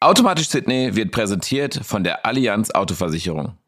[0.00, 3.58] Automatisch Sydney wird präsentiert von der Allianz Autoversicherung.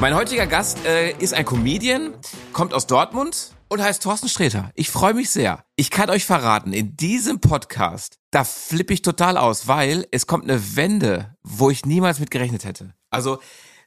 [0.00, 2.14] Mein heutiger Gast äh, ist ein Comedian,
[2.54, 4.70] kommt aus Dortmund und heißt Thorsten Sträter.
[4.74, 5.62] Ich freue mich sehr.
[5.76, 10.44] Ich kann euch verraten, in diesem Podcast, da flippe ich total aus, weil es kommt
[10.44, 12.94] eine Wende, wo ich niemals mit gerechnet hätte.
[13.10, 13.38] Also,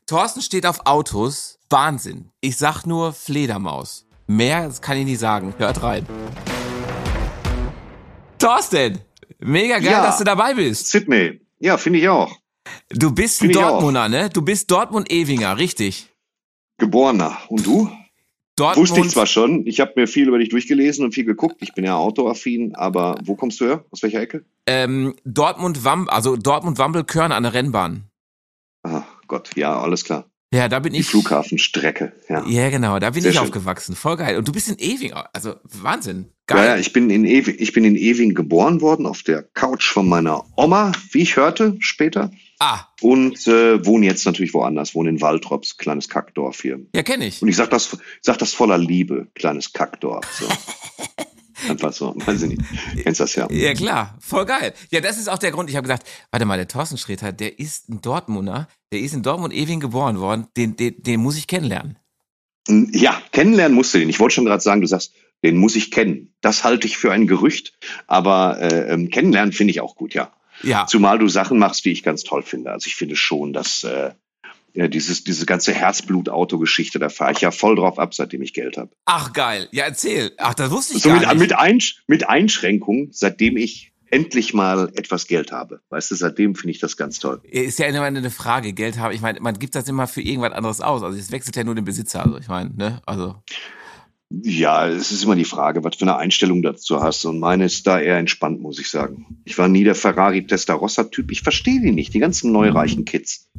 [0.06, 1.58] Thorsten steht auf Autos.
[1.72, 2.30] Wahnsinn.
[2.40, 4.06] Ich sag nur Fledermaus.
[4.28, 5.56] Mehr kann ich nicht sagen.
[5.58, 6.06] Hört rein.
[8.40, 9.00] Thorsten,
[9.40, 10.04] mega geil, Ja.
[10.04, 10.88] dass du dabei bist.
[10.88, 11.42] Sydney.
[11.60, 12.36] Ja, finde ich auch.
[12.90, 13.56] Du bist ein Find.
[13.56, 14.30] Dortmunder, ne?
[14.30, 16.10] Du bist Dortmund-Ewinger, richtig?
[16.78, 17.38] Geborener.
[17.50, 17.90] Und du?
[18.56, 18.90] Dortmund.
[18.90, 19.66] Wusste ich zwar schon.
[19.68, 21.58] Ich habe mir viel über dich durchgelesen und viel geguckt.
[21.62, 23.86] Ich bin ja autoaffin, aber wo kommst du her?
[23.92, 24.44] Aus welcher Ecke?
[24.66, 28.04] ähm, Dortmund Wam also Dortmund Wambelkörn an der Rennbahn.
[28.84, 30.26] Ah, Gott, ja, alles klar.
[30.54, 31.08] Ja, da bin Die ich.
[31.08, 32.46] Flughafenstrecke, ja.
[32.48, 33.46] Ja, genau, da bin Sehr ich schön.
[33.46, 33.96] aufgewachsen.
[33.96, 34.38] Voll geil.
[34.38, 35.30] Und du bist in Ewinger.
[35.34, 36.32] Also Wahnsinn.
[36.48, 36.66] Geil.
[36.66, 40.08] ja, ich bin in Ewing, ich bin in Ewing geboren worden, auf der Couch von
[40.08, 42.32] meiner Oma, wie ich hörte später.
[42.60, 46.80] Ah, Und äh, wohne jetzt natürlich woanders, wohne in Waltrops, kleines Kackdorf hier.
[46.96, 47.42] ja, kenne ich.
[47.42, 50.26] Und ich sag das, sag das voller Liebe, kleines Kackdorf.
[50.40, 50.48] So.
[51.70, 52.62] Einfach so, weiß ich nicht.
[53.04, 53.48] Kennst das ja.
[53.52, 54.16] Ja, klar.
[54.22, 54.74] Voll geil.
[54.92, 55.70] Ja, das ist auch der Grund.
[55.70, 59.24] Ich habe gesagt, warte mal, der Thorsten Sträter, der ist ein Dortmunder, der ist in
[59.24, 60.48] Dortmund-Ewing geboren worden.
[60.56, 61.98] Den, den, den muss ich kennenlernen.
[62.68, 64.10] Ja, kennenlernen musst du den.
[64.10, 66.34] Ich wollte schon gerade sagen, du sagst, den muss ich kennen.
[66.42, 67.74] Das halte ich für ein Gerücht,
[68.08, 70.34] aber äh, ähm, kennenlernen finde ich auch gut, ja.
[70.64, 70.88] Ja.
[70.88, 72.72] Zumal du Sachen machst, die ich ganz toll finde.
[72.72, 74.12] Also ich finde schon, dass äh,
[74.74, 78.78] ja, dieses, diese ganze Herzblut-Auto-Geschichte, da fahre ich ja voll drauf ab, seitdem ich Geld
[78.78, 78.92] habe.
[79.06, 79.68] Ach, geil.
[79.72, 80.32] Ja, erzähl.
[80.38, 81.40] Ach, das wusste ich So gar mit, nicht.
[81.40, 85.82] mit, Einsch mit Einschränkungen, seitdem ich endlich mal etwas Geld habe.
[85.90, 87.42] Weißt du, seitdem finde ich das ganz toll.
[87.44, 89.14] Ist ja immer eine Frage, Geld haben.
[89.14, 91.04] Ich meine, man gibt das immer für irgendwas anderes aus.
[91.04, 92.24] Also es wechselt ja nur den Besitzer.
[92.24, 93.02] Also ich meine, ne?
[93.06, 93.36] Also.
[94.30, 97.24] Ja, es ist immer die Frage, was für eine Einstellung dazu hast.
[97.26, 99.42] Und meine ist da eher entspannt, muss ich sagen.
[99.46, 101.32] Ich war nie der Ferrari Testarossa-Typ.
[101.32, 103.50] Ich verstehe die nicht, die ganzen neureichen Kids.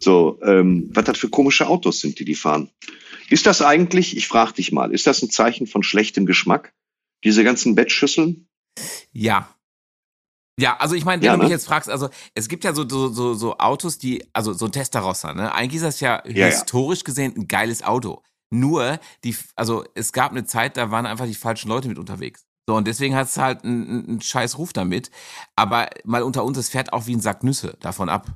[0.00, 2.70] So, ähm, was das für komische Autos sind, die die fahren.
[3.30, 6.74] Ist das eigentlich, ich frage dich mal, ist das ein Zeichen von schlechtem Geschmack?
[7.24, 8.48] Diese ganzen Bettschüsseln?
[9.12, 9.48] Ja.
[10.58, 11.54] Ja, also ich meine, wenn Ja, du mich ne?
[11.54, 14.72] jetzt fragst, also es gibt ja so, so, so, so Autos, die, also so ein
[14.72, 15.54] Testarossa, ne?
[15.54, 16.46] Eigentlich ist das ja, Ja, ja.
[16.46, 18.22] historisch gesehen ein geiles Auto.
[18.50, 22.46] Nur, die, also es gab eine Zeit, da waren einfach die falschen Leute mit unterwegs.
[22.68, 25.10] So, und deswegen hat es halt einen, einen scheiß Ruf damit.
[25.54, 28.26] Aber mal unter uns, es fährt auch wie ein Sack Nüsse davon ab.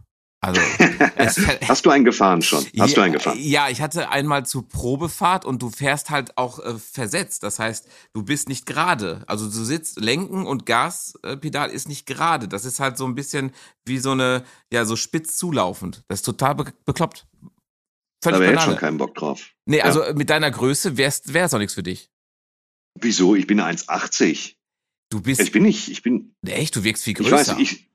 [0.43, 0.59] Also,
[1.69, 2.65] Hast du einen gefahren schon?
[2.79, 3.37] Hast du ja, einen gefahren?
[3.39, 7.43] Ja, ich hatte einmal zur Probefahrt und du fährst halt auch äh, versetzt.
[7.43, 9.23] Das heißt, du bist nicht gerade.
[9.27, 12.49] Also du sitzt, Lenken und Gaspedal ist nicht gerade.
[12.49, 13.53] Das ist halt so ein bisschen
[13.85, 16.05] wie so eine, ja, so spitz zulaufend.
[16.09, 17.27] Das ist total be bekloppt.
[18.21, 19.51] Da Völlig wäre jetzt schon keinen Bock drauf.
[19.67, 19.85] Nee, Ja.
[19.85, 22.11] also mit deiner Größe wär's, wär's auch nichts für dich.
[23.01, 23.35] Wieso?
[23.35, 24.55] Ich bin 1,80.
[25.11, 27.53] Du bist, Ich bin nicht, ich bin, echt, du wirkst viel ich größer.
[27.57, 27.89] weiß, ich,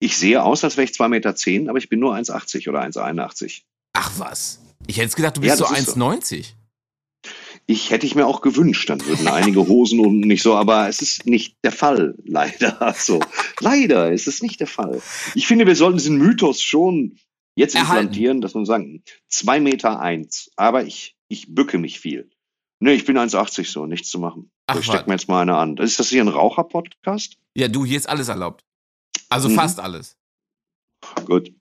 [0.00, 2.82] ich sehe aus, als wäre ich 2,10 Meter, zehn, aber ich bin nur 1,80 oder
[2.82, 3.62] 1,81.
[3.94, 4.60] Ach was.
[4.86, 5.92] Ich hätte gedacht, du Ja, bist so ist so.
[6.00, 6.46] 1,90.
[7.66, 11.00] Ich hätte ich mir auch gewünscht, dann würden einige Hosen und nicht so, aber es
[11.00, 12.94] ist nicht der Fall, leider.
[12.98, 13.20] So,
[13.60, 15.00] leider ist es nicht der Fall.
[15.34, 17.18] Ich finde, wir sollten diesen Mythos schon
[17.54, 18.06] jetzt Erhalten.
[18.06, 22.30] implantieren, dass man sagen, zwei Meter eins, aber ich, ich bücke mich viel.
[22.80, 24.50] Nee, ich bin 1,80 so, nichts zu machen.
[24.66, 25.06] Ach, ich steck was.
[25.06, 25.76] mir jetzt mal eine an.
[25.76, 27.36] Ist das hier ein Raucher-Podcast?
[27.54, 28.64] Ja, du, hier ist alles erlaubt.
[29.28, 29.54] Also Mhm.
[29.54, 30.16] fast alles.
[31.24, 31.52] Gut.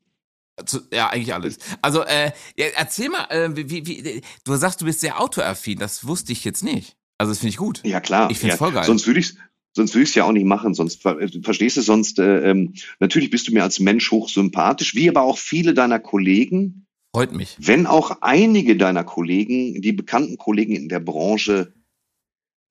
[0.91, 1.57] Ja, eigentlich alles.
[1.81, 2.31] Also, äh,
[2.75, 5.79] erzähl mal, äh, wie, wie, du sagst, du bist sehr autoaffin.
[5.79, 6.95] Das wusste ich jetzt nicht.
[7.17, 7.81] Also, das finde ich gut.
[7.83, 8.29] Ja, klar.
[8.29, 8.83] Ich find's ja, voll geil.
[8.83, 9.33] Sonst würde ich
[9.73, 12.49] Sonst würde ich es ja auch nicht machen, sonst ver- äh, verstehst du sonst, äh,
[12.51, 17.33] ähm, natürlich bist du mir als Mensch hochsympathisch, wie aber auch viele deiner Kollegen, Freut
[17.33, 17.55] mich.
[17.59, 21.73] wenn auch einige deiner Kollegen, die bekannten Kollegen in der Branche,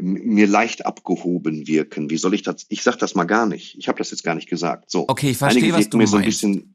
[0.03, 2.09] mir leicht abgehoben wirken.
[2.09, 2.65] Wie soll ich das?
[2.71, 3.77] Ich sag das mal gar nicht.
[3.79, 4.91] Ich habe das jetzt gar nicht gesagt.
[4.91, 5.05] So.
[5.09, 6.41] Okay, ich verstehe, einige was du mir so ein meinst.
[6.41, 6.75] bisschen,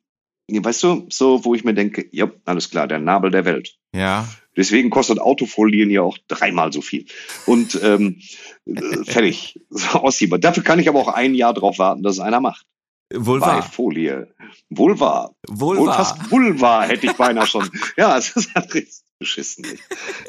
[0.52, 3.78] weißt du, so, wo ich mir denke, ja, alles klar, der Nabel der Welt.
[3.96, 4.28] Ja.
[4.56, 7.06] Deswegen kostet Autofolien ja auch dreimal so viel.
[7.46, 8.22] Und ähm,
[8.66, 9.60] äh, fertig.
[9.70, 10.40] So, Aussiebar.
[10.40, 12.66] Dafür kann ich aber auch ein Jahr drauf warten, dass es einer macht.
[13.14, 13.62] Wohl Bei.
[13.62, 14.34] Folie.
[14.70, 15.36] Wahr.
[15.48, 17.70] Wohl Und fast Vulva hätte ich beinahe schon.
[17.98, 19.66] Ja, es ist halt richtig beschissen.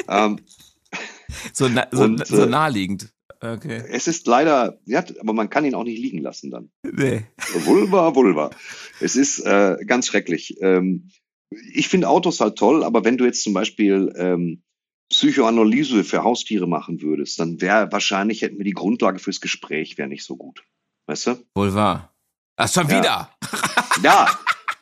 [0.08, 0.40] Ähm,
[1.52, 3.12] So, na, so, Und, so äh, naheliegend.
[3.40, 3.82] Okay.
[3.90, 6.70] es ist leider, ja, aber man kann ihn auch nicht liegen lassen dann.
[6.82, 7.26] Nee.
[7.64, 8.50] Vulva, Vulva.
[9.00, 10.56] Es ist äh, ganz schrecklich.
[10.62, 11.10] Ähm,
[11.50, 14.62] ich finde Autos halt toll, aber wenn du jetzt zum Beispiel ähm,
[15.10, 20.08] Psychoanalyse für Haustiere machen würdest, dann wäre wahrscheinlich hätten wir die Grundlage fürs Gespräch wäre
[20.08, 20.64] nicht so gut.
[21.06, 21.36] Weißt du?
[21.54, 22.12] Wohl wahr.
[22.56, 22.98] Ach, schon Ja.
[22.98, 23.30] wieder.
[24.02, 24.28] Ja,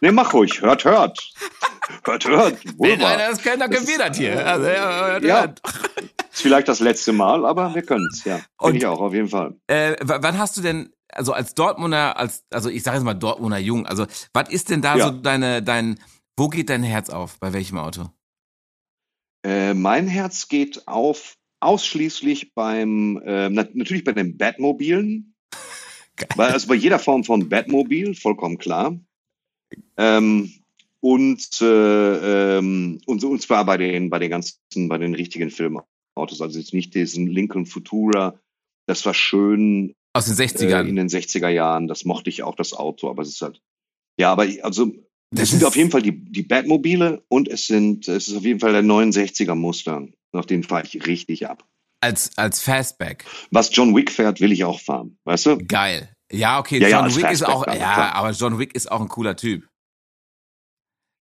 [0.01, 0.63] ne, mach ruhig.
[0.63, 1.33] Hört, hört.
[2.05, 2.65] Hört, hört.
[2.65, 3.09] Wenn Vulva.
[3.09, 4.47] einer das kennt, dann gewinnt das hier.
[4.47, 5.41] Also, ja, hört, Ja.
[5.41, 5.61] hört.
[6.33, 8.41] Ist vielleicht das letzte Mal, aber wir können es, ja.
[8.59, 9.55] Und- ich auch, auf jeden Fall.
[9.67, 13.59] Äh, wann hast du denn, also als Dortmunder, als, also ich sage jetzt mal Dortmunder
[13.59, 15.07] Jung, also was ist denn da Ja.
[15.07, 16.01] so deine, dein,
[16.37, 17.39] wo geht dein Herz auf?
[17.39, 18.11] Bei welchem Auto?
[19.45, 25.35] Äh, mein Herz geht auf ausschließlich beim, äh, nat natürlich bei den Batmobilen.
[26.17, 26.29] Geil.
[26.37, 28.99] Also bei jeder Form von Batmobil, vollkommen klar.
[29.97, 30.53] Ähm,
[31.01, 34.59] und, äh, ähm, und, und zwar bei den, bei den ganzen,
[34.89, 36.41] bei den richtigen Filmautos.
[36.41, 38.39] Also jetzt nicht diesen Lincoln Futura.
[38.87, 40.87] Das war schön Aus den äh, 60ern.
[40.87, 41.89] in den 60er Jahren.
[41.89, 43.11] Das mochte ich auch, das Auto.
[43.11, 43.61] Aber es ist halt,
[44.19, 44.93] ja, aber also,
[45.35, 48.37] Das es sind ist- auf jeden Fall die, die Batmobile und es sind, es ist
[48.37, 50.15] auf jeden Fall der 69er Mustang.
[50.33, 51.65] Nach den fahre ich richtig ab.
[52.01, 53.25] als, als Fastback.
[53.51, 55.17] Was John Wick fährt, will ich auch fahren.
[55.25, 55.59] Weißt du?
[55.59, 56.11] Geil.
[56.33, 58.15] Ja, okay, Ja, ja, John als Wick ist Fastback, auch, aber ja, klar.
[58.15, 59.67] aber John Wick ist auch ein cooler Typ.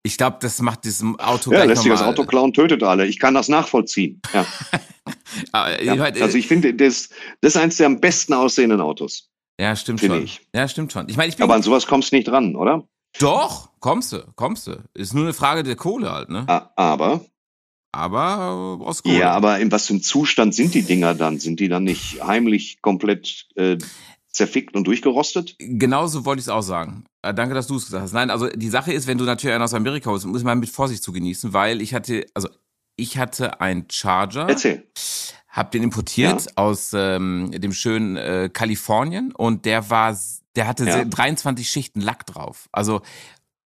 [0.05, 3.07] Ich glaube, das macht diesem Auto Ja, lässt sich das Auto klauen, tötet alle.
[3.07, 4.21] Ich kann das nachvollziehen.
[4.33, 4.47] Ja,
[5.81, 5.95] ja.
[6.03, 7.09] Also ich finde, das,
[7.41, 9.31] das ist eins der am besten aussehenden Autos.
[9.61, 10.25] ja, stimmt schon.
[10.25, 10.41] ich.
[10.55, 11.09] Ja, stimmt schon.
[11.09, 12.89] Ich meine, ich bin Aber an sowas kommst du nicht dran, oder?
[13.21, 14.83] Doch, kommst du, kommst du.
[14.95, 16.45] Ist nur eine Frage der Kohle halt, ne?
[16.77, 17.25] Aber,
[17.93, 19.19] Aber äh, aus Kohle.
[19.19, 21.39] ja, aber in was für einem Zustand sind die Dinger dann?
[21.39, 23.77] Sind die dann nicht heimlich komplett äh,
[24.29, 25.57] zerfickt und durchgerostet?
[25.59, 27.05] Genauso wollte ich es auch sagen.
[27.23, 28.13] Äh, danke, dass du es gesagt hast.
[28.13, 30.71] Nein, also die Sache ist, wenn du natürlich einen aus Amerika holst, muss man mit
[30.71, 32.49] Vorsicht zu genießen, weil ich hatte, also
[32.97, 34.87] ich hatte einen Charger, Erzähl.
[35.49, 40.17] hab den importiert aus ähm, dem schönen äh, Kalifornien und der war,
[40.57, 40.99] der hatte Ja.
[40.99, 42.69] se- 23 Schichten Lack drauf.
[42.73, 43.03] Also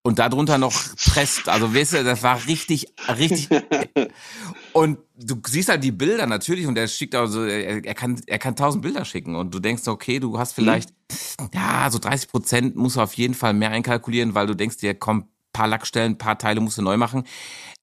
[0.03, 1.49] und darunter noch presst.
[1.49, 3.49] Also weißt du, das war richtig, richtig.
[4.73, 8.37] Und du siehst halt die Bilder natürlich und er schickt also, er, er kann, er
[8.39, 10.93] kann tausend Bilder schicken und du denkst, okay, du hast vielleicht,
[11.53, 14.93] ja, so 30 Prozent musst du auf jeden Fall mehr einkalkulieren, weil du denkst dir,
[14.93, 17.23] komm, paar Lackstellen, paar Teile musst du neu machen.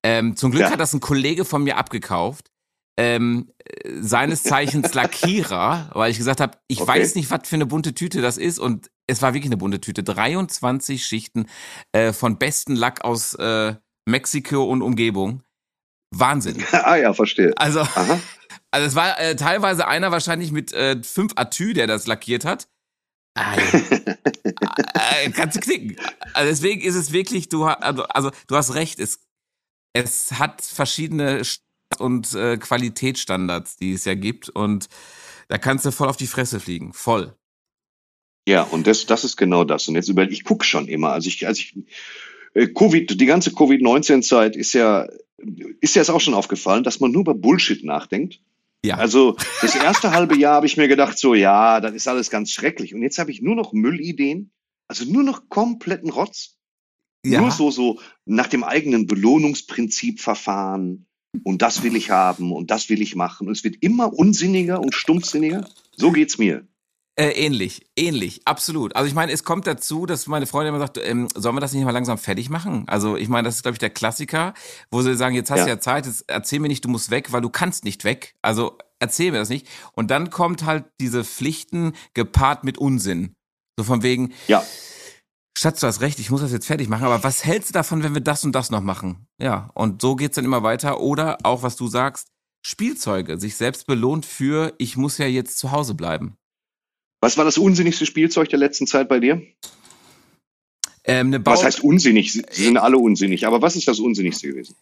[0.04, 0.70] Ähm, zum Glück Ja.
[0.70, 2.50] hat das ein Kollege von mir abgekauft.
[2.96, 6.88] Ähm, äh, seines Zeichens Lackierer, weil ich gesagt habe, ich Okay.
[6.88, 9.80] weiß nicht, was für eine bunte Tüte das ist und es war wirklich eine bunte
[9.80, 10.02] Tüte.
[10.04, 11.46] 23 Schichten
[11.92, 13.74] äh, von besten Lack aus äh,
[14.06, 15.42] Mexiko und Umgebung.
[16.14, 16.62] Wahnsinn.
[16.72, 17.52] ah ja, verstehe.
[17.56, 18.20] Also, Aha.
[18.70, 22.68] also es war äh, teilweise einer wahrscheinlich mit äh, fünf Atü, der das lackiert hat.
[23.36, 23.56] Ah,
[25.24, 25.96] äh, kannst du knicken.
[26.34, 29.18] Also deswegen ist es wirklich, du, also, also du hast recht, es,
[29.92, 31.42] es hat verschiedene
[32.00, 34.88] und äh, Qualitätsstandards, die es ja gibt und
[35.48, 37.34] da kannst du voll auf die Fresse fliegen, voll.
[38.46, 39.88] Ja, und das, das ist genau das.
[39.88, 41.12] Und jetzt über, ich gucke schon immer.
[41.12, 41.76] Also ich, also ich,
[42.54, 45.08] äh, Covid, die ganze Covid-19-Zeit ist ja,
[45.80, 48.40] ist ja jetzt auch schon aufgefallen, dass man nur über Bullshit nachdenkt.
[48.84, 48.96] Ja.
[48.96, 52.50] Also das erste halbe Jahr habe ich mir gedacht, so ja, das ist alles ganz
[52.50, 52.94] schrecklich.
[52.94, 54.50] Und jetzt habe ich nur noch Müllideen,
[54.88, 56.58] also nur noch kompletten Rotz.
[57.24, 57.40] ja.
[57.40, 61.06] Nur so, so nach dem eigenen Belohnungsprinzip verfahren.
[61.42, 63.46] Und das will ich haben und das will ich machen.
[63.48, 65.68] Und es wird immer unsinniger und stumpfsinniger.
[65.96, 66.66] So geht's mir.
[67.16, 68.96] Äh, ähnlich, ähnlich, absolut.
[68.96, 71.72] Also ich meine, es kommt dazu, dass meine Freundin immer sagt, ähm, sollen wir das
[71.72, 72.84] nicht mal langsam fertig machen?
[72.88, 74.52] Also ich meine, das ist, glaube ich, der Klassiker,
[74.90, 75.64] wo sie sagen, jetzt hast Ja.
[75.66, 78.34] du ja Zeit, jetzt erzähl mir nicht, du musst weg, weil du kannst nicht weg.
[78.42, 79.68] Also erzähl mir das nicht.
[79.92, 83.34] Und dann kommt halt diese Pflichten gepaart mit Unsinn.
[83.76, 84.64] So von wegen, Ja,
[85.56, 88.02] Schatz, du hast recht, ich muss das jetzt fertig machen, aber was hältst du davon,
[88.02, 89.26] wenn wir das und das noch machen?
[89.38, 91.00] Ja, und so geht's dann immer weiter.
[91.00, 92.28] Oder auch, was du sagst,
[92.66, 96.36] Spielzeuge, sich selbst belohnt für, ich muss ja jetzt zu Hause bleiben.
[97.20, 99.42] Was war das unsinnigste Spielzeug der letzten Zeit bei dir?
[101.04, 102.32] Ähm, eine Bau Was heißt unsinnig?
[102.32, 103.46] Sie sind alle unsinnig.
[103.46, 104.74] Aber was ist das Unsinnigste gewesen?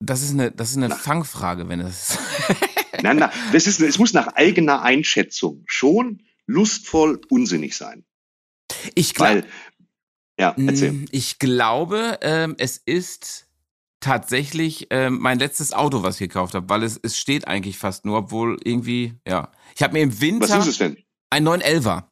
[0.00, 0.94] Das ist eine, das ist eine Na.
[0.94, 2.18] Fangfrage, wenn es.
[3.02, 8.04] Nein, nein, das ist, es muss nach eigener Einschätzung schon lustvoll unsinnig sein.
[8.94, 9.44] ich glaube,
[10.40, 11.04] ja, erzähl.
[11.10, 13.46] ich glaube, ähm, es ist
[14.00, 18.04] tatsächlich ähm, mein letztes Auto, was ich gekauft habe, weil es, es steht eigentlich fast
[18.04, 19.52] nur, obwohl irgendwie, ja.
[19.76, 20.96] Ich habe mir im Was Winter ist es denn?
[21.30, 22.04] ein 911er.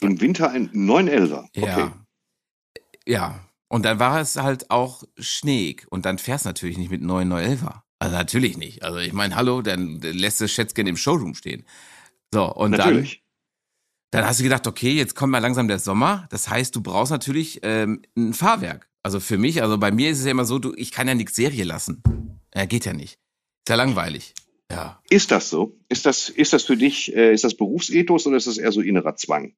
[0.00, 1.44] Im Winter ein 911er.
[1.56, 1.66] Okay.
[1.66, 2.04] Ja.
[3.06, 3.40] Ja.
[3.70, 5.86] Und dann war es halt auch schneeig.
[5.90, 7.80] Und dann fährst du natürlich nicht mit neuen 911er.
[7.98, 8.82] Also natürlich nicht.
[8.82, 11.64] Also ich meine, hallo, dann lässt du Schätzchen im Showroom stehen.
[12.32, 13.24] So, und dann Natürlich.
[14.10, 16.26] Dann hast du gedacht, okay, jetzt kommt mal langsam der Sommer.
[16.30, 18.88] Das heißt, du brauchst natürlich ähm, ein Fahrwerk.
[19.02, 21.14] Also für mich, also bei mir ist es ja immer so, du, ich kann ja
[21.14, 22.02] nichts Serie lassen.
[22.54, 23.14] Ja, geht ja nicht.
[23.14, 24.34] Ist ja langweilig.
[24.70, 25.00] Ja.
[25.08, 25.78] Ist das so?
[25.88, 28.80] Ist das, ist das für dich, äh, ist das Berufsethos oder ist das eher so
[28.80, 29.54] innerer Zwang?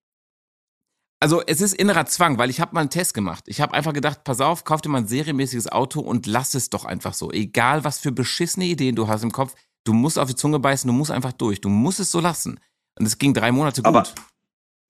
[1.20, 3.44] Also es ist innerer Zwang, weil ich habe mal einen Test gemacht.
[3.46, 6.70] Ich habe einfach gedacht, pass auf, kauf dir mal ein serienmäßiges Auto und lass es
[6.70, 7.30] doch einfach so.
[7.30, 9.54] Egal, was für beschissene Ideen du hast im Kopf,
[9.84, 11.60] du musst auf die Zunge beißen, du musst einfach durch.
[11.60, 12.58] Du musst es so lassen.
[12.98, 13.86] Und es ging drei Monate gut.
[13.86, 14.04] Aber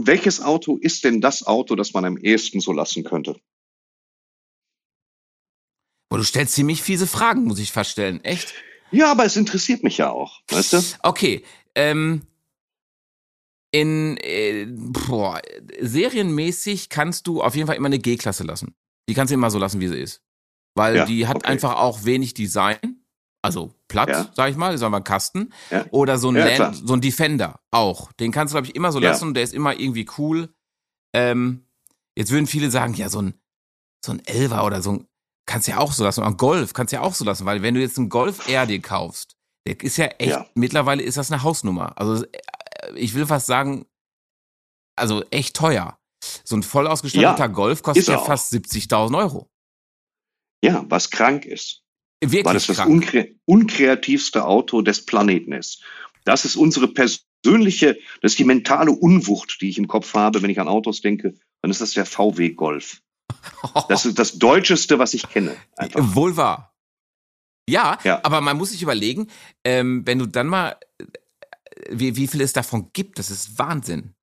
[0.07, 3.41] welches Auto ist denn das Auto, das man am ehesten so lassen könnte?
[6.09, 8.23] Boah, du stellst ziemlich fiese Fragen, muss ich feststellen.
[8.25, 8.53] Echt?
[8.91, 10.83] Ja, aber es interessiert mich ja auch, weißt du?
[11.03, 11.45] Okay,
[11.77, 12.23] ähm,
[13.71, 15.41] in äh, boah,
[15.81, 18.75] serienmäßig kannst du auf jeden Fall immer eine G-Klasse lassen.
[19.09, 20.23] Die kannst du immer so lassen, wie sie ist.
[20.75, 21.47] Weil Ja, die hat okay.
[21.47, 23.00] einfach auch wenig Design.
[23.43, 24.31] Also platt, Ja.
[24.35, 25.53] sag ich mal, aber ein Kasten.
[25.71, 25.87] Ja.
[25.91, 28.13] Oder so ein, Ja, Land, so ein Defender auch.
[28.13, 30.55] Den kannst du, glaube ich, immer so lassen und der ist immer irgendwie cool.
[31.15, 31.67] Ähm,
[32.17, 33.35] jetzt würden viele sagen, ja, so ein,
[34.05, 35.07] so ein Elver oder so ein,
[35.47, 36.21] kannst du ja auch so lassen.
[36.21, 38.47] Oder ein Golf kannst du ja auch so lassen, weil wenn du jetzt einen Golf
[38.49, 41.99] R dir kaufst, der ist ja echt, mittlerweile ist das eine Hausnummer.
[41.99, 43.87] Also äh, ich will fast sagen,
[44.97, 45.99] also echt teuer.
[46.45, 49.51] So ein voll ausgestatteter Golf kostet ja fast 70.000 Euro.
[50.63, 51.80] Ja, was krank ist.
[52.23, 55.83] Wirklich weil es das unkre unkreativste Auto des Planeten ist.
[56.25, 60.51] Das ist unsere persönliche, das ist die mentale Unwucht, die ich im Kopf habe, wenn
[60.51, 63.01] ich an Autos denke, dann ist das der VW Golf.
[63.89, 65.57] Das ist das Deutscheste, was ich kenne.
[65.77, 66.15] Einfach.
[66.15, 66.75] Wohl wahr.
[67.69, 68.21] Ja, Ja.
[68.25, 69.29] aber man muss sich überlegen,
[69.65, 71.05] ähm, wenn du dann mal, äh,
[71.91, 74.15] wie, wie viel es davon gibt, das ist Wahnsinn.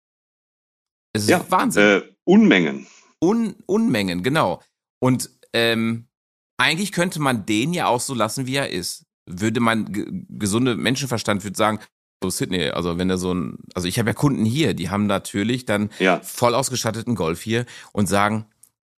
[1.13, 1.83] Es ist Ja, Wahnsinn.
[1.83, 2.85] Äh, Unmengen.
[3.23, 4.61] Un Unmengen, genau.
[4.99, 6.07] Und ähm,
[6.57, 9.05] eigentlich könnte man den ja auch so lassen, wie er ist.
[9.29, 11.79] Würde man, ge- gesunde Menschenverstand würde sagen,
[12.23, 15.05] so Sydney, also wenn er so ein, also ich habe ja Kunden hier, die haben
[15.05, 18.45] natürlich dann Ja, voll ausgestatteten Golf hier und sagen,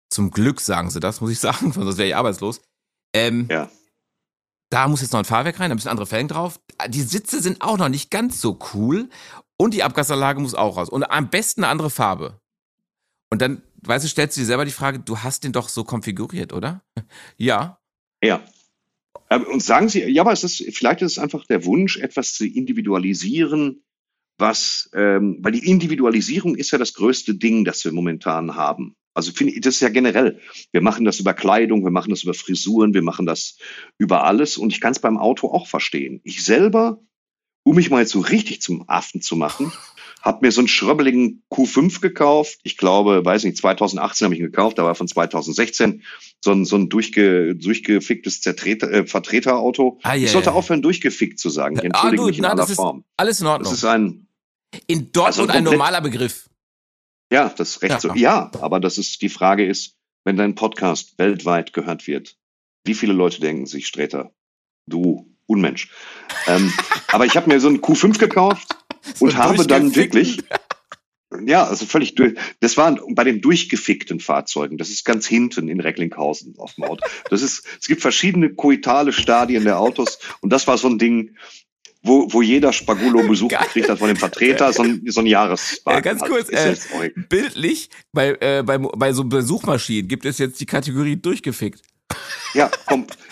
[0.09, 2.61] zum Glück sagen sie das, muss ich sagen, sonst wäre ich arbeitslos.
[3.13, 3.69] Ähm, ja.
[4.69, 6.59] da muss jetzt noch ein Fahrwerk rein, da müssen andere Felgen drauf.
[6.87, 9.09] Die Sitze sind auch noch nicht ganz so cool
[9.57, 10.89] und die Abgasanlage muss auch raus.
[10.89, 12.39] Und am besten eine andere Farbe.
[13.31, 15.83] Und dann, weißt du, stellst du dir selber die Frage, du hast den doch so
[15.83, 16.83] konfiguriert, oder?
[17.37, 17.79] Ja.
[18.23, 18.43] Ja.
[19.29, 22.33] Ähm, Und sagen Sie, ja, aber es ist, vielleicht ist es einfach der Wunsch, etwas
[22.33, 23.83] zu individualisieren,
[24.37, 28.95] was, ähm, weil die Individualisierung ist ja das größte Ding, das wir momentan haben.
[29.13, 30.39] Also finde ich, das ist ja generell.
[30.71, 33.57] Wir machen das über Kleidung, wir machen das über Frisuren, wir machen das
[33.97, 36.21] über alles und ich kann es beim Auto auch verstehen.
[36.23, 37.01] Ich selber,
[37.63, 39.73] um mich mal jetzt so richtig zum Affen zu machen,
[40.21, 42.59] habe mir so einen schröbbeligen Q5 gekauft.
[42.63, 46.03] Ich glaube, weiß nicht, 2018 habe ich ihn gekauft, da war von 2016
[46.43, 49.99] so ein, so ein durchge, durchgeficktes Zertreter, äh, Vertreterauto.
[50.03, 50.53] Ah, ja, ich sollte ja.
[50.55, 51.75] aufhören, durchgefickt zu sagen.
[51.77, 53.03] Ich Ah, entschuldige du, mich in na, aller das Form.
[53.17, 53.73] alles in Das Ordnung.
[53.73, 54.27] ist ein,
[54.87, 56.49] In Dortmund also ein normaler Begriff.
[57.31, 57.99] ja, das ist recht Ja.
[57.99, 58.13] so.
[58.15, 59.95] Ja, aber das ist, die Frage ist,
[60.25, 62.35] wenn dein Podcast weltweit gehört wird,
[62.85, 64.31] wie viele Leute denken sich, Streter,
[64.85, 65.89] du Unmensch.
[66.47, 66.71] ähm,
[67.11, 68.75] aber ich habe mir so einen Q5 gekauft
[69.19, 70.43] und habe dann wirklich,
[71.45, 72.35] ja, also völlig durch.
[72.59, 74.77] Das war bei den durchgefickten Fahrzeugen.
[74.77, 77.05] Das ist ganz hinten in Recklinghausen auf dem Auto.
[77.29, 81.35] Das ist, es gibt verschiedene koitale Stadien der Autos und das war so ein Ding,
[82.01, 83.63] wo, wo jeder Spagulo Besuch Geil.
[83.65, 85.99] gekriegt hat von dem Vertreter, so ein, so ein Jahreswagen.
[85.99, 86.75] Äh, ganz kurz, äh.
[87.29, 91.81] Bildlich, bei, äh, bei, bei so Besuchmaschinen gibt es jetzt die Kategorie durchgefickt.
[92.53, 92.71] Ja,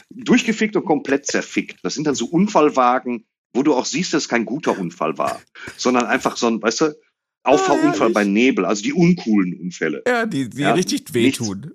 [0.09, 1.79] durchgefickt und komplett zerfickt.
[1.83, 3.25] Das sind dann so Unfallwagen,
[3.57, 5.41] wo du auch siehst, dass es kein guter Unfall war,
[5.75, 6.95] sondern einfach so ein, weißt du,
[7.43, 8.13] Auffahrunfall herrlich.
[8.13, 10.03] bei Nebel, also die uncoolen Unfälle.
[10.07, 11.71] Ja, die, die Ja, richtig wehtun.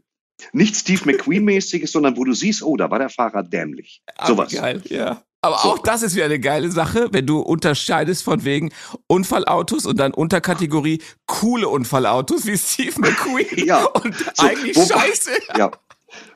[0.53, 4.03] Nicht Steve McQueen-mäßiges, sondern wo du siehst, oh, da war der Fahrer dämlich.
[4.17, 4.53] Ah, Sowas.
[4.53, 5.23] Geil, ja.
[5.41, 5.71] Aber So.
[5.71, 8.71] auch das ist wieder eine geile Sache, wenn du unterscheidest von wegen
[9.09, 13.47] Unfallautos und dann Unterkategorie coole Unfallautos wie Steve McQueen.
[13.67, 13.85] Ja.
[13.87, 15.31] Und So, eigentlich wo- scheiße.
[15.57, 15.71] Ja.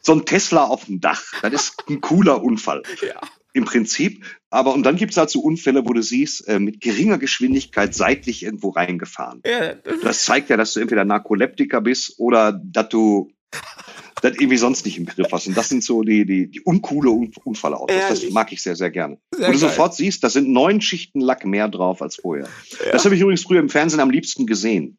[0.01, 2.83] So ein Tesla auf dem Dach, das ist ein cooler Unfall.
[3.07, 3.21] Ja.
[3.57, 4.23] Im Prinzip.
[4.51, 8.43] Aber und dann gibt's halt so Unfälle, wo du siehst, äh, mit geringer Geschwindigkeit seitlich
[8.43, 9.41] irgendwo reingefahren.
[9.47, 13.31] Ja, Das zeigt ja, dass du entweder Narkoleptiker bist oder dass du
[14.21, 15.47] das irgendwie sonst nicht im Griff hast.
[15.47, 17.97] Und das sind so die, die, die uncoole Un Unfallautos.
[17.97, 18.35] Das Ehrlich?
[18.35, 19.19] mag ich sehr, sehr gerne.
[19.31, 19.71] Sehr Wo du geil.
[19.71, 22.49] sofort siehst, da sind neun Schichten Lack mehr drauf als vorher.
[22.93, 24.99] Das habe ich übrigens früher im Fernsehen am liebsten gesehen.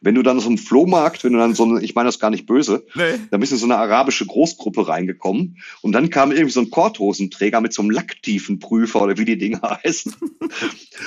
[0.00, 2.30] Wenn du dann so einen Flohmarkt, wenn du dann so eine, ich meine das gar
[2.30, 3.14] nicht böse, nee.
[3.30, 6.70] da bist du in so eine arabische Großgruppe reingekommen und dann kam irgendwie so ein
[6.70, 10.14] Korthosenträger mit so einem Lacktiefenprüfer oder wie die Dinger heißen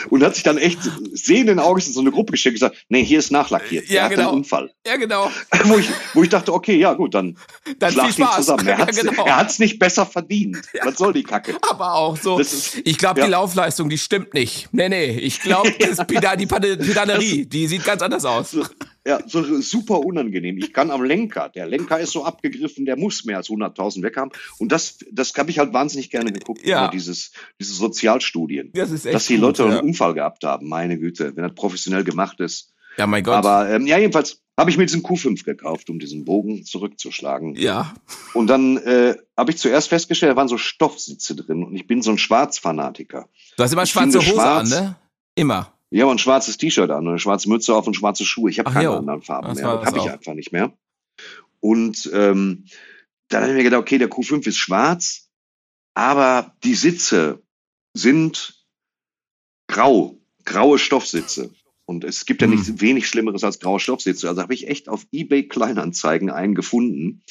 [0.10, 0.80] und hat sich dann echt
[1.14, 3.88] sehenden Auges in so eine Gruppe geschickt und gesagt, nee, hier ist nachlackiert.
[3.88, 4.30] Ja, Der hat genau.
[4.30, 4.72] einen Unfall.
[4.86, 5.30] Ja, genau.
[5.66, 7.38] wo, ich, wo ich dachte, okay, ja gut, dann,
[7.80, 8.68] Dann schlag ihn zusammen.
[8.68, 9.26] Er Ja, hat's, genau.
[9.26, 10.58] er hat's nicht besser verdient.
[10.84, 11.56] Was soll die Kacke?
[11.70, 12.40] Aber auch so.
[12.40, 13.26] Ist- ich glaube, ja.
[13.26, 14.70] die Laufleistung, die stimmt nicht.
[14.72, 15.06] Nee, nee.
[15.12, 18.45] Ich glaube, das Peda die Pedanerie, die sieht ganz anders aus.
[19.08, 20.58] Ja, so super unangenehm.
[20.58, 24.18] Ich kann am Lenker, der Lenker ist so abgegriffen, der muss mehr als 100.000 weg
[24.18, 24.32] haben.
[24.58, 26.88] Und das, das habe ich halt wahnsinnig gerne geguckt, Ja.
[26.88, 28.72] dieses, diese Sozialstudien.
[28.74, 29.70] Das ist echt dass die gut, Leute ja.
[29.78, 32.74] einen Unfall gehabt haben, meine Güte, wenn das professionell gemacht ist.
[32.98, 33.36] Ja, mein Gott.
[33.36, 37.56] Aber ähm, ja, jedenfalls habe ich mir diesen Q5 gekauft, um diesen Bogen zurückzuschlagen.
[37.58, 37.94] ja.
[38.34, 42.02] Und dann äh, habe ich zuerst festgestellt, da waren so Stoffsitze drin und ich bin
[42.02, 43.28] so ein Schwarzfanatiker.
[43.58, 44.96] Du hast immer Ich schwarze Hose schwarz- an, ne?
[45.36, 45.72] Immer.
[45.96, 48.50] Ich habe ein schwarzes T-Shirt an und eine schwarze Mütze auf und schwarze Schuhe.
[48.50, 48.98] Ich habe keine jo.
[48.98, 49.78] anderen Farben Das mehr.
[49.78, 50.74] Das habe ich einfach nicht mehr.
[51.62, 52.66] Und ähm,
[53.30, 55.30] dann habe ich mir gedacht, okay, der Q5 ist schwarz,
[55.94, 57.42] aber die Sitze,
[57.94, 58.66] sind
[59.68, 61.52] grau, graue Stoffsitze.
[61.86, 62.82] Und es gibt ja nicht Hm.
[62.82, 64.28] wenig Schlimmeres als graue Stoffsitze.
[64.28, 67.24] Also habe ich echt auf eBay Kleinanzeigen einen gefunden,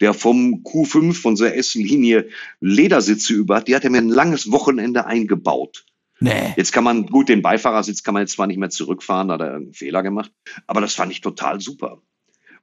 [0.00, 2.28] der vom Q5 von der S-Linie
[2.60, 3.66] Ledersitze über hat.
[3.66, 5.86] Die hat er mir ein langes Wochenende eingebaut.
[6.22, 6.54] Nee.
[6.56, 9.40] Jetzt kann man, gut, den Beifahrersitz kann man jetzt zwar nicht mehr zurückfahren, da hat
[9.40, 10.30] er irgendeinen Fehler gemacht,
[10.66, 12.00] aber das fand ich total super.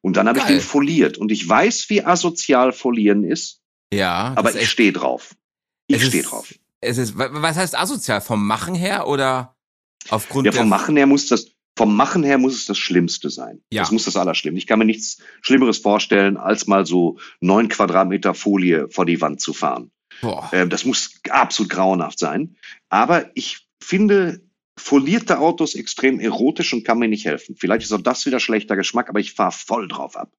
[0.02, 1.18] Und dann habe ich den foliert.
[1.18, 3.62] Und ich weiß, wie asozial folieren ist,
[3.94, 4.34] Ja.
[4.38, 5.36] aber ich stehe drauf.
[5.88, 6.54] Ich stehe drauf.
[6.82, 8.22] Es ist, wa- was heißt asozial?
[8.22, 9.56] Vom Machen her oder
[10.10, 13.30] aufgrund Ja, der vom Machen her muss das, vom Machen her muss es das Schlimmste
[13.30, 13.62] sein.
[13.72, 13.82] Ja.
[13.82, 14.58] Das muss das Allerschlimmste.
[14.60, 19.42] Ich kann mir nichts Schlimmeres vorstellen, als mal so neun Quadratmeter Folie vor die Wand
[19.42, 19.92] zu fahren.
[20.52, 22.56] Äh, das muss absolut grauenhaft sein.
[22.90, 24.42] Aber ich finde
[24.78, 27.56] folierte Autos extrem erotisch und kann mir nicht helfen.
[27.60, 30.32] Vielleicht ist auch das wieder schlechter Geschmack, aber ich fahre voll drauf ab,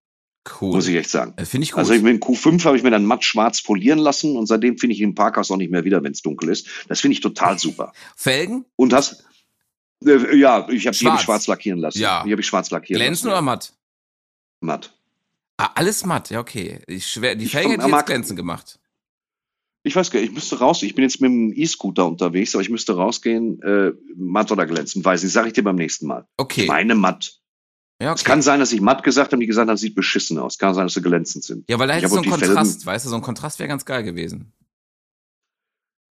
[0.61, 0.73] Cool.
[0.73, 1.35] muss ich echt sagen.
[1.37, 1.79] Das Finde ich gut.
[1.81, 4.79] Also ich mit dem Q5 habe ich mir dann matt schwarz folieren lassen und seitdem
[4.79, 6.67] finde ich ihn im Parkhaus auch nicht mehr wieder, wenn es dunkel ist.
[6.89, 7.93] Das finde ich total super.
[8.17, 8.65] Felgen?
[8.77, 9.25] Und hast
[10.07, 11.21] äh, ja, ich habe die hab Schwarz.
[11.21, 11.99] ich schwarz lackieren lassen.
[12.01, 12.25] Ja.
[12.25, 13.35] Die habe ich schwarz lackieren Glänzen lassen.
[13.35, 13.75] oder matt?
[14.61, 14.95] matt?
[15.59, 16.81] Ah, alles matt, ja, okay.
[16.87, 18.79] Ich schwer, die Ich Marc- jetzt glänzen gemacht.
[19.83, 20.83] Ich weiß gar nicht, ich müsste raus.
[20.83, 25.03] Ich bin jetzt mit dem E-Scooter unterwegs, aber ich müsste rausgehen, äh, matt oder glänzen.
[25.05, 26.27] Weiß nicht, sage ich dir beim nächsten Mal.
[26.37, 26.63] Okay.
[26.63, 27.41] Ich meine matt.
[28.03, 28.31] ja, Es okay.
[28.31, 30.59] kann sein, dass ich matt gesagt habe, die gesagt haben, sieht beschissen aus.
[30.59, 31.65] Kann sein, dass sie glänzend sind.
[31.71, 33.23] ja, weil da ich hättest du so einen die Kontrast, Felgen- weißt du, so ein
[33.23, 34.53] Kontrast wäre ganz geil gewesen.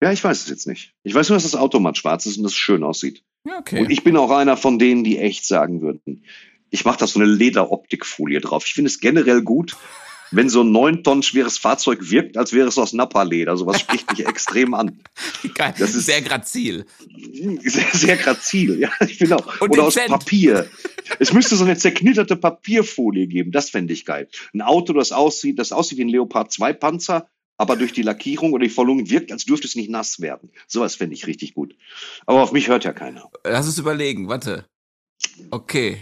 [0.02, 0.94] Ja, ich weiß es jetzt nicht.
[1.02, 3.24] Ich weiß nur, dass das Auto matt schwarz ist und das schön aussieht.
[3.44, 3.80] Ja, okay.
[3.80, 6.24] Und ich bin auch einer von denen, die echt sagen würden,
[6.70, 8.64] ich mache da so eine Lederoptikfolie drauf.
[8.66, 9.76] Ich finde es generell gut,
[10.30, 13.56] wenn so ein neun Tonnen schweres Fahrzeug wirkt, als wäre es aus Nappa-Leder.
[13.56, 15.00] Sowas spricht mich extrem an.
[15.54, 15.74] geil.
[15.78, 16.86] das ist- sehr grazil.
[17.62, 19.60] Sehr, sehr grazil, ja, ich finde auch.
[19.60, 20.10] Und Oder aus dezent.
[20.10, 20.68] Papier.
[21.18, 24.28] Es müsste so eine zerknitterte Papierfolie geben, das fände ich geil.
[24.52, 28.52] Ein Auto, das aussieht, das aussieht wie ein Leopard 2 Panzer, aber durch die Lackierung
[28.52, 30.50] oder die Vollung wirkt, als dürfte es nicht nass werden.
[30.66, 31.74] Sowas fände ich richtig gut.
[32.26, 33.30] Aber auf mich hört ja keiner.
[33.44, 34.66] Lass es überlegen, warte.
[35.50, 35.98] Okay.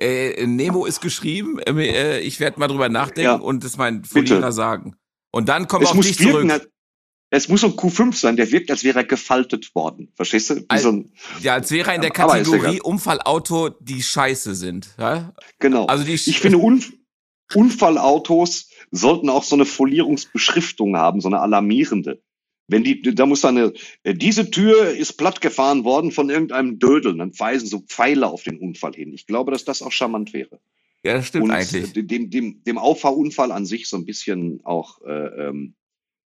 [0.00, 1.58] Äh, Nemo ist geschrieben.
[1.60, 3.34] Äh, ich werde mal drüber nachdenken Ja.
[3.36, 4.96] und das mein Folierer sagen.
[5.32, 6.50] Und dann kommen wir Es auf dich wirken, zurück.
[6.52, 6.68] als-
[7.30, 10.12] es muss so ein Q5 sein, der wirkt, als wäre er gefaltet worden.
[10.14, 10.56] Verstehst du?
[10.56, 11.04] Wie Al- so
[11.40, 12.80] Ja, als wäre er in der Kategorie.
[12.80, 14.90] Unfallauto, die scheiße sind.
[14.98, 15.32] Ja?
[15.58, 15.86] genau.
[15.86, 16.82] Also die ich finde, Un
[17.54, 22.22] Unfallautos sollten auch so eine Folierungsbeschriftung haben, so eine alarmierende.
[22.66, 23.72] Wenn die, da muss eine,
[24.04, 28.42] äh, diese Tür ist platt gefahren worden von irgendeinem Dödel, dann weisen so Pfeile auf
[28.42, 29.12] den Unfall hin.
[29.12, 30.60] Ich glaube, dass das auch charmant wäre.
[31.04, 31.94] ja, das stimmt Und eigentlich.
[31.96, 35.74] äh, dem, dem, dem Auffahrunfall an sich so ein bisschen auch, äh, ähm,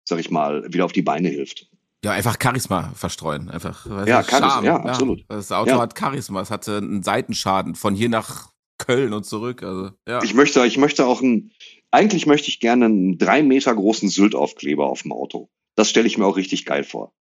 [0.04, 1.68] sag ich mal, wieder auf die Beine hilft.
[2.04, 3.50] Ja, einfach Charisma verstreuen.
[3.50, 3.84] Einfach.
[4.06, 4.64] Ja, Charisma, Charme.
[4.66, 5.24] ja, absolut.
[5.28, 5.80] Das Auto Ja.
[5.80, 6.40] hat Charisma.
[6.40, 9.64] Es hatte einen Seitenschaden von hier nach Köln und zurück.
[9.64, 10.22] Also, ja.
[10.22, 11.50] Ich möchte, ich möchte auch ein,
[11.90, 15.50] eigentlich möchte ich gerne einen drei Meter großen Sylt-Aufkleber auf dem Auto.
[15.78, 17.12] Das stelle ich mir auch richtig geil vor.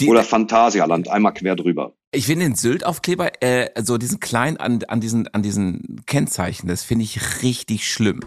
[0.00, 1.94] Die, Oder Phantasialand, einmal quer drüber.
[2.12, 6.82] Ich finde den Sylt-Aufkleber, äh, so diesen kleinen an, an, diesen, an diesen Kennzeichen, das
[6.82, 8.20] finde ich richtig schlimm.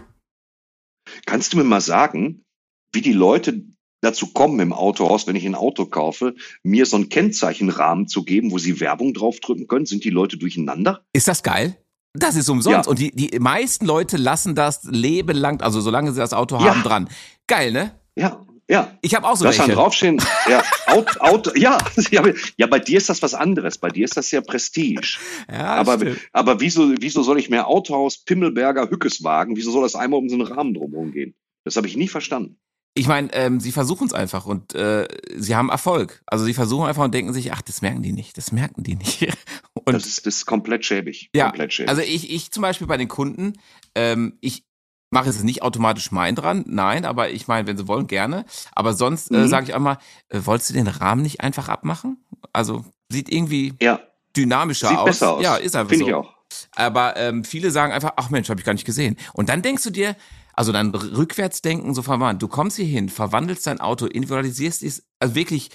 [1.26, 2.44] Kannst du mir mal sagen,
[2.92, 3.64] wie die Leute
[4.00, 8.52] dazu kommen im Autohaus, wenn ich ein Auto kaufe, mir so einen Kennzeichenrahmen zu geben,
[8.52, 9.86] wo sie Werbung draufdrücken können?
[9.86, 11.04] Sind die Leute durcheinander?
[11.12, 11.76] Ist das geil?
[12.14, 12.86] Das ist umsonst.
[12.86, 12.90] Ja.
[12.90, 16.70] Und die, die meisten Leute lassen das Leben lang, also solange sie das Auto Ja.
[16.70, 17.08] haben, dran.
[17.48, 17.98] Geil, ne?
[18.16, 18.96] Ja, ja.
[19.00, 19.72] Ich habe auch so Da kann welche.
[19.72, 21.78] draufstehen, ja, Auto, Auto, ja,
[22.10, 22.22] ja,
[22.56, 23.78] ja, bei dir ist das was anderes.
[23.78, 25.18] Bei dir ist das ja Prestige.
[25.50, 26.18] Ja, aber, stimmt.
[26.32, 30.34] aber wieso, wieso soll ich mir Autohaus Pimmelberger Hückeswagen, wieso soll das einmal um so
[30.34, 31.34] einen Rahmen drumherum gehen?
[31.64, 32.58] Das habe ich nie verstanden.
[32.94, 36.22] Ich meine, ähm, sie versuchen es einfach und äh, sie haben Erfolg.
[36.26, 38.96] Also sie versuchen einfach und denken sich, ach, das merken die nicht, das merken die
[38.96, 39.28] nicht.
[39.84, 41.30] Und das, ist, das ist komplett schäbig.
[41.34, 41.88] Ja, komplett schäbig.
[41.88, 43.54] Also ich, ich zum Beispiel bei den Kunden,
[43.94, 44.64] ähm, ich
[45.10, 48.44] mache jetzt nicht automatisch mein dran, nein, aber ich meine, wenn sie wollen, gerne.
[48.74, 49.48] Aber sonst äh, Mhm.
[49.48, 52.18] sage ich einmal, äh, wolltest du den Rahmen nicht einfach abmachen?
[52.52, 54.00] Also sieht irgendwie ja,
[54.36, 55.04] dynamischer sieht aus.
[55.06, 55.42] besser aus.
[55.42, 56.08] Ja, ist einfach Finde so.
[56.10, 56.34] ich auch.
[56.74, 59.16] Aber ähm, viele sagen einfach, ach Mensch, habe ich gar nicht gesehen.
[59.34, 60.16] Und dann denkst du dir,
[60.54, 65.04] also dann rückwärts denken, so verwandt, du kommst hier hin, verwandelst dein Auto, individualisierst es,
[65.20, 65.70] also wirklich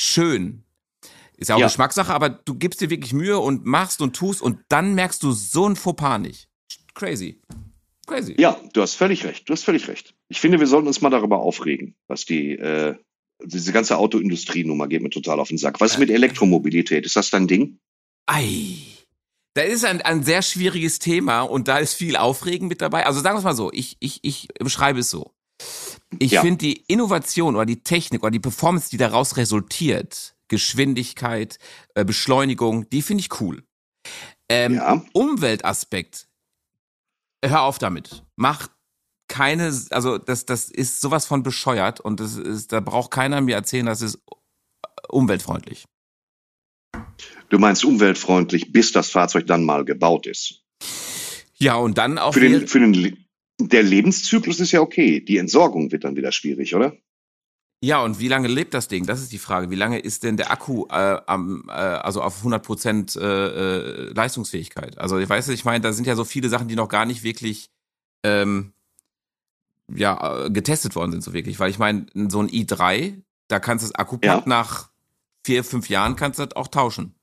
[0.00, 0.64] schön.
[1.36, 1.66] Ist ja auch Ja.
[1.66, 5.32] Geschmackssache, aber du gibst dir wirklich Mühe und machst und tust und dann merkst du
[5.32, 6.48] so ein Fauxpas nicht.
[6.94, 7.40] Crazy.
[8.06, 8.34] Crazy.
[8.38, 9.48] Ja, du hast völlig recht.
[9.48, 10.14] Du hast völlig recht.
[10.28, 12.94] Ich finde, wir sollten uns mal darüber aufregen, was die, äh,
[13.42, 15.80] diese ganze Autoindustrie-Nummer geht mir total auf den Sack.
[15.80, 17.04] Was ist mit Elektromobilität?
[17.06, 17.78] Ist das dein Ding?
[18.26, 18.76] Ei.
[19.54, 23.06] Da ist ein, ein sehr schwieriges Thema und da ist viel Aufregen mit dabei.
[23.06, 25.30] Also sagen wir es mal so, ich, ich, ich beschreibe es so.
[26.18, 26.40] Ich Ja.
[26.40, 31.58] finde die Innovation oder die Technik oder die Performance, die daraus resultiert, Geschwindigkeit,
[31.94, 33.62] äh, Beschleunigung, die finde ich cool.
[34.48, 35.04] Ähm, Ja.
[35.12, 36.26] Umweltaspekt,
[37.48, 38.24] hör auf damit.
[38.36, 38.68] Mach
[39.28, 43.54] keine, also das, das ist sowas von bescheuert und das ist, da braucht keiner mir
[43.56, 44.22] erzählen, dass es
[45.08, 45.84] umweltfreundlich.
[47.48, 50.62] Du meinst umweltfreundlich, bis das Fahrzeug dann mal gebaut ist.
[51.56, 52.34] Ja, und dann auch.
[52.34, 53.26] Für den, für den,
[53.60, 55.20] der Lebenszyklus ist ja okay.
[55.20, 56.96] Die Entsorgung wird dann wieder schwierig, oder?
[57.84, 59.04] Ja, und wie lange lebt das Ding?
[59.04, 59.70] Das ist die Frage.
[59.70, 64.12] Wie lange ist denn der Akku äh, am, äh, also auf 100 Prozent äh, äh,
[64.14, 64.96] Leistungsfähigkeit?
[64.96, 67.24] Also, ich weiß, ich meine, da sind ja so viele Sachen, die noch gar nicht
[67.24, 67.68] wirklich
[68.22, 68.72] ähm,
[69.94, 71.60] ja, äh, getestet worden sind, so wirklich.
[71.60, 74.48] Weil ich meine, so ein i3, da kannst du das Akkupack ja.
[74.48, 74.88] nach
[75.44, 77.14] vier, fünf Jahren kannst du das auch tauschen.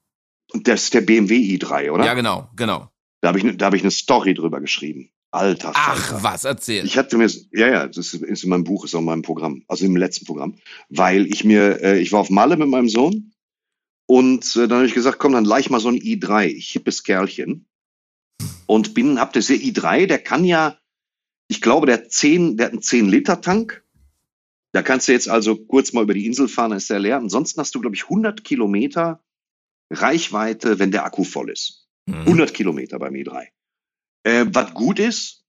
[0.54, 2.06] Und das ist der BMW i3, oder?
[2.06, 2.88] Ja, genau, genau.
[3.22, 5.10] Da habe ich, da hab ich eine Story drüber geschrieben.
[5.32, 6.24] Alter Ach, Alter.
[6.24, 6.86] was, erzähl.
[6.86, 9.64] Ich hatte mir, ja, ja, das ist in meinem Buch, ist auch in meinem Programm,
[9.68, 10.58] also im letzten Programm,
[10.90, 13.32] weil ich mir, äh, ich war auf Malle mit meinem Sohn
[14.08, 17.04] und äh, dann habe ich gesagt, komm, dann leih mal so ein i3, ich hippes
[17.04, 17.66] Kerlchen.
[18.66, 20.78] Und bin, hab das i3, der kann ja,
[21.48, 23.86] ich glaube, der, 10, der hat einen 10-Liter-Tank.
[24.74, 27.18] Da kannst du jetzt also kurz mal über die Insel fahren, dann ist der leer.
[27.18, 29.24] Ansonsten hast du, glaube ich, 100 Kilometer
[29.90, 31.88] Reichweite, wenn der Akku voll ist.
[32.06, 32.20] Mhm.
[32.20, 33.48] 100 Kilometer beim i3.
[34.24, 35.42] Äh, was gut ist,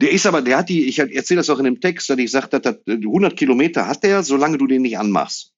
[0.00, 2.30] der ist aber, der hat die, ich erzähle das auch in dem Text, dass ich
[2.30, 5.52] sagte, 100 Kilometer hat der, solange du den nicht anmachst.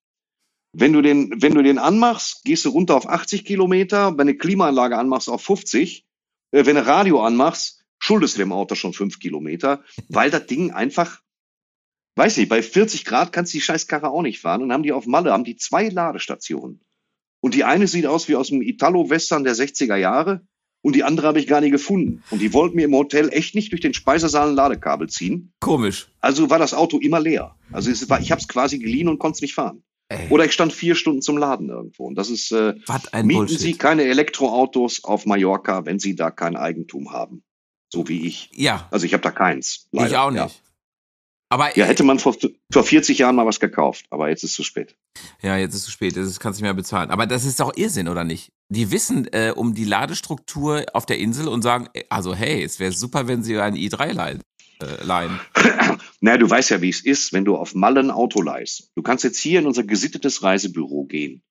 [0.73, 4.35] Wenn du den, wenn du den anmachst, gehst du runter auf 80 Kilometer, wenn du
[4.35, 6.05] Klimaanlage anmachst auf 50,
[6.51, 10.73] äh, wenn du Radio anmachst, schuldest du dem Auto schon 5 Kilometer, weil das Ding
[10.73, 11.21] einfach,
[12.17, 14.93] weiß nicht, bei 40 Grad kannst du die Scheißkarre auch nicht fahren und haben die
[14.93, 16.81] auf Malle, haben die zwei Ladestationen.
[17.41, 20.47] Und die eine sieht aus wie aus dem Italo-Western der 60er Jahre
[20.83, 22.23] und die andere habe ich gar nicht gefunden.
[22.31, 25.53] Und die wollten mir im Hotel echt nicht durch den Speisesaal ein Ladekabel ziehen.
[25.61, 26.09] Komisch.
[26.21, 27.57] Also war das Auto immer leer.
[27.73, 29.83] Also es war, ich habe es quasi geliehen und konnte es nicht fahren.
[30.09, 30.29] Ey.
[30.29, 32.05] Oder ich stand vier Stunden zum Laden irgendwo.
[32.05, 32.75] Und das ist, äh,
[33.15, 33.59] mieten Bullshit.
[33.59, 37.43] Sie keine Elektroautos auf Mallorca, wenn Sie da kein Eigentum haben.
[37.89, 38.51] So wie ich.
[38.55, 38.89] Ja.
[38.91, 39.89] Also ich habe da keins.
[39.93, 40.11] Leider.
[40.11, 40.43] Ich auch nicht.
[40.43, 40.51] Ja.
[41.53, 42.35] Aber ja, hätte man vor,
[42.73, 44.97] vor 40 Jahren mal was gekauft, aber jetzt ist es zu spät.
[45.43, 47.11] Ja, jetzt ist es zu spät, jetzt kannst du nicht mehr bezahlen.
[47.11, 48.53] Aber das ist doch Irrsinn, oder nicht?
[48.71, 52.81] Die wissen äh, um die Ladestruktur auf der Insel und sagen, äh, also hey, es
[52.81, 54.41] wäre super, wenn sie ein i3 leihen.
[54.81, 55.39] Äh, leihen.
[56.23, 58.91] naja, du weißt ja, wie es ist, wenn du auf Malle ein Auto leihst.
[58.95, 61.43] Du kannst jetzt hier in unser gesittetes Reisebüro gehen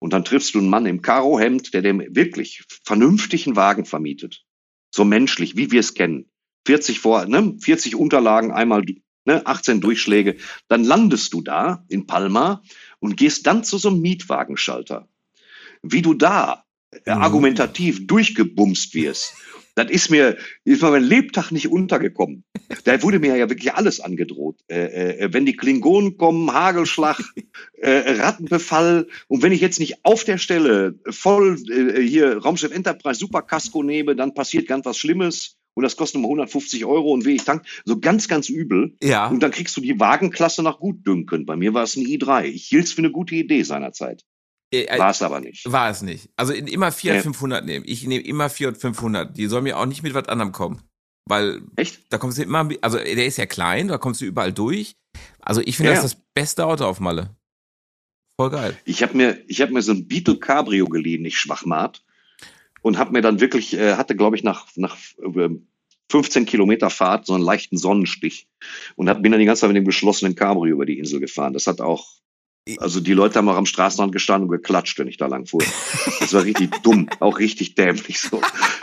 [0.00, 4.42] und dann triffst du einen Mann im Karohemd, der dem wirklich vernünftigen Wagen vermietet.
[4.92, 6.28] So menschlich, wie wir es kennen.
[6.66, 7.54] 40 vor, ne?
[7.60, 8.82] 40 Unterlagen, einmal
[9.24, 10.36] ne, 18 Durchschläge,
[10.68, 12.62] dann landest du da in Palma
[13.00, 15.08] und gehst dann zu so einem Mietwagenschalter.
[15.82, 17.22] Wie du da äh, mhm.
[17.22, 19.34] argumentativ durchgebumst wirst,
[19.76, 22.44] das ist mir, ist mir mein Lebtag nicht untergekommen.
[22.84, 24.60] Da wurde mir ja wirklich alles angedroht.
[24.68, 27.20] Äh, äh, wenn die Klingonen kommen, Hagelschlag,
[27.74, 29.08] äh, Rattenbefall.
[29.26, 34.14] Und wenn ich jetzt nicht auf der Stelle voll äh, hier Raumschiff Enterprise Superkasko nehme,
[34.14, 37.64] dann passiert ganz was Schlimmes und das kostet nur 150 Euro und wie ich tank,
[37.84, 38.96] so ganz, ganz übel.
[39.02, 39.28] Ja.
[39.28, 41.46] Und dann kriegst du die Wagenklasse nach Gutdünken.
[41.46, 42.44] Bei mir war es ein i3.
[42.44, 44.24] Ich hielt es für eine gute Idee seinerzeit.
[44.72, 45.70] Äh, äh, war es aber nicht.
[45.70, 46.30] War es nicht.
[46.36, 47.84] Also immer 400, 500 nehmen.
[47.88, 49.36] Ich nehme immer 400, 500.
[49.36, 50.80] Die soll mir auch nicht mit was anderem kommen.
[51.26, 52.02] Weil Echt?
[52.10, 54.96] da kommst du immer, also der ist ja klein, da kommst du überall durch.
[55.40, 56.00] Also ich finde ja.
[56.00, 57.34] das das beste Auto auf Malle.
[58.38, 58.76] Voll geil.
[58.84, 62.03] Ich habe mir, ich habe mir so ein Beetle Cabrio geliehen, nicht Schwachmat
[62.84, 65.48] und habe mir dann wirklich, äh, hatte glaube ich nach, nach äh,
[66.10, 68.46] 15 Kilometer Fahrt so einen leichten Sonnenstich
[68.94, 71.54] und hab, bin dann die ganze Zeit mit dem geschlossenen Cabrio über die Insel gefahren.
[71.54, 72.06] Das hat auch,
[72.76, 75.64] also die Leute haben auch am Straßenrand gestanden und geklatscht, wenn ich da lang fuhr.
[76.20, 78.42] Das war richtig dumm, auch richtig dämlich so.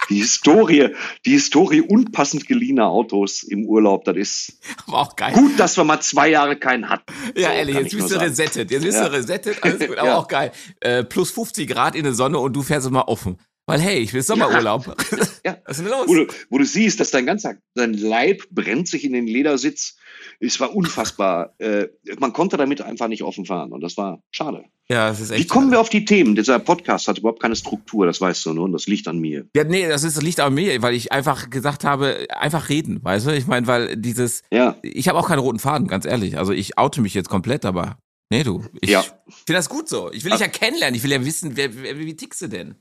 [0.09, 0.89] Die Historie,
[1.27, 5.33] die Historie unpassend geliehener Autos im Urlaub, das ist Aber auch geil.
[5.33, 7.13] gut, dass wir mal zwei Jahre keinen hatten.
[7.35, 8.71] Ja, so, ehrlich, jetzt bist du resettet.
[8.71, 9.07] Jetzt bist ja.
[9.07, 10.17] du resettet, alles gut, aber ja.
[10.17, 10.51] auch geil.
[10.79, 13.37] Äh, plus 50 Grad in der Sonne und du fährst immer offen.
[13.71, 14.87] Weil hey, ich will Sommerurlaub.
[14.87, 15.17] Ja.
[15.45, 15.57] ja.
[15.65, 16.07] Was ist denn los?
[16.07, 19.95] Wo du, wo du, siehst, dass dein ganzer dein Leib brennt sich in den Ledersitz.
[20.41, 21.55] Es war unfassbar.
[21.61, 24.65] Äh, man konnte damit einfach nicht offen fahren und das war schade.
[24.89, 25.43] Ja, es ist echt.
[25.43, 25.75] Wie kommen schade.
[25.75, 26.35] wir auf die Themen?
[26.35, 29.45] Dieser Podcast hat überhaupt keine Struktur, das weißt du nur, und das liegt an mir.
[29.55, 32.99] Ja, nee, das ist das liegt an mir, weil ich einfach gesagt habe, einfach reden,
[33.03, 33.35] weißt du?
[33.35, 34.75] Ich meine, weil dieses, ja.
[34.81, 36.37] ich habe auch keinen roten Faden, ganz ehrlich.
[36.39, 37.99] Also ich oute mich jetzt komplett, aber
[38.31, 39.01] nee, du, ich ja.
[39.01, 40.11] finde das gut so.
[40.11, 42.75] Ich will dich ja kennenlernen, ich will ja wissen, wer, wer, wie tickst du denn?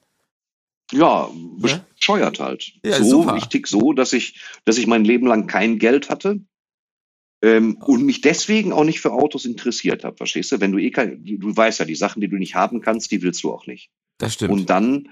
[0.93, 2.73] Ja, bescheuert halt.
[2.85, 3.37] Ja, so, super.
[3.37, 6.41] ich tick so, dass ich, dass ich mein Leben lang kein Geld hatte
[7.43, 10.61] ähm, und mich deswegen auch nicht für Autos interessiert habe, verstehst du?
[10.61, 13.11] Wenn du eh kein, du, du weißt ja, die Sachen, die du nicht haben kannst,
[13.11, 13.91] die willst du auch nicht.
[14.19, 14.53] Das stimmt.
[14.53, 15.09] Und dann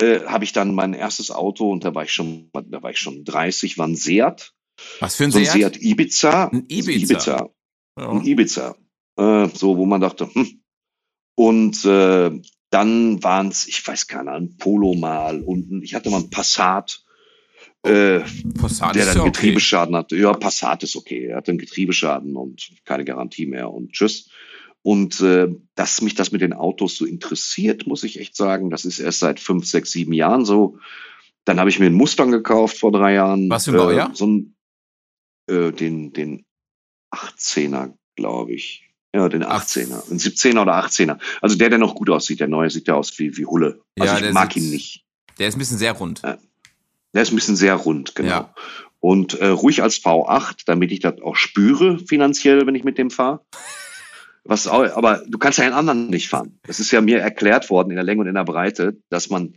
[0.00, 2.98] äh, habe ich dann mein erstes Auto und da war ich schon, da war ich
[2.98, 4.52] schon 30, war ein Seat.
[5.00, 5.52] Was für ein so Seat?
[5.52, 6.48] Seat Ibiza.
[6.48, 7.14] Ein Ibiza.
[7.14, 7.50] Ibiza.
[7.98, 8.10] Ja.
[8.10, 8.76] Ein Ibiza.
[9.18, 10.62] Äh, so, wo man dachte, hm.
[11.36, 12.30] Und äh,
[12.70, 16.30] dann waren es, ich weiß gar nicht, ein Polo mal und ich hatte mal ein
[16.30, 17.04] Passat,
[17.84, 18.20] äh,
[18.58, 20.02] Passat der dann ja Getriebeschaden okay.
[20.02, 20.16] hatte.
[20.16, 21.26] Ja, Passat ist okay.
[21.26, 24.30] Er hatte einen Getriebeschaden und keine Garantie mehr und tschüss.
[24.82, 28.84] Und äh, dass mich das mit den Autos so interessiert, muss ich echt sagen, das
[28.84, 30.78] ist erst seit fünf, sechs, sieben Jahren so.
[31.44, 33.48] Dann habe ich mir einen Mustang gekauft vor drei Jahren.
[33.50, 34.10] Was für ein Baujahr?
[34.10, 34.56] Äh, so ein,
[35.48, 36.44] äh, den, den
[37.12, 38.85] 18er, glaube ich.
[39.16, 40.10] Ja, den 18er.
[40.10, 41.18] Ein 17er oder 18er.
[41.40, 42.40] Also der, der noch gut aussieht.
[42.40, 43.80] Der neue sieht ja aus wie, wie Hulle.
[43.98, 45.04] Also Ja, ich mag sieht- ihn nicht.
[45.38, 46.22] Der ist ein bisschen sehr rund.
[46.22, 48.28] Der ist ein bisschen sehr rund, genau.
[48.28, 48.54] Ja.
[49.00, 53.10] Und äh, ruhig als V8, damit ich das auch spüre finanziell, wenn ich mit dem
[53.10, 53.40] fahre.
[54.48, 56.58] Was aber du kannst ja einen anderen nicht fahren.
[56.66, 59.54] Das ist ja mir erklärt worden in der Länge und in der Breite, dass man,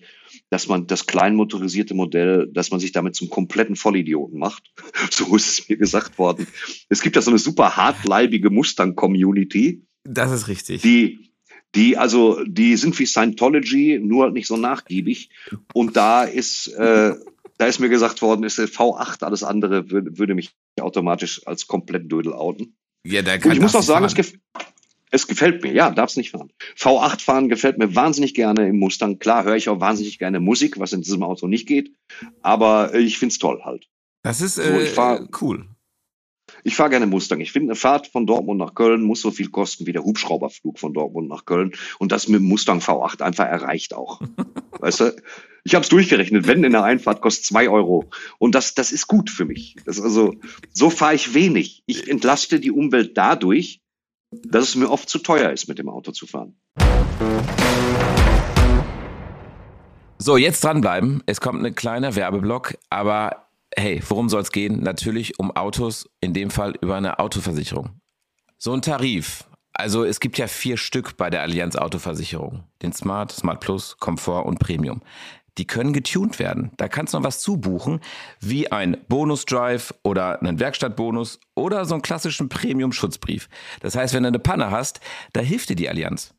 [0.50, 4.72] dass man das kleinmotorisierte Modell, dass man sich damit zum kompletten Vollidioten macht.
[5.12, 6.48] So ist es mir gesagt worden.
[6.88, 10.82] Es gibt ja so eine super hartleibige Mustang-Community, Das ist richtig.
[10.82, 11.30] die,
[11.76, 15.30] die, also, die sind wie Scientology, nur nicht so nachgiebig.
[15.74, 17.16] Und da ist, äh,
[17.58, 21.68] da ist mir gesagt worden, ist der V8, alles andere würde, würde mich automatisch als
[21.68, 22.76] komplett Dödel outen.
[23.06, 24.34] ja, der Und ich muss auch sagen, es, gef
[25.12, 25.74] es gefällt mir.
[25.74, 26.52] Ja, darf es nicht fahren.
[26.78, 29.20] V8 fahren gefällt mir wahnsinnig gerne im Mustang.
[29.20, 31.94] Klar höre ich auch wahnsinnig gerne Musik, was in diesem Auto nicht geht.
[32.42, 33.88] Aber äh, ich find's toll halt.
[34.24, 35.68] Das ist So, äh, ich fahr- cool.
[36.64, 37.40] Ich fahre gerne Mustang.
[37.42, 40.80] Ich finde, eine Fahrt von Dortmund nach Köln muss so viel kosten wie der Hubschrauberflug
[40.80, 41.74] von Dortmund nach Köln.
[42.00, 44.20] Und das mit dem Mustang V8 einfach erreicht auch.
[44.80, 45.16] weißt du?
[45.64, 46.48] Ich habe es durchgerechnet.
[46.48, 48.10] Wenn in der Einfahrt kostet zwei Euro.
[48.40, 49.76] Und das, das ist gut für mich.
[49.86, 50.36] Das also,
[50.72, 51.84] so fahre ich wenig.
[51.86, 53.82] Ich entlaste die Umwelt dadurch,
[54.32, 56.60] dass es mir oft zu teuer ist, mit dem Auto zu fahren.
[60.18, 61.24] So, jetzt dranbleiben.
[61.26, 64.82] Es kommt ein kleiner Werbeblock, aber hey, worum soll es gehen?
[64.84, 68.02] Natürlich um Autos, in dem Fall über eine Autoversicherung.
[68.58, 69.46] So ein Tarif.
[69.74, 72.66] Also es gibt ja vier Stück bei der Allianz Autoversicherung.
[72.82, 75.02] Den Smart, Smart Plus, Komfort und Premium.
[75.60, 76.72] Die können getuned werden.
[76.78, 78.00] Da kannst du noch was zubuchen,
[78.40, 83.50] wie ein Bonus-Drive oder einen Werkstattbonus oder so einen klassischen Premium-Schutzbrief.
[83.82, 85.02] Das heißt, wenn du eine Panne hast,
[85.34, 86.34] da hilft dir die Allianz.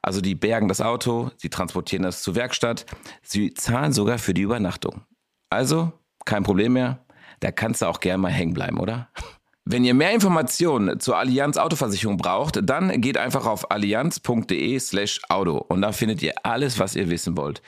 [0.00, 2.86] Also die bergen das Auto, sie transportieren das zur Werkstatt,
[3.22, 5.02] sie zahlen sogar für die Übernachtung.
[5.50, 5.92] Also
[6.24, 7.04] kein Problem mehr,
[7.40, 9.10] da kannst du auch gern mal hängen bleiben, oder?
[9.64, 15.56] Wenn ihr mehr Informationen zur Allianz Autoversicherung braucht, dann geht einfach auf allianz.de slash Auto
[15.56, 17.62] und da findet ihr alles, was ihr wissen wollt.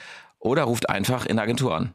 [0.45, 1.95] Oder ruft einfach in der Agentur an.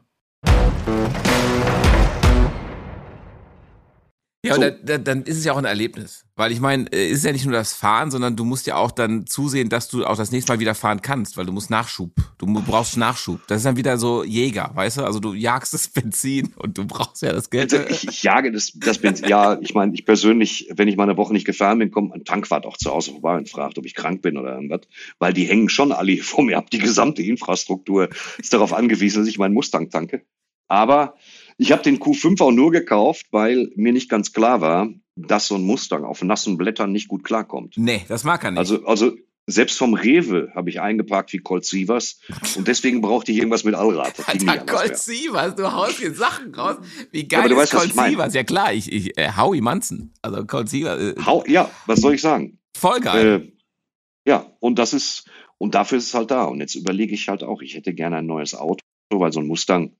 [4.42, 4.60] Ja, So.
[4.62, 6.24] und da, da, dann ist es ja auch ein Erlebnis.
[6.34, 8.76] Weil ich meine, äh, es ist ja nicht nur das Fahren, sondern du musst ja
[8.76, 11.68] auch dann zusehen, dass du auch das nächste Mal wieder fahren kannst, weil du musst
[11.68, 12.12] Nachschub.
[12.38, 13.46] Du brauchst Nachschub.
[13.48, 15.04] Das ist dann wieder so Jäger, weißt du?
[15.04, 17.74] Also du jagst das Benzin und du brauchst ja das Geld.
[17.74, 19.28] Also ich, ich jage das, das Benzin.
[19.28, 22.24] Ja, ich meine, ich persönlich, wenn ich mal eine Woche nicht gefahren bin, kommt ein
[22.24, 24.80] Tankwart auch zu Hause vorbei und fragt, ob ich krank bin oder irgendwas.
[25.18, 26.70] Weil die hängen schon alle vor mir ab.
[26.70, 30.22] Die gesamte Infrastruktur ist darauf angewiesen, dass ich meinen Mustang tanke.
[30.68, 31.16] Aber
[31.58, 35.54] ich habe den Q5 auch nur gekauft, weil mir nicht ganz klar war, dass so
[35.56, 37.74] ein Mustang auf nassen Blättern nicht gut klarkommt.
[37.76, 38.58] Nee, das mag er nicht.
[38.58, 39.12] Also, also
[39.46, 42.20] selbst vom Rewe habe ich eingeparkt wie Colt Sievers
[42.56, 44.18] und deswegen brauchte ich irgendwas mit Allrad.
[44.18, 44.96] Das Alter, Colt.
[44.96, 46.76] Sievers, du haust hier Sachen raus.
[47.10, 48.10] Wie aber geil du ist weißt, Colt.
[48.10, 48.34] Sievers?
[48.34, 50.12] Ja klar, ich, ich äh, Howie Manson.
[50.22, 52.58] Also Colt Sievers, äh, Hau, ja, was soll ich sagen?
[52.76, 53.52] voll geil.
[54.26, 56.44] Äh, ja, und das ist, und dafür ist es halt da.
[56.44, 59.46] Und jetzt überlege ich halt auch, ich hätte gerne ein neues Auto, weil so ein
[59.46, 59.96] Mustang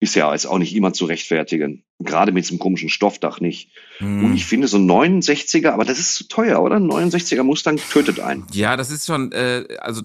[0.00, 1.84] ist ja jetzt auch nicht immer zu rechtfertigen.
[1.98, 3.70] Gerade mit diesem komischen Stoffdach nicht.
[4.00, 4.34] Und Hm.
[4.34, 6.76] ich finde so ein 69er, aber das ist zu teuer, oder?
[6.76, 8.46] Ein 69er Mustang tötet einen.
[8.52, 10.02] Ja, das ist schon, äh, also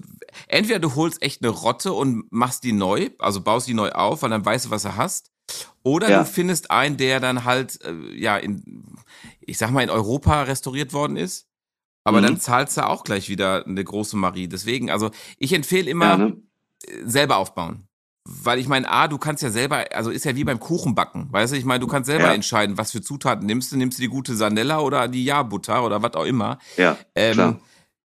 [0.48, 4.22] entweder du holst echt eine Rotte und machst die neu, also baust die neu auf,
[4.22, 5.30] weil dann weißt du, was du hast.
[5.84, 6.18] Oder Ja.
[6.20, 8.96] du findest einen, der dann halt, äh, ja, in,
[9.40, 11.46] ich sag mal, in Europa restauriert worden ist.
[12.02, 12.24] Aber Mhm.
[12.24, 14.48] dann zahlst du auch gleich wieder eine große Marie.
[14.48, 16.36] Deswegen, also ich empfehle immer, Ja, ne?
[16.86, 17.86] äh, selber aufbauen.
[18.26, 21.52] Weil ich meine, A, du kannst ja selber, also ist ja wie beim Kuchenbacken, weißt
[21.52, 22.32] du, ich meine, du kannst selber Ja.
[22.32, 26.02] entscheiden, was für Zutaten nimmst du, nimmst du die gute Sanella oder die Ja-Butter oder
[26.02, 26.58] was auch immer.
[26.78, 27.60] ja Ähm, klar.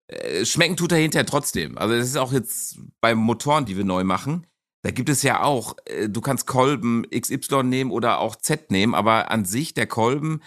[0.08, 1.78] äh, schmecken tut er hinterher trotzdem.
[1.78, 4.48] Also das ist auch jetzt bei Motoren, die wir neu machen.
[4.84, 8.96] Da gibt es ja auch, äh, du kannst Kolben XY nehmen oder auch Z nehmen,
[8.96, 10.42] aber an sich der Kolben,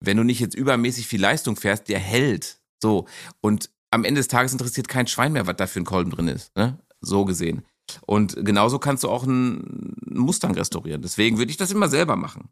[0.00, 2.58] wenn du nicht jetzt übermäßig viel Leistung fährst, der hält.
[2.82, 3.06] So.
[3.40, 6.28] Und am Ende des Tages interessiert kein Schwein mehr, was da für ein Kolben drin
[6.28, 6.54] ist.
[6.56, 6.78] Ne?
[7.00, 7.64] So gesehen.
[8.06, 11.02] Und genauso kannst du auch einen Mustang restaurieren.
[11.02, 12.48] Deswegen würde ich das immer selber machen.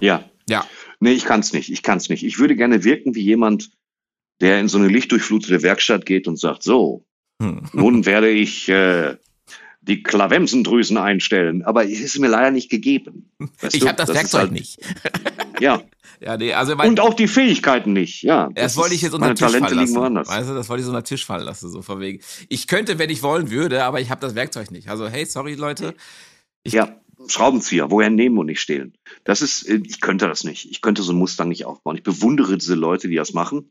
[0.00, 0.24] Ja.
[0.48, 0.64] Ja.
[1.00, 1.70] Nee, ich kann's nicht.
[1.70, 2.24] Ich kann's nicht.
[2.24, 3.70] Ich würde gerne wirken wie jemand,
[4.40, 7.04] der in so eine lichtdurchflutete Werkstatt geht und sagt, so,
[7.42, 7.68] Hm.
[7.72, 9.16] nun werde ich äh,
[9.86, 11.62] die Klavemsendrüsen einstellen.
[11.64, 13.30] Aber es ist mir leider nicht gegeben.
[13.60, 14.78] Weißt Ich habe das, ist Werkzeug halt- nicht.
[15.60, 15.82] Ja.
[16.20, 18.22] Ja, nee, also mein, Und auch die Fähigkeiten nicht.
[18.22, 18.48] Ja.
[18.54, 20.00] Das, wollte ist- ich jetzt unter den Tisch Talente fallen liegen lassen.
[20.00, 20.28] woanders.
[20.28, 22.20] Weißt du, das wollte ich so unter den Tisch fallen lassen, so von wegen.
[22.48, 24.88] Ich könnte, wenn ich wollen würde, aber ich habe das Werkzeug nicht.
[24.88, 25.94] Also, hey, sorry, Leute.
[26.62, 26.96] Ich, Ja.
[27.28, 28.94] Schraubenzieher, woher nehmen und nicht stehlen.
[29.24, 30.70] Das ist, äh, ich könnte das nicht.
[30.70, 31.96] Ich könnte so einen Mustang nicht aufbauen.
[31.96, 33.70] Ich bewundere diese Leute, die das machen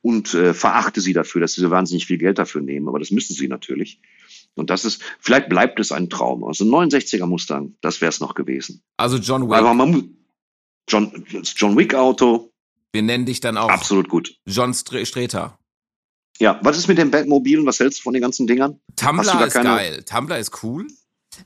[0.00, 2.88] und äh, verachte sie dafür, dass sie so wahnsinnig viel Geld dafür nehmen.
[2.88, 4.00] Aber das müssen sie natürlich.
[4.56, 6.44] Und das ist, vielleicht bleibt es ein Traum.
[6.44, 8.82] Also ein 69er Mustang, das wäre es noch gewesen.
[8.96, 9.56] Also John Wick.
[9.56, 10.16] Aber man,
[10.88, 11.24] John,
[11.56, 12.52] John Wick Auto.
[12.92, 13.70] Wir nennen dich dann auch.
[13.70, 14.36] Absolut gut.
[14.46, 15.58] John Streter.
[16.40, 17.66] Ja, was ist mit den Batmobilen?
[17.66, 18.80] Was hältst du von den ganzen Dingern?
[18.96, 20.02] Tumblr ist geil.
[20.04, 20.86] Tumblr ist cool.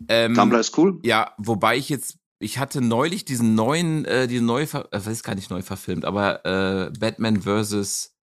[0.08, 1.00] Ähm, Tumblr ist cool.
[1.02, 5.24] Ja, wobei ich jetzt, ich hatte neulich diesen neuen, äh, die neue, äh, was ist
[5.24, 8.13] gar nicht neu verfilmt, aber äh, Batman vs.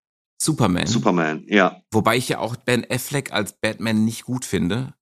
[0.43, 0.87] Superman.
[0.87, 1.83] Superman, ja.
[1.91, 4.95] Wobei ich ja auch Ben Affleck als Batman nicht gut finde.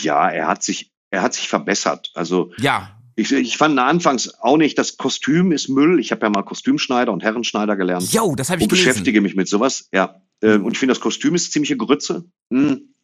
[0.00, 2.10] Ja, er hat sich, er hat sich verbessert.
[2.14, 2.98] Also ja.
[3.14, 6.00] Ich, ich fand anfangs auch nicht, das Kostüm ist Müll.
[6.00, 8.10] Ich habe ja mal Kostümschneider und Herrenschneider gelernt.
[8.10, 8.88] Jo, das habe ich und gelesen.
[8.88, 9.90] beschäftige mich mit sowas.
[9.92, 12.24] Ja, äh, und ich finde, das Kostüm ist ziemliche Grütze.
[12.50, 12.94] Hm.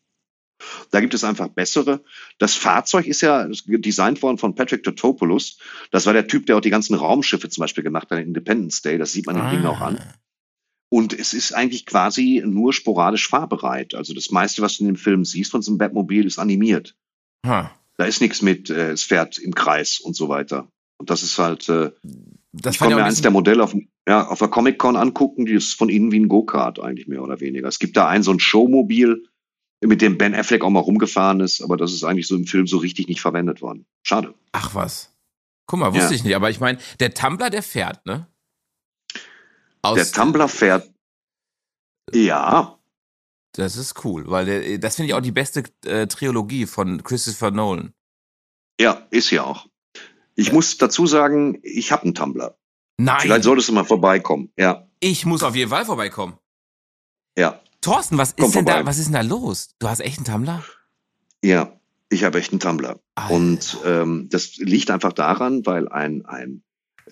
[0.91, 2.03] Da gibt es einfach bessere.
[2.38, 5.59] Das Fahrzeug ist ja designt worden von Patrick Totopoulos.
[5.91, 8.81] Das war der Typ, der auch die ganzen Raumschiffe zum Beispiel gemacht hat in Independence
[8.81, 8.97] Day.
[8.97, 9.51] Das sieht man ah.
[9.51, 10.01] den Ding auch an.
[10.90, 13.94] Und es ist eigentlich quasi nur sporadisch fahrbereit.
[13.94, 16.96] Also das meiste, was du in dem Film siehst von so einem Batmobil, ist animiert.
[17.46, 17.66] Huh.
[17.96, 20.68] Da ist nichts mit, äh, es fährt im Kreis und so weiter.
[20.98, 21.90] Und das ist halt, äh,
[22.53, 23.74] das ich kann mir eins der Modelle auf,
[24.09, 27.40] ja, auf der Comic-Con angucken, die ist von innen wie ein Go-Kart eigentlich mehr oder
[27.40, 27.68] weniger.
[27.68, 29.24] Es gibt da ein so ein Showmobil,
[29.81, 32.66] mit dem Ben Affleck auch mal rumgefahren ist, aber das ist eigentlich so im Film
[32.66, 33.87] so richtig nicht verwendet worden.
[34.03, 34.35] Schade.
[34.53, 35.14] Ach was.
[35.66, 36.16] Guck mal, wusste ja.
[36.16, 38.27] ich nicht, aber ich meine, der Tumblr, der fährt, ne?
[39.83, 40.91] Aus der Tumblr fährt.
[42.12, 42.79] Ja.
[43.53, 47.51] Das ist cool, weil der, das finde ich auch die beste äh, Trilogie von Christopher
[47.51, 47.93] Nolan.
[48.81, 49.67] Ja, ist ja auch.
[50.35, 50.53] Ich ja.
[50.55, 52.57] muss dazu sagen, ich habe einen Tumblr.
[52.99, 53.21] Nein.
[53.21, 54.88] Vielleicht solltest du mal vorbeikommen, ja.
[55.01, 56.38] Ich muss auf jeden Fall vorbeikommen.
[57.37, 57.61] Ja.
[57.81, 59.71] Thorsten, was ist denn da, was ist denn da los?
[59.79, 60.64] Du hast echt einen Tumblr?
[61.43, 61.73] Ja,
[62.11, 63.01] ich habe echt einen Tumblr.
[63.14, 63.35] Alter.
[63.35, 66.62] Und ähm, das liegt einfach daran, weil ein, ein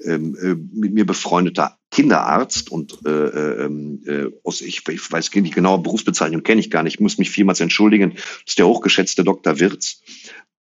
[0.05, 5.30] ähm, äh, mit mir befreundeter Kinderarzt und äh, äh, ähm, äh, aus, ich, ich weiß
[5.30, 8.66] die genaue Berufsbezeichnung kenne ich gar nicht, ich muss mich vielmals entschuldigen, das ist der
[8.66, 9.59] hochgeschätzte Dr.
[9.61, 10.02] Wirz,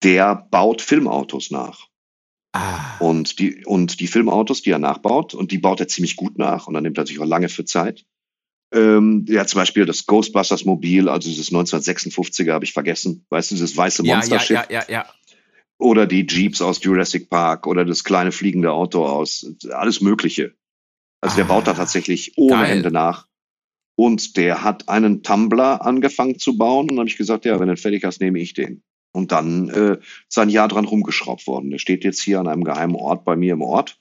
[0.02, 1.88] der baut Filmautos nach.
[2.52, 2.96] Ah.
[3.00, 6.68] Und die, und die Filmautos, die er nachbaut, und die baut er ziemlich gut nach
[6.68, 8.06] und dann nimmt er sich auch lange für Zeit.
[8.72, 13.26] Ähm, ja, zum Beispiel das Ghostbusters Mobil, also dieses 1956er habe ich vergessen.
[13.28, 14.56] Weißt du, dieses weiße Monsterschiff?
[14.56, 15.06] Ja, ja, ja, ja, ja.
[15.76, 20.54] Oder die Jeeps aus Jurassic Park oder das kleine fliegende Auto aus, alles Mögliche.
[21.26, 22.76] Also ah, der baut da tatsächlich ohne geil.
[22.76, 23.26] Ende nach.
[23.96, 26.82] Und der hat einen Tumblr angefangen zu bauen.
[26.82, 28.84] Und dann habe ich gesagt, ja, wenn du fertig hast, nehme ich den.
[29.12, 31.70] Und dann äh, ist ein Jahr dran rumgeschraubt worden.
[31.70, 33.98] Der steht jetzt hier an einem geheimen Ort bei mir im Ort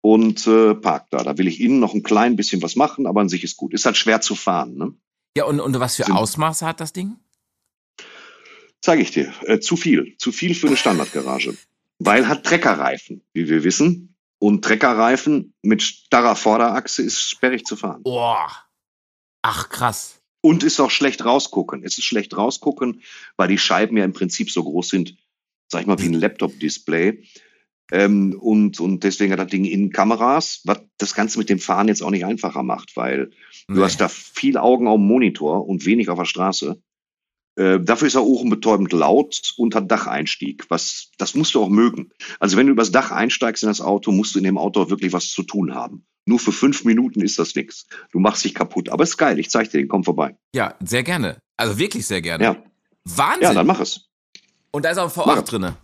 [0.00, 1.22] und äh, parkt da.
[1.22, 3.72] Da will ich innen noch ein klein bisschen was machen, aber an sich ist gut.
[3.72, 4.76] Ist halt schwer zu fahren.
[4.76, 4.94] Ne?
[5.36, 7.16] Ja, und, und was für Sind, Ausmaße hat das Ding?
[8.80, 9.32] Zeige ich dir.
[9.42, 10.16] Äh, zu viel.
[10.18, 11.56] Zu viel für eine Standardgarage.
[11.98, 14.15] Weil hat Treckerreifen, wie wir wissen.
[14.38, 18.02] Und Treckerreifen mit starrer Vorderachse ist sperrig zu fahren.
[18.02, 18.50] Boah.
[19.42, 20.20] Ach, krass.
[20.42, 21.82] Und ist auch schlecht rausgucken.
[21.84, 23.02] Es ist schlecht rausgucken,
[23.36, 25.16] weil die Scheiben ja im Prinzip so groß sind,
[25.68, 27.24] sag ich mal, wie ein Laptop-Display.
[27.92, 31.88] Ähm, und, und deswegen hat das Ding in Kameras, was das Ganze mit dem Fahren
[31.88, 33.30] jetzt auch nicht einfacher macht, weil
[33.68, 33.76] nee.
[33.76, 36.82] du hast da viel Augen auf dem Monitor und wenig auf der Straße.
[37.56, 40.66] Äh, dafür ist er ohrenbetäubend laut und hat Dacheinstieg.
[40.68, 42.10] Was, das musst du auch mögen.
[42.38, 45.12] Also wenn du übers Dach einsteigst in das Auto, musst du in dem Auto wirklich
[45.12, 46.04] was zu tun haben.
[46.26, 47.86] Nur für fünf Minuten ist das nichts.
[48.12, 48.90] Du machst dich kaputt.
[48.90, 49.38] Aber ist geil.
[49.38, 49.88] Ich zeig dir den.
[49.88, 50.36] Komm vorbei.
[50.54, 51.38] Ja, sehr gerne.
[51.56, 52.44] Also wirklich sehr gerne.
[52.44, 52.56] Ja.
[53.04, 53.42] Wahnsinn.
[53.42, 54.08] Ja, dann mach es.
[54.72, 55.76] Und da ist auch ein V8 drinne.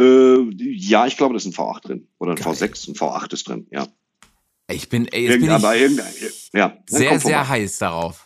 [0.00, 2.08] Äh, ja, ich glaube, da ist ein V8 drin.
[2.18, 2.52] Oder ein Geil.
[2.52, 3.86] V6, ein V8 ist drin, ja.
[4.70, 8.23] Ich bin, ey, jetzt bin ich ja, sehr, sehr heiß darauf.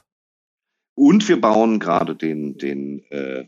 [0.98, 3.46] Und wir bauen gerade den, den, äh,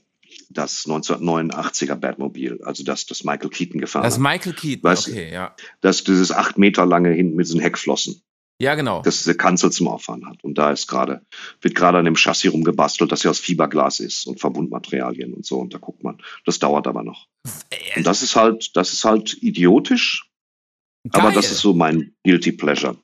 [0.50, 5.54] das 1989er Batmobil, also das, das Michael Keaton gefahren Das Michael Keaton, weißt, okay, ja.
[5.80, 8.22] Das, dieses acht Meter lange hinten mit diesen Heckflossen.
[8.60, 9.00] Ja, genau.
[9.02, 10.44] Das diese Kanzel zum Auffahren hat.
[10.44, 11.24] Und da ist gerade,
[11.62, 15.58] wird gerade an dem Chassis rumgebastelt, das ja aus Fiberglas ist und Verbundmaterialien und so.
[15.58, 16.18] Und da guckt man.
[16.44, 17.26] Das dauert aber noch.
[17.96, 20.28] Und das ist halt, das ist halt idiotisch.
[21.10, 21.22] Geil.
[21.22, 22.98] Aber das ist so mein Guilty Pleasure.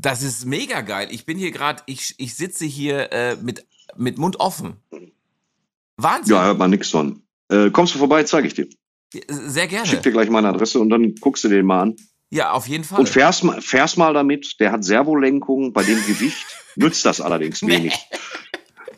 [0.00, 1.08] Das ist mega geil.
[1.10, 3.66] Ich bin hier gerade, ich, ich sitze hier äh, mit
[3.96, 4.76] mit Mund offen.
[5.96, 6.34] Wahnsinn.
[6.34, 7.22] Ja, hört man nichts von.
[7.48, 8.68] Äh, kommst du vorbei, zeige ich dir.
[9.28, 9.86] Sehr gerne.
[9.86, 11.96] Schick dir gleich meine Adresse und dann guckst du den mal an.
[12.30, 13.00] Ja, auf jeden Fall.
[13.00, 14.58] Und fährst mal, fährst mal damit.
[14.58, 15.74] Der hat Servolenkung.
[15.74, 17.94] Bei dem Gewicht nützt das allerdings wenig.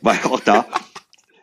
[0.03, 0.67] Weil auch da,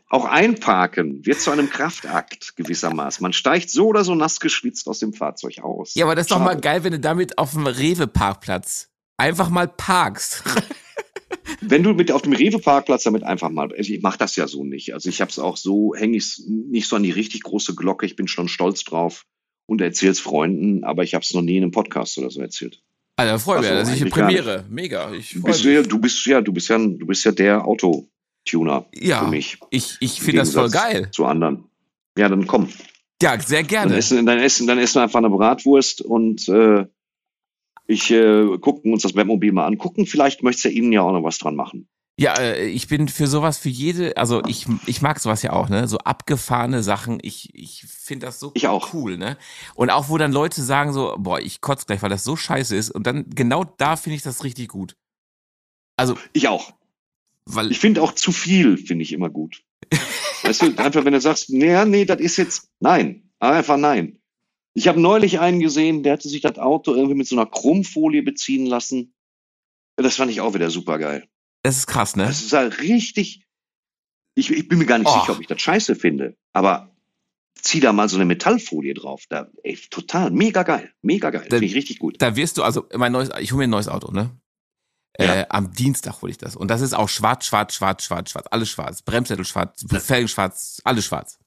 [0.09, 3.21] auch einparken wird zu einem Kraftakt gewissermaßen.
[3.21, 5.95] Man steigt so oder so nass geschwitzt aus dem Fahrzeug aus.
[5.95, 6.39] Ja, aber das ist Schade.
[6.39, 10.43] doch mal geil, wenn du damit auf dem Rewe-Parkplatz einfach mal parkst.
[11.61, 14.63] wenn du mit auf dem Rewe-Parkplatz damit einfach mal, also ich mache das ja so
[14.63, 14.93] nicht.
[14.93, 17.75] Also ich habe es auch so, hänge ich es nicht so an die richtig große
[17.75, 18.05] Glocke.
[18.05, 19.25] Ich bin schon stolz drauf
[19.65, 22.41] und erzähle es Freunden, aber ich habe es noch nie in einem Podcast oder so
[22.41, 22.81] erzählt.
[23.17, 24.65] Alter, freue mich, so, das ist eine Premiere.
[24.69, 25.11] Mega.
[25.13, 25.73] Ich bist, mich.
[25.73, 29.57] ja, du bist ja, du bist ja, du bist ja der Autotuner Ja, für mich.
[29.69, 31.09] ich, ich finde das voll geil.
[31.11, 31.65] Zu anderen.
[32.17, 32.69] Ja, dann komm.
[33.21, 33.95] Ja, sehr Dann gerne.
[33.97, 36.85] essen, dann essen, dann essen wir einfach eine Bratwurst und äh,
[37.91, 40.05] ich äh, gucken uns das Webmobil mal angucken.
[40.05, 41.87] Vielleicht möchtest du ja ihnen ja auch noch was dran machen.
[42.19, 45.69] Ja, äh, ich bin für sowas, für jede, also ich, ich mag sowas ja auch,
[45.69, 45.87] ne?
[45.87, 47.19] So abgefahrene Sachen.
[47.21, 48.93] Ich, ich finde das so Ich auch.
[48.93, 49.37] cool, ne?
[49.75, 52.75] Und auch, wo dann Leute sagen so, boah, ich kotze gleich, weil das so scheiße
[52.75, 52.91] ist.
[52.91, 54.95] Und dann genau da finde ich das richtig gut.
[55.97, 56.73] Also, Ich auch.
[57.45, 59.63] weil, Ich finde auch zu viel, finde ich immer gut.
[60.43, 64.20] weißt du, einfach wenn du sagst, nee, nee, das ist jetzt, nein, einfach nein.
[64.73, 68.23] Ich habe neulich einen gesehen, der hatte sich das Auto irgendwie mit so einer Chromfolie
[68.23, 69.13] beziehen lassen.
[69.97, 71.27] Das fand ich auch wieder super geil.
[71.63, 72.25] das ist krass, ne?
[72.25, 73.45] Das ist halt richtig.
[74.35, 75.19] Ich, ich bin mir gar nicht Oh.
[75.19, 76.89] sicher, ob ich das scheiße finde, aber
[77.55, 79.25] zieh da mal so eine Metallfolie drauf.
[79.29, 81.45] Da, ey, total, mega geil, mega geil.
[81.49, 82.15] Finde ich richtig gut.
[82.21, 84.31] Da wirst du, also mein neues, ich hole mir ein neues Auto, ne?
[85.19, 85.41] Ja.
[85.41, 86.55] Äh, am Dienstag hole ich das.
[86.55, 88.47] Und das ist auch schwarz, schwarz, schwarz, schwarz, schwarz.
[88.49, 89.01] Alles schwarz.
[89.01, 91.37] Bremssättel schwarz, Felgen schwarz, alles schwarz.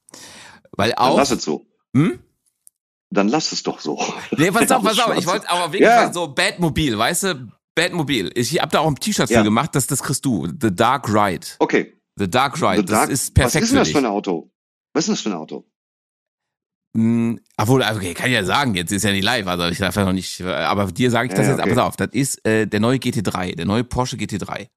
[0.71, 1.17] Weil Dann auch.
[1.17, 1.65] lass es so.
[1.95, 2.19] Hm?
[3.15, 3.99] Dann lass es doch so.
[4.37, 5.17] Nee, pass auf, pass auf.
[5.17, 6.11] Ich wollte aber wirklich Ja.
[6.13, 7.47] so Batmobil, weißt du?
[7.73, 8.31] Batmobil.
[8.35, 9.39] Ich hab da auch ein T-Shirt Ja.
[9.39, 10.47] für gemacht, das, das kriegst du.
[10.61, 11.47] The Dark Ride.
[11.59, 11.93] Okay.
[12.17, 12.77] The Dark Ride.
[12.81, 14.51] The das Dark- ist perfekt Was ist denn das für ein Auto?
[14.93, 15.65] Was ist denn das für ein Auto?
[16.95, 19.95] Hm, obwohl, okay, kann ich ja sagen, jetzt ist ja nicht live, also ich darf
[19.97, 21.69] ja noch nicht, aber dir sage ich das ja, jetzt, okay.
[21.73, 24.67] pass auf, das ist äh, der neue GT3, der neue Porsche GT3.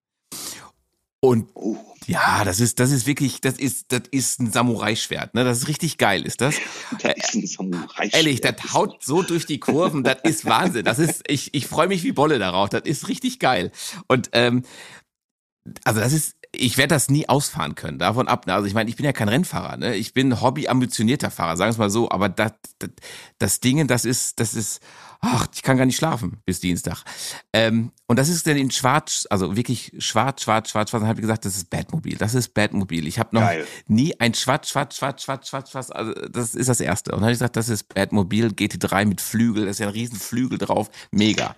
[1.21, 1.77] Und Oh,
[2.09, 5.45] ja, das ist, das ist wirklich, das ist, das ist ein Samurai-Schwert, ne?
[5.45, 6.57] Das ist richtig geil, ist das?
[7.03, 8.09] das ist ein Samurai.
[8.13, 10.87] Ehrlich, das haut so durch die Kurven, das ist Wahnsinn.
[10.87, 12.71] Das ist, ich, ich freue mich wie Bolle darauf.
[12.71, 13.73] Das ist richtig geil.
[14.07, 14.63] Und ähm,
[15.85, 18.47] also das ist, ich werde das nie ausfahren können, davon ab.
[18.47, 18.55] ne?
[18.55, 19.95] Also ich meine, ich bin ja kein Rennfahrer, ne?
[19.95, 22.91] Ich bin hobby-ambitionierter Fahrer, sagen wir es mal so, aber das, das,
[23.39, 24.81] das Ding, das ist, das ist,
[25.21, 27.03] ach, ich kann gar nicht schlafen bis Dienstag.
[27.53, 31.03] Ähm, und das ist dann in schwarz, also wirklich schwarz, schwarz, schwarz, schwarz.
[31.03, 32.17] Und habe ich gesagt, das ist Batmobil.
[32.17, 33.07] Das ist Batmobil.
[33.07, 33.67] Ich habe noch Geil.
[33.87, 35.91] nie ein schwarz, schwarz, schwarz, schwarz, schwarz, schwarz.
[35.91, 37.11] Also das ist das erste.
[37.13, 39.65] Und dann habe ich gesagt, das ist Batmobil GT3 mit Flügel.
[39.65, 40.91] Da ist ja ein riesen Flügel drauf.
[41.11, 41.55] Mega.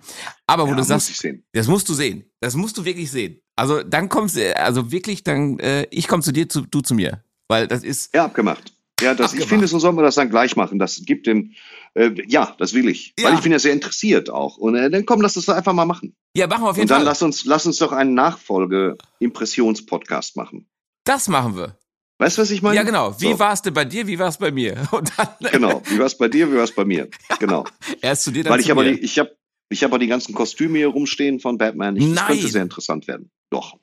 [0.47, 2.25] Aber wo Ja, du sagst, das musst du sehen.
[2.39, 3.39] Das musst du wirklich sehen.
[3.55, 6.95] Also dann kommst du, also wirklich, dann äh, ich komme zu dir, zu, du zu
[6.95, 8.73] mir, weil das ist Ja, abgemacht.
[9.01, 10.79] Ja, das, ich finde, so sollen wir das dann gleich machen.
[10.79, 11.51] Das gibt dem,
[11.95, 13.13] äh, ja, das will ich.
[13.19, 13.25] Ja.
[13.29, 14.55] Weil ich bin ja sehr interessiert auch.
[14.57, 16.15] Und äh, dann komm, lass uns doch einfach mal machen.
[16.35, 17.05] ja machen wir auf jeden Und dann Fall.
[17.05, 20.67] lass uns, lass uns doch einen Nachfolge-Impressions-Podcast machen.
[21.05, 21.75] das machen wir.
[22.19, 22.75] Weißt du, was ich meine?
[22.75, 23.19] Ja genau.
[23.19, 23.39] Wie So.
[23.39, 24.05] war es denn bei dir?
[24.05, 24.75] Wie war es bei mir?
[25.17, 25.81] Dann Genau.
[25.87, 26.51] Wie war es bei dir?
[26.51, 27.09] Wie war es bei mir?
[27.39, 27.65] Genau.
[28.01, 28.93] erst zu dir, dann Weil ich zu aber mir.
[28.93, 29.35] die, ich habe
[29.69, 31.95] ich hab die ganzen Kostüme hier rumstehen von Batman.
[31.95, 32.27] Ich, das Nein.
[32.27, 33.31] könnte sehr interessant werden.
[33.49, 33.77] Doch.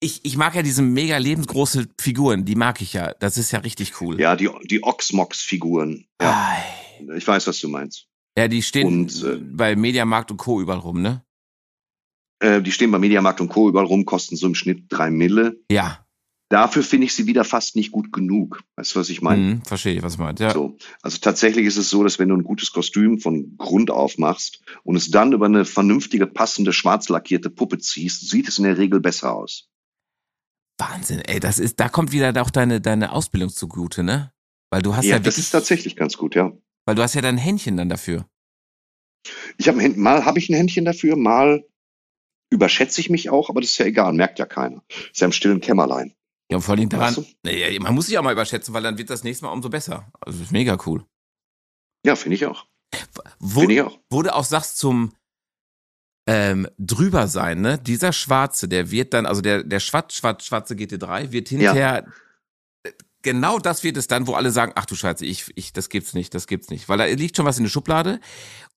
[0.00, 3.14] Ich, ich mag ja diese mega lebensgroße Figuren, die mag ich ja.
[3.14, 4.20] Das ist ja richtig cool.
[4.20, 6.06] Ja, die, die Oxmox-Figuren.
[6.20, 6.56] Ja,
[7.16, 8.06] ich weiß, was du meinst.
[8.36, 10.60] Ja, die stehen Und, äh, bei Mediamarkt und Co.
[10.60, 11.24] überall rum, ne?
[12.40, 13.68] Äh, die stehen bei Mediamarkt und Co.
[13.68, 15.58] überall rum, kosten so im Schnitt drei Mille.
[15.70, 16.06] Ja.
[16.48, 18.62] Dafür finde ich sie wieder fast nicht gut genug.
[18.76, 19.42] Weißt du, was ich meine?
[19.42, 20.40] Mhm, verstehe ich, was du meinst.
[20.40, 20.52] Ja.
[20.52, 20.76] So.
[21.02, 24.60] Also tatsächlich ist es so, dass wenn du ein gutes Kostüm von Grund auf machst
[24.84, 28.78] und es dann über eine vernünftige, passende, schwarz lackierte Puppe ziehst, sieht es in der
[28.78, 29.68] Regel besser aus.
[30.78, 34.32] Wahnsinn, ey, das ist, da kommt wieder auch deine, deine Ausbildung zugute, ne?
[34.70, 36.52] Weil du hast ja, ja, das wirklich, ist tatsächlich ganz gut, ja.
[36.84, 38.26] weil du hast ja dein Händchen dann dafür.
[39.58, 41.64] Ich habe mal habe ich ein Händchen dafür, mal
[42.50, 44.82] überschätze ich mich auch, aber das ist ja egal, merkt ja keiner.
[45.12, 46.14] Ist ja im stillen Kämmerlein.
[46.50, 47.80] Ja, und vor allem daran, Weißt du?
[47.80, 50.10] man muss sich auch mal überschätzen, weil dann wird das nächste Mal umso besser.
[50.20, 51.04] Also, das ist mega cool.
[52.04, 52.66] Ja, finde ich auch.
[53.40, 53.98] Wo, Finde ich auch.
[54.10, 55.12] wo du auch sagst zum
[56.26, 57.78] ähm, drüber sein, ne?
[57.78, 62.06] Dieser Schwarze, der wird dann, also der, der schwarz, schwarz, schwarze GT3 wird hinterher,
[63.22, 66.14] genau das wird es dann, wo alle sagen, ach du Scheiße, ich, ich, das gibt's
[66.14, 66.88] nicht, das gibt's nicht.
[66.88, 68.20] Weil da liegt schon was in der Schublade.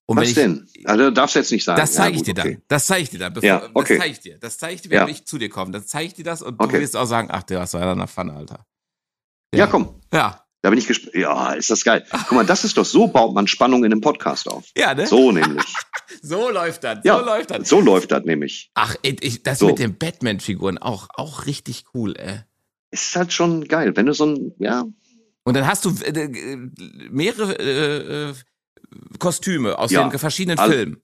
[0.06, 0.68] Und Was ich, denn?
[0.86, 1.80] Also darfst du jetzt nicht sagen.
[1.80, 2.47] Das zeige Ja, ich dir dann.
[2.47, 2.62] okay.
[2.68, 3.32] Das zeige ich dir dann.
[3.34, 3.93] Bevor, Ja, okay.
[3.93, 4.38] Das zeige ich dir.
[4.39, 5.08] Das zeige ich dir, wenn Ja.
[5.08, 5.72] ich zu dir komme.
[5.72, 6.74] Dann zeige ich dir das und Okay.
[6.78, 8.66] du wirst auch sagen, ach, der ist ja eine Pfanne, Alter.
[9.54, 10.02] Ja, komm.
[10.12, 10.43] Ja.
[10.62, 11.16] Da bin ich gespannt.
[11.16, 12.05] Ja, ist das geil.
[12.12, 14.66] Guck mal, das ist doch so baut man Spannung in einem Podcast auf.
[14.76, 15.07] Ja, ne?
[15.07, 15.64] So, So nämlich.
[16.53, 16.99] läuft das.
[17.03, 17.70] Ja, so läuft das.
[17.70, 18.70] So läuft das nämlich.
[18.74, 19.68] Ach, ich, das So.
[19.68, 22.39] mit den Batman-Figuren auch, auch richtig cool, ey.
[22.91, 24.84] Ist halt schon geil, wenn du so ein, ja,
[25.43, 26.55] Und dann hast du äh, äh,
[27.10, 28.34] mehrere äh,
[29.20, 30.07] Kostüme aus Ja.
[30.10, 30.74] den verschiedenen Alle.
[30.74, 31.01] Filmen.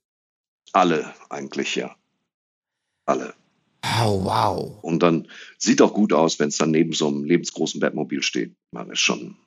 [0.73, 1.95] alle eigentlich, ja.
[3.05, 3.33] Alle.
[4.03, 4.79] Oh, wow.
[4.81, 5.27] Und dann
[5.59, 8.55] sieht auch gut aus, wenn es dann neben so einem lebensgroßen Batmobil steht.
[8.71, 9.37] Man ist schon,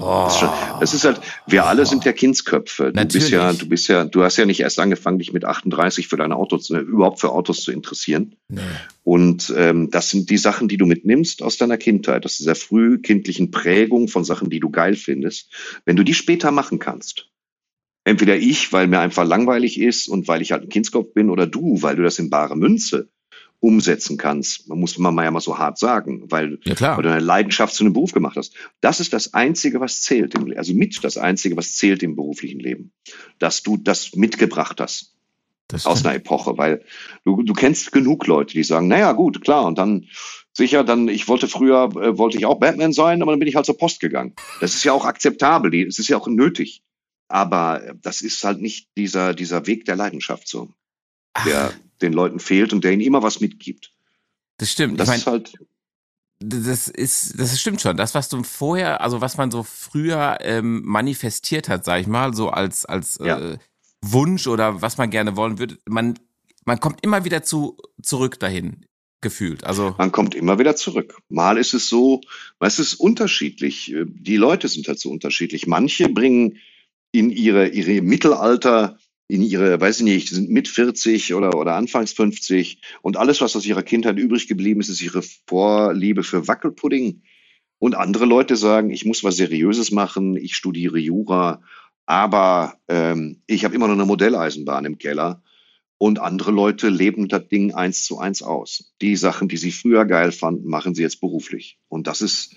[0.00, 0.30] Oh.
[0.78, 2.92] Das, ist halt, wir alle sind ja Kindsköpfe.
[2.92, 3.12] Du Natürlich.
[3.14, 6.16] bist ja, du bist ja, du hast ja nicht erst angefangen, dich mit 38 für
[6.16, 8.36] deine Autos, äh, überhaupt für Autos zu interessieren.
[8.48, 8.60] Nee.
[9.02, 13.00] Und ähm, das sind die Sachen, die du mitnimmst aus deiner Kindheit, aus dieser früh
[13.00, 15.50] kindlichen Prägung von Sachen, die du geil findest.
[15.84, 17.28] Wenn du die später machen kannst,
[18.04, 21.48] entweder ich, weil mir einfach langweilig ist und weil ich halt ein Kindskopf bin, oder
[21.48, 23.08] du, weil du das in bare Münze
[23.60, 24.68] umsetzen kannst.
[24.68, 27.74] Man muss man mal ja mal so hart sagen, weil, ja, weil du eine Leidenschaft
[27.74, 28.54] zu einem Beruf gemacht hast.
[28.80, 32.60] Das ist das Einzige, was zählt, im, also mit das Einzige, was zählt im beruflichen
[32.60, 32.92] Leben,
[33.38, 35.14] dass du das mitgebracht hast.
[35.84, 36.82] aus einer Epoche, weil
[37.24, 40.06] du, du kennst genug Leute, die sagen, naja, gut, klar, und dann
[40.54, 43.54] sicher, dann, ich wollte früher, äh, wollte ich auch Batman sein, aber dann bin ich
[43.54, 44.34] halt zur Post gegangen.
[44.60, 46.82] Das ist ja auch akzeptabel, es ist ja auch nötig.
[47.28, 50.70] Aber das ist halt nicht dieser, dieser Weg der Leidenschaft so.
[51.44, 51.72] Der,
[52.02, 53.92] den Leuten fehlt und der ihnen immer was mitgibt.
[54.58, 54.98] Das stimmt.
[54.98, 55.52] Das ich mein, ist halt.
[56.40, 57.96] Das ist, das stimmt schon.
[57.96, 62.32] Das, was du vorher, also was man so früher ähm, manifestiert hat, sag ich mal,
[62.32, 63.38] so als, als ja.
[63.38, 63.58] äh,
[64.02, 66.16] Wunsch oder was man gerne wollen würde, man,
[66.64, 68.86] man kommt immer wieder zu, zurück dahin
[69.20, 69.64] gefühlt.
[69.64, 71.18] Also man kommt immer wieder zurück.
[71.28, 72.20] Mal ist es so,
[72.60, 73.92] es ist unterschiedlich.
[74.06, 75.66] Die Leute sind halt so unterschiedlich.
[75.66, 76.58] Manche bringen
[77.10, 78.98] in ihre ihre Mittelalter
[79.28, 83.54] in ihre, weiß ich nicht, sind mit 40 oder, oder anfangs 50 und alles, was
[83.54, 87.22] aus ihrer Kindheit übrig geblieben ist, ist ihre Vorliebe für Wackelpudding.
[87.78, 91.62] Und andere Leute sagen, ich muss was Seriöses machen, ich studiere Jura,
[92.06, 95.42] aber ähm, ich habe immer noch eine Modelleisenbahn im Keller.
[96.00, 98.94] Und andere Leute leben das Ding eins zu eins aus.
[99.02, 101.78] Die Sachen, die sie früher geil fanden, machen sie jetzt beruflich.
[101.88, 102.54] Und das ist,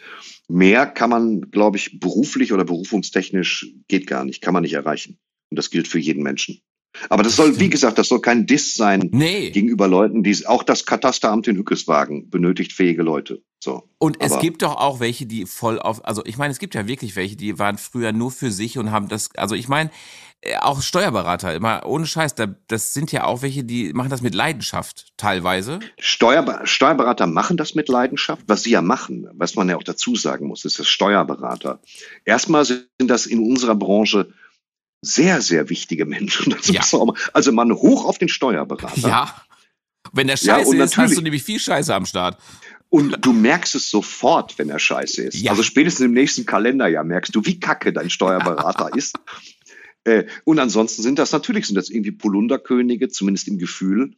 [0.47, 5.19] mehr kann man, glaube ich, beruflich oder berufungstechnisch geht gar nicht, kann man nicht erreichen.
[5.51, 6.61] Und das gilt für jeden Menschen.
[7.09, 9.49] Aber das soll, wie gesagt, das soll kein Diss sein nee.
[9.51, 13.41] gegenüber Leuten, die auch das Katasteramt in Hückeswagen benötigt fähige Leute.
[13.63, 13.87] So.
[13.97, 16.87] Und es gibt doch auch welche, die voll auf, also ich meine, es gibt ja
[16.87, 19.91] wirklich welche, die waren früher nur für sich und haben das, also ich meine,
[20.41, 22.33] äh, auch Steuerberater, immer ohne Scheiß,
[22.67, 25.79] das sind ja auch welche, die machen das mit Leidenschaft teilweise.
[25.99, 28.43] Steuerber Steuerberater machen das mit Leidenschaft.
[28.47, 31.79] Was sie ja machen, was man ja auch dazu sagen muss, ist das Steuerberater.
[32.25, 34.33] Erstmal sind das in unserer Branche
[35.01, 36.55] sehr, sehr wichtige Menschen.
[36.71, 36.81] Ja.
[37.33, 39.07] also man hoch auf den Steuerberater.
[39.07, 39.35] Ja.
[40.13, 42.37] Wenn der scheiße ja, ist, hast du nämlich viel Scheiße am Start.
[42.89, 45.37] Und du merkst es sofort, wenn er scheiße ist.
[45.37, 45.51] Ja.
[45.51, 49.17] Also spätestens im nächsten Kalenderjahr merkst du, wie kacke dein Steuerberater ist.
[50.03, 54.15] Äh, und ansonsten sind das natürlich sind das irgendwie Polunderkönige, zumindest im Gefühl.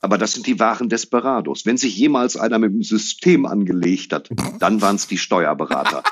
[0.00, 1.66] Aber das sind die wahren Desperados.
[1.66, 6.02] Wenn sich jemals einer mit dem System angelegt hat, dann waren es die Steuerberater.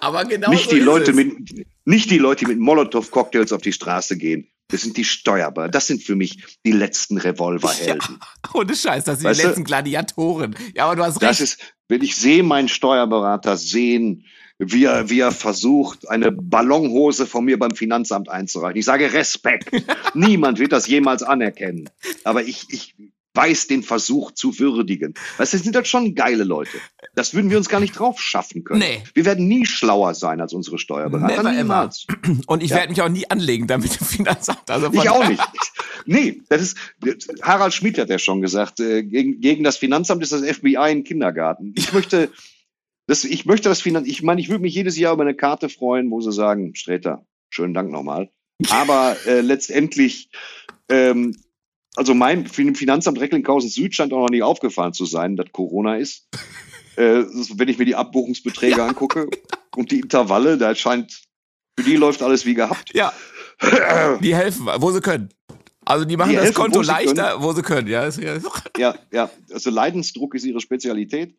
[0.00, 1.16] Aber genau nicht so die Leute es.
[1.16, 4.48] mit nicht die Leute, mit Molotow-Cocktails auf die Straße gehen.
[4.70, 5.70] Das sind die Steuerberater.
[5.70, 8.18] Das sind für mich die letzten Revolverhelden.
[8.20, 10.54] Ja, ohne Scheiß, das sind weißt die letzten Gladiatoren.
[10.74, 11.30] Ja, aber du hast recht.
[11.30, 14.26] Das ist, wenn ich sehe meinen Steuerberater sehen,
[14.58, 18.78] wie er, wie er versucht, eine Ballonhose von mir beim Finanzamt einzureichen.
[18.78, 19.70] Ich sage Respekt.
[20.14, 21.88] Niemand wird das jemals anerkennen.
[22.24, 22.94] Aber ich, ich
[23.34, 25.14] weiß, den Versuch zu würdigen.
[25.36, 26.78] Weißt du, das sind halt schon geile Leute.
[27.18, 28.78] Das würden wir uns gar nicht drauf schaffen können.
[28.78, 29.02] Nee.
[29.12, 31.42] Wir werden nie schlauer sein als unsere Steuerberater.
[31.42, 32.06] Never Niemals.
[32.08, 32.38] Ever.
[32.46, 32.76] Und ich ja.
[32.76, 34.70] werde mich auch nie anlegen damit im Finanzamt.
[34.70, 35.42] Also ich auch nicht.
[36.06, 36.78] Nee, das ist,
[37.42, 41.02] Harald Schmidt hat ja schon gesagt, äh, gegen, gegen das Finanzamt ist das FBI ein
[41.02, 41.74] Kindergarten.
[41.76, 42.30] Ich möchte,
[43.08, 45.68] das, ich möchte das Finanzamt, ich meine, ich würde mich jedes Jahr über eine Karte
[45.68, 48.30] freuen, wo sie sagen, Sträter, schönen Dank nochmal.
[48.70, 50.30] Aber äh, letztendlich
[50.88, 51.34] ähm,
[51.96, 56.28] also mein Finanzamt Recklinghausen Süd scheint auch noch nicht aufgefallen zu sein, dass Corona ist.
[56.98, 57.24] Äh,
[57.54, 58.86] wenn ich mir die Abbuchungsbeträge ja.
[58.86, 59.28] angucke
[59.76, 61.22] und die Intervalle, da scheint,
[61.78, 62.92] für die läuft alles wie gehabt.
[62.94, 63.12] Ja.
[64.20, 65.30] Die helfen, wo sie können.
[65.84, 67.42] Also die machen die das helfen, Konto wo leichter, können.
[67.42, 67.88] wo sie können.
[67.88, 68.08] Ja,
[68.76, 69.30] ja, ja.
[69.52, 71.34] Also Leidensdruck ist ihre Spezialität.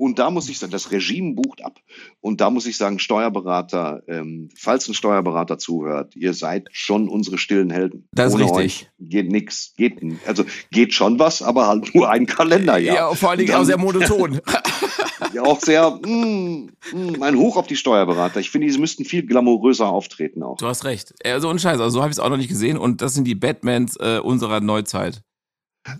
[0.00, 1.78] Und da muss ich sagen, das Regime bucht ab.
[2.22, 7.36] Und da muss ich sagen, Steuerberater, ähm, falls ein Steuerberater zuhört, ihr seid schon unsere
[7.36, 8.08] stillen Helden.
[8.12, 8.90] Das Ohne ist richtig.
[8.98, 9.74] geht nix.
[9.76, 12.96] Geht, also geht schon was, aber halt nur ein Kalenderjahr.
[12.96, 14.40] Ja, vor allen Dingen auch sehr monoton.
[15.32, 18.40] ja, auch sehr, mm, mm, ein Hoch auf die Steuerberater.
[18.40, 20.56] Ich finde, sie müssten viel glamouröser auftreten auch.
[20.56, 21.14] Du hast recht.
[21.24, 22.76] Also, und Scheiß, also so habe ich es auch noch nicht gesehen.
[22.76, 25.22] Und das sind die Batmans äh, unserer Neuzeit.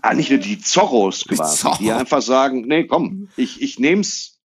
[0.01, 1.77] Ah, nicht nur die Zorros quasi, Zorro.
[1.79, 4.39] die einfach sagen, nee, komm, ich, ich nehm's,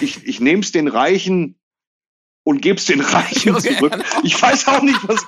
[0.00, 1.58] ich, ich nehm's den Reichen
[2.48, 3.76] und geb's den Reichen okay.
[3.76, 4.02] zurück.
[4.24, 5.24] Ich weiß auch nicht, was.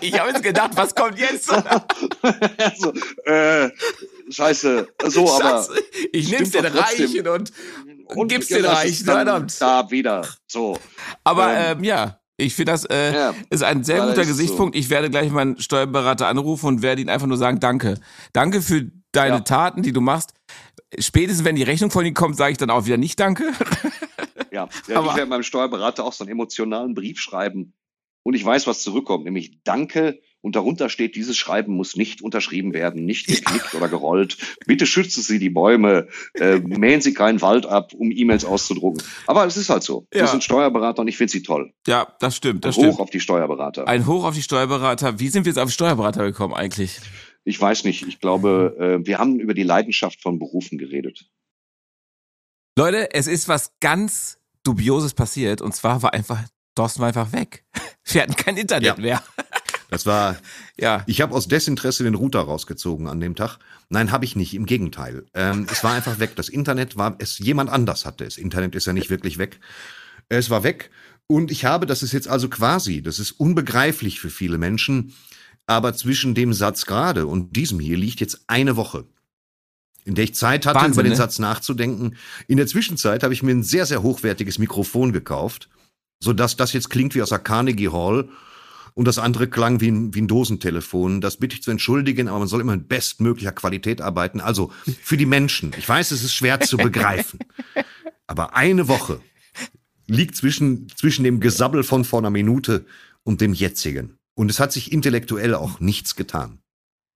[0.00, 1.50] ich habe jetzt gedacht, was kommt jetzt?
[2.58, 2.92] also,
[3.24, 3.70] äh,
[4.28, 5.66] scheiße, so, aber.
[6.12, 7.52] Ich nehm's den Reichen und,
[8.06, 9.60] und gib's den Reichen, verdammt.
[9.60, 10.78] Da wieder, so.
[11.24, 12.20] Aber, ähm, ähm ja.
[12.36, 14.74] Ich finde, das äh, ja, ist ein sehr guter Gesichtspunkt.
[14.74, 14.80] So.
[14.80, 18.00] Ich werde gleich meinen Steuerberater anrufen und werde ihn einfach nur sagen, danke.
[18.32, 19.40] Danke für deine ja.
[19.40, 20.34] Taten, die du machst.
[20.98, 23.52] Spätestens, wenn die Rechnung von ihm kommt, sage ich dann auch wieder nicht danke.
[24.50, 27.72] Ja, ja ich werde meinem Steuerberater auch so einen emotionalen Brief schreiben.
[28.24, 30.20] Und ich weiß, was zurückkommt, nämlich Danke.
[30.44, 33.78] Und darunter steht, dieses Schreiben muss nicht unterschrieben werden, nicht geklickt ja.
[33.78, 34.36] oder gerollt.
[34.66, 39.02] Bitte schützen Sie die Bäume, äh, mähen Sie keinen Wald ab, um E-Mails auszudrucken.
[39.26, 40.06] Aber es ist halt so.
[40.12, 40.20] Ja.
[40.20, 41.72] Wir sind Steuerberater und ich finde sie toll.
[41.86, 42.62] Ja, das stimmt.
[42.66, 43.00] Das Ein Hoch stimmt.
[43.00, 43.88] auf die Steuerberater.
[43.88, 45.18] Ein Hoch auf die Steuerberater.
[45.18, 47.00] Wie sind wir jetzt auf Steuerberater gekommen eigentlich?
[47.44, 48.06] Ich weiß nicht.
[48.06, 51.24] Ich glaube, äh, wir haben über die Leidenschaft von Berufen geredet.
[52.76, 55.62] Leute, es ist was ganz Dubioses passiert.
[55.62, 56.42] Und zwar war einfach,
[56.74, 57.64] Thorsten war einfach weg.
[58.04, 59.02] Wir hatten kein Internet ja.
[59.02, 59.22] mehr.
[59.90, 60.36] Das war,
[60.78, 61.02] ja.
[61.06, 63.58] Ich habe aus Desinteresse den Router rausgezogen an dem Tag.
[63.88, 64.54] Nein, habe ich nicht.
[64.54, 65.26] Im Gegenteil.
[65.34, 66.36] Ähm, es war einfach weg.
[66.36, 68.24] Das Internet war, es jemand anders hatte.
[68.24, 69.60] Das Internet ist ja nicht wirklich weg.
[70.28, 70.90] Es war weg.
[71.26, 75.14] Und ich habe, das ist jetzt also quasi, das ist unbegreiflich für viele Menschen,
[75.66, 79.06] aber zwischen dem Satz gerade und diesem hier liegt jetzt eine Woche
[80.04, 81.16] in der ich Zeit hatte, Wahnsinn, über den ne?
[81.16, 82.16] Satz nachzudenken.
[82.46, 85.68] In der Zwischenzeit habe ich mir ein sehr, sehr hochwertiges Mikrofon gekauft,
[86.20, 88.28] so dass das jetzt klingt wie aus der Carnegie Hall
[88.94, 91.20] und das andere klang wie ein, wie ein Dosentelefon.
[91.20, 94.40] Das bitte ich zu entschuldigen, aber man soll immer in bestmöglicher Qualität arbeiten.
[94.40, 94.72] Also
[95.02, 95.72] für die Menschen.
[95.76, 97.40] Ich weiß, es ist schwer zu begreifen.
[98.26, 99.20] aber eine Woche
[100.06, 102.86] liegt zwischen, zwischen dem Gesabbel von vor einer Minute
[103.24, 104.16] und dem jetzigen.
[104.34, 106.58] Und es hat sich intellektuell auch nichts getan.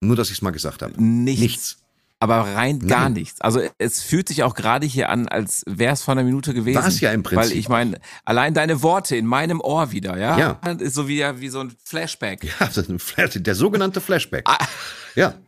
[0.01, 1.01] Nur, dass ich es mal gesagt habe.
[1.01, 1.41] Nichts.
[1.41, 1.77] nichts
[2.21, 3.13] aber rein gar Nein.
[3.13, 3.39] nichts.
[3.39, 6.81] Also es fühlt sich auch gerade hier an, als wäre es vor einer Minute gewesen.
[6.81, 7.51] War es ja im Prinzip.
[7.51, 10.71] Weil ich meine, allein deine Worte in meinem Ohr wieder, ja, ja.
[10.79, 12.43] ist so wie, wie so ein Flashback.
[12.43, 14.43] Ja, das ist ein Flash, der sogenannte Flashback.
[14.47, 14.65] Ah.
[15.15, 15.35] Ja.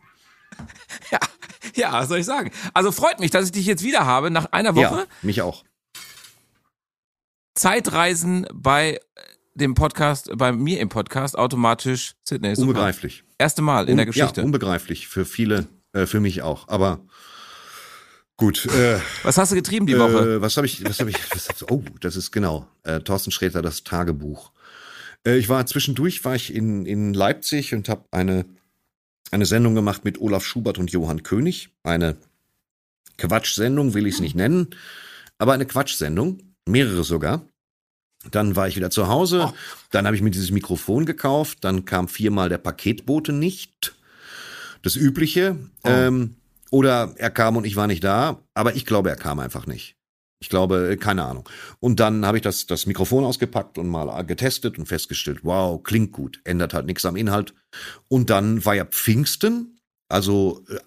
[1.10, 1.18] Ja,
[1.74, 2.50] ja, was soll ich sagen?
[2.74, 4.82] Also freut mich, dass ich dich jetzt wieder habe nach einer Woche.
[4.94, 5.64] Ja, mich auch.
[7.54, 9.00] Zeitreisen bei
[9.54, 12.54] dem Podcast, bei mir im Podcast automatisch Sydney.
[12.56, 13.24] Unbegreiflich.
[13.38, 14.42] Erste Mal in Un der Geschichte.
[14.42, 16.68] Ja, unbegreiflich für viele äh, für mich auch.
[16.68, 17.00] Aber
[18.36, 18.66] gut.
[18.66, 20.36] Äh, was hast du getrieben die Woche?
[20.36, 20.84] Äh, was habe ich?
[20.84, 21.16] Was habe ich?
[21.34, 22.68] Was, oh, das ist genau.
[22.82, 24.52] Äh, Thorsten Sträter, das Tagebuch.
[25.26, 28.44] Äh, ich war zwischendurch war ich in in Leipzig und habe eine
[29.30, 31.70] eine Sendung gemacht mit Olaf Schubert und Johann König.
[31.82, 32.16] Eine
[33.16, 34.68] Quatschsendung will ich es nicht nennen,
[35.38, 37.46] aber eine Quatschsendung, mehrere sogar.
[38.30, 39.48] Dann war ich wieder zu Hause.
[39.48, 39.54] Oh.
[39.90, 41.58] Dann habe ich mir dieses Mikrofon gekauft.
[41.62, 43.96] Dann kam viermal der Paketbote nicht
[44.82, 45.56] das Übliche.
[45.84, 45.88] Oh.
[45.88, 46.36] Ähm,
[46.70, 49.96] oder er kam und ich war nicht da, aber ich glaube, er kam einfach nicht.
[50.40, 51.48] Ich glaube, äh, keine Ahnung.
[51.78, 56.12] Und dann habe ich das, das Mikrofon ausgepackt und mal getestet und festgestellt, wow, klingt
[56.12, 57.54] gut, ändert halt nichts am Inhalt.
[58.08, 59.78] Und dann war ja Pfingsten,
[60.08, 60.78] also äh,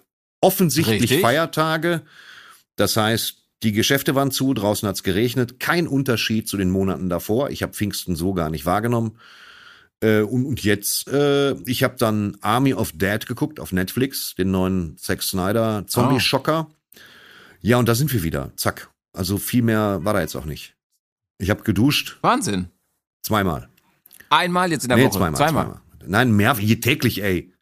[0.42, 1.20] offensichtlich Richtig.
[1.22, 2.02] Feiertage.
[2.76, 5.58] Das heißt, die Geschäfte waren zu, draußen hat's geregnet.
[5.58, 7.48] Kein Unterschied zu den Monaten davor.
[7.50, 9.18] Ich habe Pfingsten so gar nicht wahrgenommen.
[10.02, 14.50] Äh, und, und jetzt, äh, ich habe dann Army of Dead geguckt auf Netflix, den
[14.50, 16.68] neuen Zack Snyder Zombie-Schocker.
[16.68, 16.98] Oh.
[17.60, 18.52] Ja, und da sind wir wieder.
[18.56, 18.90] Zack.
[19.12, 20.76] Also viel mehr war da jetzt auch nicht.
[21.38, 22.18] Ich habe geduscht.
[22.20, 22.68] Wahnsinn.
[23.22, 23.68] Zweimal.
[24.30, 25.18] Einmal jetzt in der nee, Woche?
[25.18, 25.64] Zweimal, zweimal.
[25.64, 25.80] zweimal.
[26.06, 27.52] Nein, mehr, täglich, ey.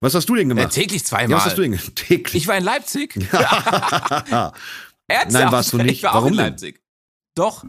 [0.00, 0.76] Was hast du denn gemacht?
[0.76, 1.30] Äh, täglich zweimal.
[1.30, 2.42] Ja, was hast du denn täglich?
[2.42, 3.18] Ich war in Leipzig.
[5.10, 5.24] Ja.
[5.28, 5.90] Nein, warst du nicht.
[5.90, 6.76] Ich war Warum auch in Leipzig.
[6.76, 6.84] Denn?
[7.34, 7.64] Doch.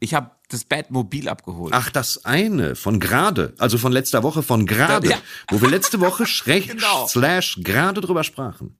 [0.00, 1.72] Ich habe das Batmobil abgeholt.
[1.74, 5.18] Ach, das eine von gerade, also von letzter Woche von gerade, ja.
[5.50, 7.06] wo wir letzte Woche schräg, genau.
[7.06, 8.76] slash gerade drüber sprachen.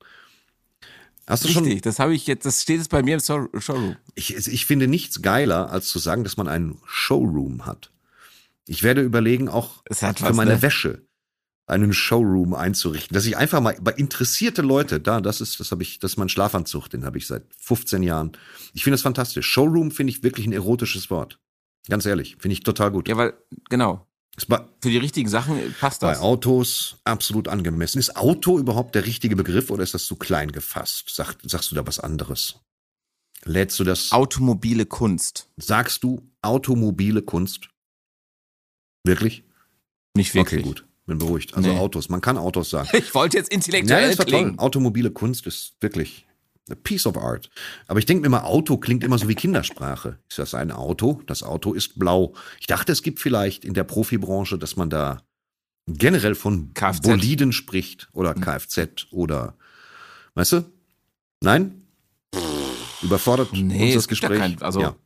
[1.26, 1.80] Hast du Richtig, schon?
[1.82, 3.96] das habe ich jetzt, das steht jetzt bei mir im Showroom.
[4.14, 7.92] Ich, ich finde nichts geiler, als zu sagen, dass man einen Showroom hat.
[8.66, 10.62] Ich werde überlegen, auch für was, meine ne?
[10.62, 11.02] Wäsche
[11.70, 15.82] einen Showroom einzurichten, dass ich einfach mal bei interessierte Leute, da, das ist, das habe
[15.82, 18.32] ich, das ist mein Schlafanzug, den habe ich seit 15 Jahren.
[18.74, 19.46] Ich finde das fantastisch.
[19.46, 21.38] Showroom finde ich wirklich ein erotisches Wort.
[21.88, 23.08] Ganz ehrlich, finde ich total gut.
[23.08, 23.34] Ja, weil,
[23.68, 24.06] genau.
[24.36, 26.18] Für die richtigen Sachen passt das.
[26.18, 27.98] Bei Autos absolut angemessen.
[27.98, 31.10] Ist Auto überhaupt der richtige Begriff oder ist das zu klein gefasst?
[31.12, 32.56] Sag, sagst du da was anderes?
[33.44, 34.12] Lädst du das?
[34.12, 35.48] Automobile Kunst.
[35.56, 37.68] Sagst du automobile Kunst?
[39.04, 39.44] Wirklich?
[40.14, 40.60] Nicht wirklich.
[40.60, 40.84] Okay, gut.
[41.10, 41.56] Bin beruhigt.
[41.56, 41.76] Also nee.
[41.76, 42.08] Autos.
[42.08, 42.88] Man kann Autos sagen.
[42.96, 44.60] Ich wollte jetzt intellektuell ja, das klingen.
[44.60, 46.24] Automobile Kunst ist wirklich
[46.70, 47.50] a piece of art.
[47.88, 50.20] Aber ich denke mir mal, Auto klingt immer so wie Kindersprache.
[50.28, 51.20] Ist das ein Auto?
[51.26, 52.34] Das Auto ist blau.
[52.60, 55.20] Ich dachte, es gibt vielleicht in der Profibranche, dass man da
[55.88, 57.00] generell von Kfz.
[57.00, 58.42] Boliden spricht oder hm.
[58.42, 59.56] Kfz oder,
[60.34, 60.72] weißt du?
[61.40, 61.82] Nein?
[63.02, 64.38] Überfordert nee, uns das Gespräch?
[64.38, 64.96] Ja kein, also ja.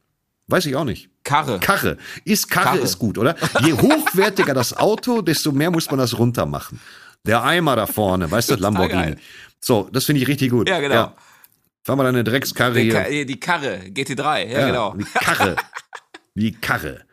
[0.48, 1.08] Weiß ich auch nicht.
[1.24, 1.58] Karre.
[1.58, 1.96] Karre.
[2.24, 3.34] Ist Karre, Karre ist gut, oder?
[3.60, 6.78] Je hochwertiger das Auto, desto mehr muss man das runter machen.
[7.26, 9.16] Der Eimer da vorne, weißt du, Lamborghini.
[9.60, 10.68] So, das finde ich richtig gut.
[10.68, 10.94] Ja, genau.
[10.94, 11.14] Ja.
[11.82, 13.24] Fahr mal deine Dreckskarre hier.
[13.26, 14.94] Die Karre, GT3, ja, ja genau.
[14.94, 15.56] Die Karre.
[16.34, 17.04] die Karre.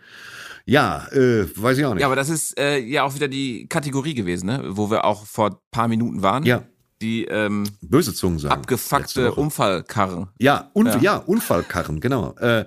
[0.65, 2.01] Ja, äh, weiß ich auch nicht.
[2.01, 4.63] Ja, aber das ist äh, ja auch wieder die Kategorie gewesen, ne?
[4.69, 6.43] wo wir auch vor paar Minuten waren.
[6.45, 6.63] Ja.
[7.01, 8.53] Die ähm, böse Zungen sagen.
[8.53, 10.27] Abgefuckte Unfallkarren.
[10.37, 10.97] Ja, un ja.
[10.99, 12.35] ja, Unfallkarren, genau.
[12.35, 12.65] Äh,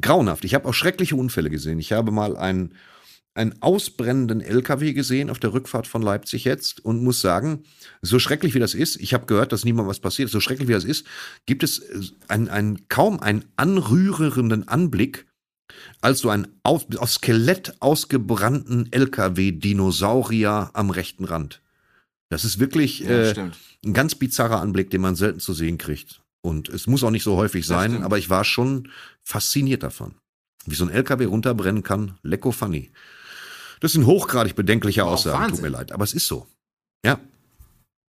[0.00, 0.44] grauenhaft.
[0.44, 1.78] Ich habe auch schreckliche Unfälle gesehen.
[1.78, 2.74] Ich habe mal einen,
[3.34, 7.64] einen ausbrennenden LKW gesehen auf der Rückfahrt von Leipzig jetzt und muss sagen,
[8.02, 10.72] so schrecklich wie das ist, ich habe gehört, dass niemand was passiert, so schrecklich wie
[10.72, 11.06] das ist,
[11.46, 11.82] gibt es
[12.28, 15.26] ein, ein, kaum einen anrührenden Anblick,
[16.00, 21.60] als so einen aus, aus Skelett ausgebrannten LKW-Dinosaurier am rechten Rand.
[22.30, 23.50] Das ist wirklich Ja, äh,
[23.84, 26.20] ein ganz bizarrer Anblick, den man selten zu sehen kriegt.
[26.42, 28.90] Und es muss auch nicht so häufig sein, aber ich war schon
[29.24, 30.14] fasziniert davon.
[30.66, 32.90] Wie so ein LKW runterbrennen kann, lecko funny.
[33.80, 36.46] Das sind hochgradig bedenkliche Aussagen, tut mir leid, aber es ist so.
[37.04, 37.20] Ja,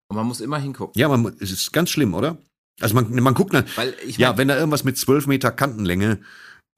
[0.09, 0.97] Und man muss immer hingucken.
[0.99, 2.37] ja, man, es ist ganz schlimm, oder?
[2.79, 5.51] Also man, man guckt, dann, Weil ich ja, mein, wenn da irgendwas mit 12 Meter
[5.51, 6.19] Kantenlänge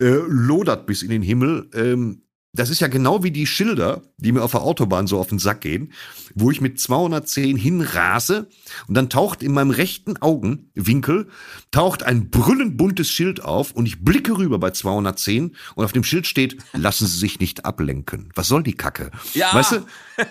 [0.02, 2.22] äh, lodert bis in den Himmel, ähm,
[2.58, 5.40] das ist ja genau wie die Schilder, die mir auf der Autobahn so auf den
[5.40, 5.94] Sack gehen,
[6.36, 8.50] wo ich mit 210 hinrase
[8.88, 11.28] und dann taucht in meinem rechten Augenwinkel
[11.72, 16.04] taucht ein brüllend buntes Schild auf und ich blicke rüber bei 210 und auf dem
[16.04, 18.30] Schild steht, lassen Sie sich nicht ablenken.
[18.36, 19.12] Was soll die Kacke?
[19.34, 19.54] Ja.
[19.54, 19.86] Weißt du?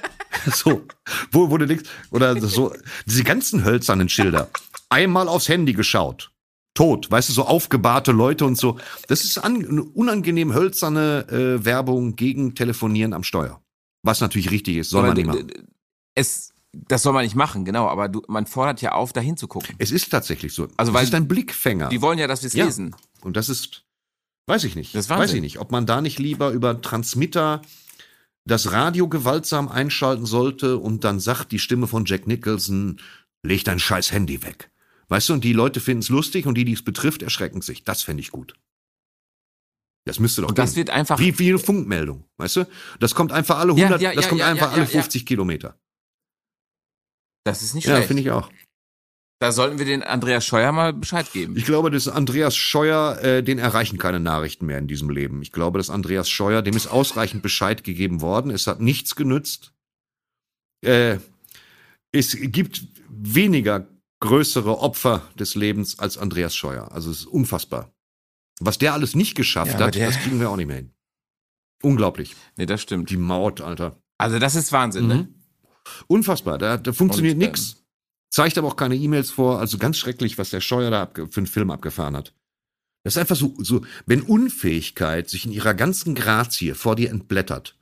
[0.52, 0.86] So,
[1.32, 2.72] wo, wo du denkst, oder so,
[3.06, 4.50] diese ganzen hölzernen Schilder.
[4.90, 6.30] Einmal aufs Handy geschaut.
[6.76, 8.78] Tot, weißt du, so aufgebahrte Leute und so.
[9.08, 13.60] Das ist an, eine unangenehm hölzerne äh, Werbung gegen Telefonieren am Steuer.
[14.04, 15.68] Was natürlich richtig ist, soll aber man nicht machen.
[16.14, 17.88] Es, das soll man nicht machen, genau.
[17.88, 19.74] Aber du, man fordert ja auf, da hinzugucken.
[19.78, 20.68] Es ist tatsächlich so.
[20.76, 21.88] Also, es weil ist ein Blickfänger.
[21.88, 22.66] Die wollen ja, dass wir es Ja.
[22.66, 22.94] lesen.
[23.22, 23.84] Und das ist,
[24.46, 24.94] weiß ich nicht.
[24.94, 27.62] Das weiß ich nicht, ob man da nicht lieber über Transmitter
[28.44, 33.00] das Radio gewaltsam einschalten sollte und dann sagt die Stimme von Jack Nicholson,
[33.42, 34.70] leg dein scheiß Handy weg.
[35.08, 37.84] Weißt du, und die Leute finden es lustig und die, die es betrifft, erschrecken sich.
[37.84, 38.54] Das fände ich gut.
[40.04, 40.78] Das müsste doch Und das gehen.
[40.78, 41.18] wird einfach.
[41.18, 42.68] Wie, wie eine Funkmeldung, weißt du?
[43.00, 44.88] Das kommt einfach alle Ja, 100, ja, das ja, kommt ja, einfach ja, alle ja,
[44.90, 45.00] ja.
[45.02, 45.78] 50 Kilometer.
[47.44, 48.08] Das ist nicht Ja, schlecht.
[48.08, 48.50] finde ich auch.
[49.38, 51.56] Da sollten wir den Andreas Scheuer mal Bescheid geben.
[51.56, 55.42] Ich glaube, dass Andreas Scheuer, äh, den erreichen keine Nachrichten mehr in diesem Leben.
[55.42, 58.50] Ich glaube, dass Andreas Scheuer, dem ist ausreichend Bescheid gegeben worden.
[58.50, 59.72] Es hat nichts genützt.
[60.82, 61.18] Äh,
[62.12, 63.86] es gibt weniger
[64.20, 66.90] größere Opfer des Lebens als Andreas Scheuer.
[66.92, 67.92] Also es ist unfassbar.
[68.60, 70.92] Was der alles nicht geschafft Ja, hat, das kriegen wir auch nicht mehr hin.
[71.82, 72.34] Unglaublich.
[72.56, 73.10] nee, das stimmt.
[73.10, 74.00] Die Maut, Alter.
[74.18, 75.14] Also das ist Wahnsinn, ne?
[75.14, 75.34] Mhm.
[76.06, 76.58] Unfassbar.
[76.58, 77.84] Da, da funktioniert ähm, nix.
[78.30, 79.60] Zeigt aber auch keine E-Mails vor.
[79.60, 82.34] Also ganz schrecklich, was der Scheuer da für einen Film abgefahren hat.
[83.04, 87.76] Das ist einfach so, so, wenn Unfähigkeit sich in ihrer ganzen Grazie vor dir entblättert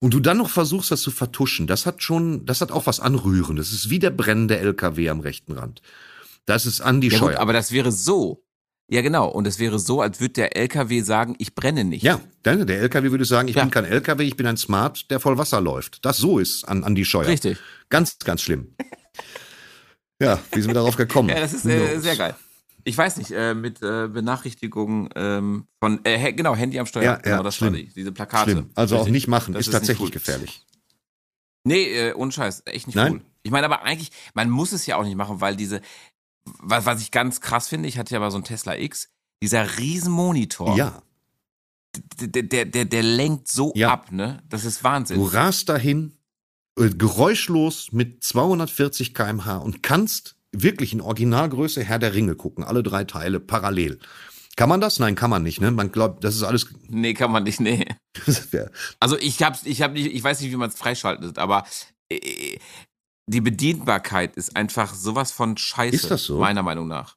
[0.00, 3.00] und du dann noch versuchst, das zu vertuschen, das hat schon, das hat auch was
[3.00, 3.70] Anrührendes.
[3.70, 5.82] Das ist wie der brennende LKW am rechten Rand.
[6.46, 7.38] Das ist Andi Ja gut, Scheuer.
[7.40, 8.42] aber das wäre so.
[8.92, 9.28] Ja genau.
[9.28, 12.02] Und es wäre so, als würde der LKW sagen, ich brenne nicht.
[12.02, 13.62] ja, dann, der LKW würde sagen, ich Ja.
[13.62, 16.04] bin kein LKW, ich bin ein Smart, der voll Wasser läuft.
[16.04, 17.28] Das so ist an Andi Scheuer.
[17.28, 17.58] Richtig.
[17.88, 18.74] Ganz, ganz schlimm.
[20.20, 21.28] Ja, wie sind wir darauf gekommen?
[21.34, 22.34] Ja, das ist äh, sehr geil.
[22.90, 27.04] Ich weiß nicht, äh, mit äh, Benachrichtigungen ähm, von, äh, genau, Handy am Steuer.
[27.04, 27.74] Ja, genau, ja, das schlimm.
[27.74, 28.50] die, diese Plakate.
[28.50, 28.70] Schlimm.
[28.74, 30.12] Also auch nicht machen, Das ist, ist tatsächlich cool.
[30.12, 30.66] gefährlich.
[31.64, 33.12] Nee, äh, ohne Scheiß, echt nicht Nein?
[33.12, 33.20] cool.
[33.42, 35.80] Ich meine aber eigentlich, man muss es ja auch nicht machen, weil diese,
[36.44, 39.08] was, was ich ganz krass finde, ich hatte ja mal so einen Tesla X,
[39.42, 41.02] dieser Riesenmonitor, Ja,
[42.20, 43.92] der, der, der, der lenkt so Ja.
[43.92, 44.42] ab, ne?
[44.48, 45.18] Das ist Wahnsinn.
[45.18, 46.16] du rast dahin,
[46.78, 52.82] äh, geräuschlos mit 240 kmh und kannst wirklich in Originalgröße Herr der Ringe gucken, alle
[52.82, 53.98] drei Teile parallel.
[54.56, 54.98] Kann man das?
[54.98, 55.60] Nein, kann man nicht.
[55.60, 55.70] Ne?
[55.70, 56.66] Man glaubt, das ist alles.
[56.88, 57.86] Nee, kann man nicht, nee.
[59.00, 61.64] Also ich hab's, ich hab nicht, ich weiß nicht, wie man es freischaltet, aber
[62.10, 62.58] äh,
[63.26, 65.94] die Bedienbarkeit ist einfach sowas von scheiße.
[65.94, 66.38] Ist das so?
[66.38, 67.16] Meiner Meinung nach.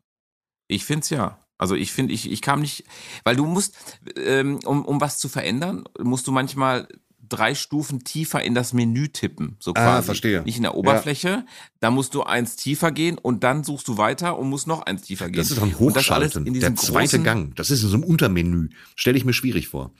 [0.67, 1.39] Ich find's ja.
[1.57, 2.83] Also ich finde, ich, ich kam nicht,
[3.23, 3.75] weil du musst,
[4.17, 6.87] ähm, um, um was zu verändern, musst du manchmal
[7.29, 10.05] drei Stufen tiefer in das Menü tippen, so Ah, quasi.
[10.05, 10.41] verstehe.
[10.43, 11.45] Nicht in der Oberfläche.
[11.79, 15.03] Da musst du eins tiefer gehen und dann suchst du weiter und musst noch eins
[15.03, 15.37] tiefer gehen.
[15.37, 16.45] das ist doch ein Hochschalten.
[16.45, 17.55] in Der zweite Gang.
[17.55, 18.69] Das ist in so einem Untermenü.
[18.95, 19.93] Stelle ich mir schwierig vor.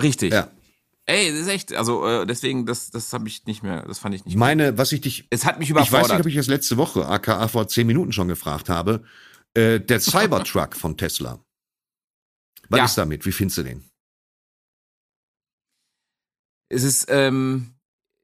[0.00, 0.32] Richtig.
[0.32, 0.50] Ja.
[1.06, 4.14] Ey, das ist echt, also äh, deswegen, das, das habe ich nicht mehr, das fand
[4.14, 5.26] ich nicht Ich meine, was ich dich.
[5.30, 6.10] Es hat mich Ich weiß überfordert.
[6.18, 9.02] nicht, ob ich das letzte Woche, aka vor zehn Minuten schon gefragt habe.
[9.54, 11.44] Äh, der Cybertruck von Tesla.
[12.68, 12.84] Was Ja.
[12.84, 13.26] ist damit?
[13.26, 13.89] Wie findest du den?
[16.70, 17.74] Es ist, ähm,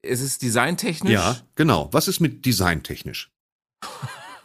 [0.03, 1.13] es ist designtechnisch.
[1.13, 1.89] Ja, genau.
[1.93, 3.31] Was ist mit designtechnisch?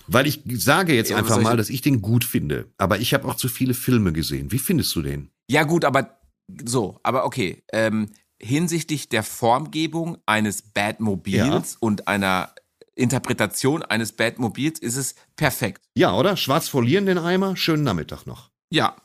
[0.08, 2.70] Weil ich sage jetzt Ja, einfach mal, dass ich den gut finde.
[2.78, 4.52] Aber ich habe auch zu viele Filme gesehen.
[4.52, 5.30] Wie findest du den?
[5.50, 6.20] Ja, gut, aber
[6.66, 7.64] so, aber okay.
[7.72, 8.10] Ähm,
[8.42, 12.54] hinsichtlich der Formgebung eines Batmobils und einer
[12.96, 15.82] Interpretation eines Batmobils ist es perfekt.
[15.96, 16.36] Ja, oder?
[16.36, 17.56] Schwarz folieren den Eimer.
[17.56, 18.50] Schönen Nachmittag noch.
[18.72, 18.96] Ja.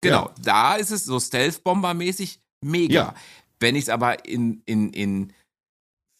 [0.00, 0.30] Genau.
[0.42, 2.94] Da ist es so Stealth-Bomber-mäßig mega.
[2.94, 3.14] Ja.
[3.60, 5.32] Wenn ich es aber in, in, in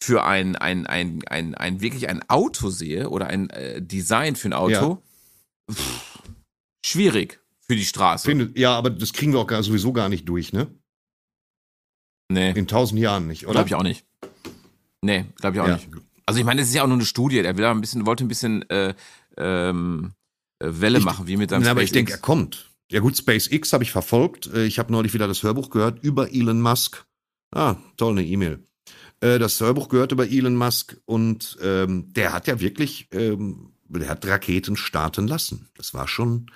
[0.03, 4.49] für ein, ein, ein, ein, ein wirklich ein Auto sehe oder ein äh, Design für
[4.49, 5.01] ein Auto,
[5.71, 6.19] pff,
[6.85, 7.39] schwierig.
[7.67, 8.25] Für die Straße.
[8.27, 10.67] Finde, ja, aber das kriegen wir auch gar, sowieso gar nicht durch, ne?
[12.31, 13.53] nee, In tausend Jahren nicht, oder?
[13.63, 14.05] glaube ich auch nicht.
[15.01, 15.75] Nee, glaube ich auch Ja.
[15.75, 15.89] nicht.
[16.25, 17.41] Also ich meine, das ist ja auch nur eine Studie.
[17.41, 18.93] Der will ein bisschen, wollte ein bisschen äh,
[19.37, 20.13] ähm,
[20.59, 22.69] äh, Welle Ich- machen, wie mit seinem Na, aber ich denke, er kommt.
[22.91, 24.47] Ja gut, SpaceX habe ich verfolgt.
[24.47, 27.05] Äh, Ich habe neulich wieder das Hörbuch gehört über Elon Musk.
[27.53, 28.63] Ah, toll, eine E-Mail.
[29.19, 34.09] Äh, Das Hörbuch gehört über Elon Musk und ähm, der hat ja wirklich, ähm, der
[34.09, 35.69] hat Raketen starten lassen.
[35.75, 36.49] Das war schon,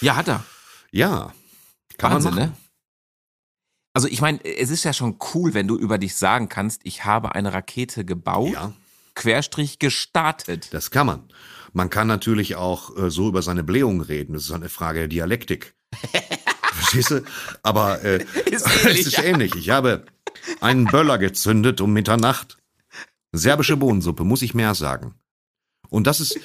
[0.00, 0.44] Ja, hat er.
[0.90, 1.32] ja,
[1.98, 2.50] kann Wahnsinn, man machen.
[2.52, 2.56] ne?
[3.94, 7.04] Also ich meine, es ist ja schon cool, wenn du über dich sagen kannst, ich
[7.04, 8.72] habe eine Rakete gebaut, Ja,
[9.14, 10.72] Querstrich gestartet.
[10.72, 11.28] das kann man.
[11.72, 14.32] Man kann natürlich auch äh, so über seine Blähung reden.
[14.34, 15.74] Das ist eine Frage der Dialektik.
[16.72, 17.24] Verstehst du?
[17.62, 19.54] Aber äh, Ist es ist ähnlich.
[19.56, 20.06] Ich habe
[20.60, 22.58] einen Böller gezündet um Mitternacht.
[23.32, 25.14] Serbische Bohnensuppe, muss ich mehr sagen.
[25.90, 26.38] Und das ist,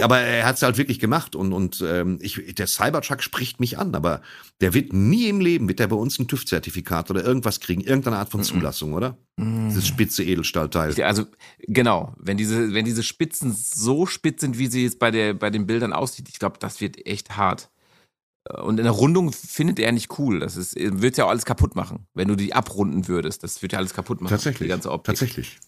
[0.00, 3.78] aber er hat es halt wirklich gemacht und, und ähm, ich, der Cybertruck spricht mich
[3.78, 4.22] an, aber
[4.60, 8.16] der wird nie im Leben, wird der bei uns ein TÜV-Zertifikat oder irgendwas kriegen, irgendeine
[8.16, 9.18] Art von Zulassung, oder?
[9.38, 11.00] Dieses spitze Edelstahlteil.
[11.02, 11.26] Also
[11.60, 15.50] genau, wenn diese, wenn diese Spitzen so spitz sind, wie sie jetzt bei, der, bei
[15.50, 17.70] den Bildern aussieht, ich glaube, das wird echt hart.
[18.62, 20.40] Und in der Rundung findet er nicht cool.
[20.40, 23.42] Das ist, wird ja auch alles kaputt machen, wenn du die abrunden würdest.
[23.42, 24.30] Das wird ja alles kaputt machen.
[24.30, 24.66] Tatsächlich.
[24.66, 25.14] Die ganze Optik.
[25.14, 25.58] Tatsächlich.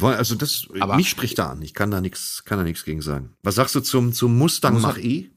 [0.00, 1.62] Also das, Aber- mich spricht da an.
[1.62, 3.34] Ich kann da nichts, kann da nichts gegen sagen.
[3.42, 5.30] Was sagst du zum, zum Mustang Mach E?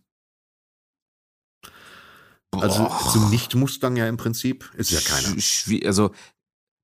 [2.52, 3.10] Also Boah.
[3.14, 4.72] zum Nicht-Mustang ja im Prinzip.
[4.76, 5.36] Ist ja keiner.
[5.38, 6.12] Sch- schwie- Also,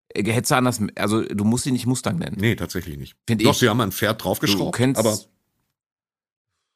[0.10, 2.38] äh, hättest du anders, also du musst ihn nicht Mustang nennen.
[2.40, 3.16] Nee, tatsächlich nicht.
[3.28, 3.58] Find Doch, ich.
[3.60, 5.18] sie haben ein Pferd Du draufgeschraubt, kennst, aber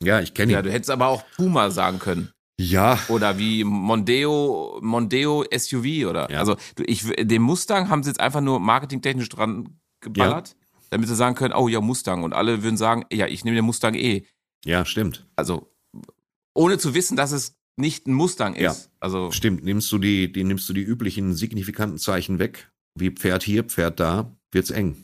[0.03, 0.63] ja, ich kenne ja, ihn.
[0.63, 2.31] du hättest aber auch Puma sagen können.
[2.59, 6.29] Ja, Oder wie Mondeo, Mondeo SUV oder.
[6.29, 6.39] Ja.
[6.39, 10.57] Also, ich, den Mustang haben sie jetzt einfach nur marketingtechnisch dran geballert,
[10.89, 12.23] damit sie sagen können, oh ja, Mustang.
[12.23, 14.25] Und alle würden sagen, ja, ich nehme den Mustang eh.
[14.65, 15.25] ja, stimmt.
[15.37, 15.71] Also,
[16.53, 18.61] ohne zu wissen, dass es nicht ein Mustang ist.
[18.61, 18.91] Ja.
[18.99, 19.63] Also, Stimmt.
[19.63, 24.01] Nimmst du die, die, nimmst du die üblichen signifikanten Zeichen weg, wie Pferd hier, Pferd
[24.01, 24.97] da, wird's eng.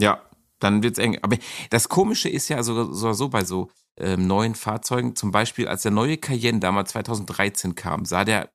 [0.00, 0.22] ja,
[0.60, 1.18] dann wird's eng.
[1.22, 1.38] Aber
[1.70, 3.68] das Komische ist ja so, so, so bei so
[3.98, 8.50] ähm, neuen Fahrzeugen, zum Beispiel als der neue Cayenne damals 2013 kam, sah der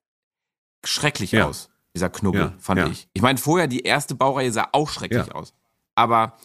[0.84, 1.46] schrecklich Ja.
[1.46, 2.86] aus, dieser Knubbel, Ja, fand ja.
[2.88, 3.08] ich.
[3.12, 5.54] Ich meine, vorher die erste Baureihe sah auch schrecklich aus.
[5.94, 6.36] Aber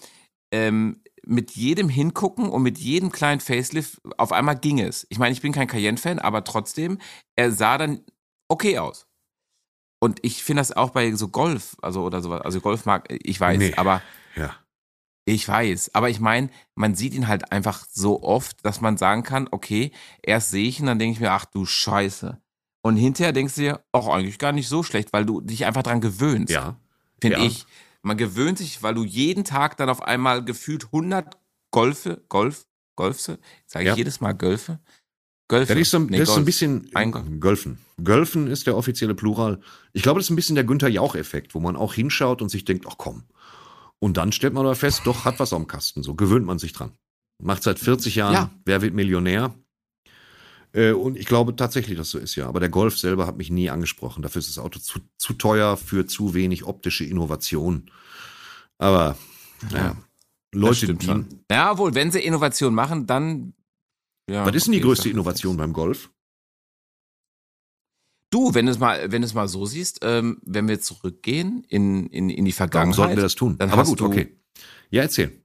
[0.51, 5.07] ähm, mit jedem Hingucken und mit jedem kleinen Facelift auf einmal ging es.
[5.09, 6.99] Ich meine, ich bin kein Cayenne-Fan, aber trotzdem,
[7.35, 8.01] er sah dann
[8.47, 9.07] okay aus.
[9.99, 13.39] Und ich finde das auch bei so Golf, also oder sowas, also Golf mag, ich
[13.39, 13.73] weiß, Nee.
[13.75, 14.01] aber
[14.35, 14.55] Ja.
[15.25, 19.23] Ich weiß, aber ich meine, man sieht ihn halt einfach so oft, dass man sagen
[19.23, 22.39] kann, okay, erst sehe ich ihn, dann denke ich mir, ach du Scheiße.
[22.83, 25.81] Und hinterher denkst du dir, auch eigentlich gar nicht so schlecht, weil du dich einfach
[25.83, 26.79] dran gewöhnst, Ja.
[27.19, 27.43] finde ja.
[27.45, 27.65] ich.
[28.03, 31.39] Man gewöhnt sich, weil du jeden Tag dann auf einmal gefühlt 100
[31.71, 33.95] Golfe, Golf, Golfse, sage ich Ja.
[33.95, 34.79] jedes Mal Golfe?
[35.47, 35.73] Golfe.
[35.73, 36.45] Das ist so, Nee, das ist so ein Golf.
[36.45, 37.25] bisschen Ein Golf.
[37.39, 37.77] Gölfen.
[38.03, 39.59] Gölfen ist der offizielle Plural.
[39.93, 42.65] Ich glaube, das ist ein bisschen der Günther Jauch-Effekt, wo man auch hinschaut und sich
[42.65, 43.23] denkt, ach komm.
[43.99, 46.03] Und dann stellt man aber fest, doch, hat was am Kasten.
[46.03, 46.91] So gewöhnt man sich dran.
[47.41, 48.51] Macht seit 40 Jahren, Ja.
[48.65, 49.53] wer wird Millionär?
[50.73, 52.47] Äh, und ich glaube tatsächlich, dass so ist, ja.
[52.47, 54.21] Aber der Golf selber hat mich nie angesprochen.
[54.21, 57.89] Dafür ist das Auto zu, zu teuer für zu wenig optische Innovation.
[58.77, 59.17] Aber,
[59.71, 59.95] naja.
[60.53, 61.25] Leute, die.
[61.51, 63.53] Ja, wohl, wenn sie Innovation machen, dann.
[64.29, 66.09] Ja, was ist denn die größte Innovation beim Golf?
[68.31, 71.63] Du, wenn du es mal, wenn du es mal so siehst, ähm, wenn wir zurückgehen
[71.69, 73.57] in, in, in die Warum Vergangenheit, sollten wir das tun?
[73.57, 74.35] dann Aber gut, du- okay.
[74.89, 75.41] Ja, erzähl.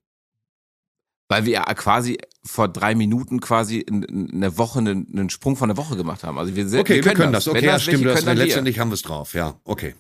[1.29, 5.69] weil wir ja quasi vor drei Minuten quasi in, in eine Woche einen, Sprung von
[5.69, 6.39] der Woche gemacht haben.
[6.39, 7.47] Also wir, se- Okay, wir können, das.
[7.47, 8.05] Wenn Okay, ja, das stimmt.
[8.07, 8.45] Das, können, wir.
[8.47, 9.35] letztendlich haben wir es drauf.
[9.35, 9.95] Ja, okay.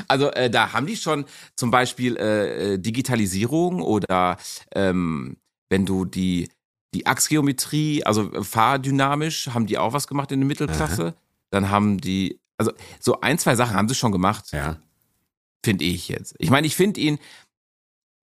[0.08, 1.24] Also äh, da haben die schon
[1.56, 4.36] zum Beispiel äh, äh, Digitalisierung oder
[4.74, 5.36] ähm,
[5.70, 6.48] wenn du die
[6.94, 11.14] die Achsgeometrie, also äh, fahrdynamisch, haben die auch was gemacht in der Mittelklasse.
[11.50, 14.52] Dann haben die, also so ein, zwei Sachen haben sie schon gemacht.
[14.52, 14.76] Ja.
[15.64, 16.34] finde ich jetzt.
[16.38, 17.18] Ich meine, ich finde ihn,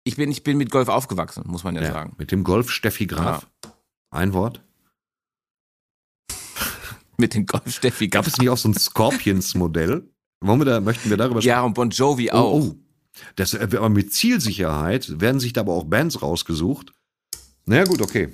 [0.04, 1.92] ich bin, ich bin mit Golf aufgewachsen, muss man ja, ja.
[1.92, 2.16] sagen.
[2.18, 3.48] Mit dem Golf Steffi Graf.
[4.12, 4.62] Ein Wort.
[7.18, 10.10] Mit dem Golf Steffi Gab es nicht auch so ein Scorpions-Modell?
[10.42, 12.54] Wollen wir da, möchten wir darüber Ja, und Bon Jovi Oh, auch.
[12.54, 12.76] oh.
[13.36, 16.92] Das, äh, aber mit Zielsicherheit werden sich da aber auch Bands rausgesucht.
[17.66, 18.30] Naja, gut, okay.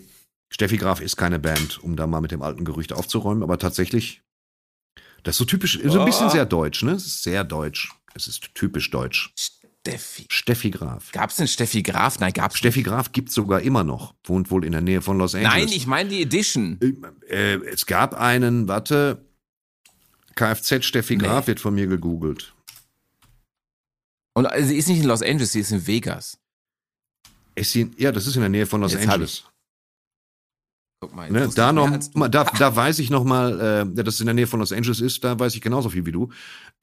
[0.54, 4.22] Steffi Graf ist keine Band, um da mal mit dem alten Gerücht aufzuräumen, aber tatsächlich,
[5.24, 6.30] das ist so typisch, so ein bisschen Oh.
[6.32, 6.92] sehr deutsch, ne?
[6.92, 7.92] Es sehr deutsch.
[8.14, 9.34] Es ist typisch deutsch.
[9.38, 10.26] Steffi.
[10.30, 11.12] Steffi Graf.
[11.14, 12.20] Gab's denn Steffi Graf?
[12.20, 14.14] Nein, gab's Steffi Graf gibt sogar immer noch.
[14.26, 15.34] Wohnt wohl in der Nähe von Los.
[15.34, 15.54] Angeles.
[15.56, 16.78] Nein, ich meine die Edition.
[17.30, 19.26] Äh, es gab einen, warte,
[20.36, 21.24] Kfz Steffi Nee.
[21.24, 22.54] Graf wird von mir gegoogelt.
[24.34, 26.38] Und äh, sie ist nicht in Los Angeles, sie ist in Vegas.
[27.56, 29.44] Ist sie, ja, das ist in der Nähe von Los Jetzt Angeles.
[31.04, 31.90] Guck mal, Ne, da noch,
[32.30, 35.02] da, da weiß ich noch mal, äh, dass es in der Nähe von Los Angeles
[35.02, 36.30] ist, da weiß ich genauso viel wie du.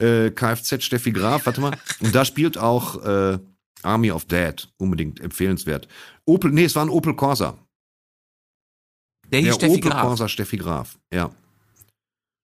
[0.00, 1.78] Äh, Kfz Steffi Graf, warte mal.
[2.00, 3.38] Und da spielt auch äh,
[3.84, 5.86] Army of Dead, unbedingt empfehlenswert.
[6.24, 7.58] Opel, nee, es war ein Opel Corsa.
[9.30, 10.02] Der Der Steffi Opel Graf.
[10.02, 11.30] Corsa Steffi Graf, ja.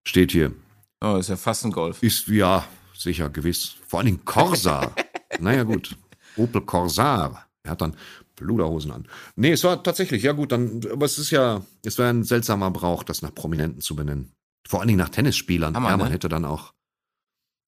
[0.06, 0.52] Steht hier.
[1.00, 2.00] Oh, ist ja fast ein Golf.
[2.04, 2.64] Ist, ja,
[2.96, 3.74] sicher, gewiss.
[3.88, 4.94] Vor allen Dingen Corsa.
[5.40, 5.96] naja, gut.
[6.36, 7.46] Opel Corsar.
[7.64, 7.96] Er hat dann
[8.37, 9.09] Bluderhosen an.
[9.37, 12.70] Nee, es war tatsächlich, ja gut, dann, aber es ist ja, es wäre ein seltsamer
[12.70, 14.32] Brauch, das nach Prominenten zu benennen.
[14.66, 15.74] Vor allen Dingen nach Tennisspielern.
[15.74, 16.14] Hammer, ja, man ne?
[16.14, 16.72] hätte dann auch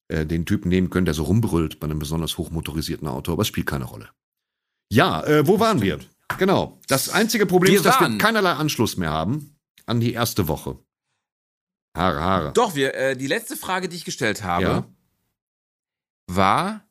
[0.09, 3.49] äh, den Typen nehmen können, der so rumbrüllt bei einem besonders hochmotorisierten Auto, aber es
[3.49, 4.11] spielt keine Rolle.
[4.91, 6.01] Ja, äh, wo waren wir?
[6.39, 6.79] Genau.
[6.89, 10.79] Das einzige Problem Wir ist, dass wir keinerlei Anschluss mehr haben an die erste Woche.
[11.97, 12.53] Haare, Haare.
[12.53, 14.87] Doch, wir, äh, die letzte Frage, die ich gestellt habe, Ja.
[16.27, 16.87] war,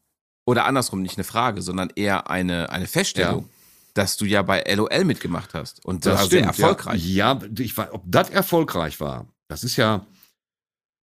[0.45, 3.49] oder andersrum, nicht eine Frage, sondern eher eine, eine Feststellung,
[3.95, 5.83] dass du ja bei LOL mitgemacht hast.
[5.85, 7.03] Und das war sehr erfolgreich.
[7.07, 10.05] Ja, ja ich war, ob das erfolgreich war, das ist ja,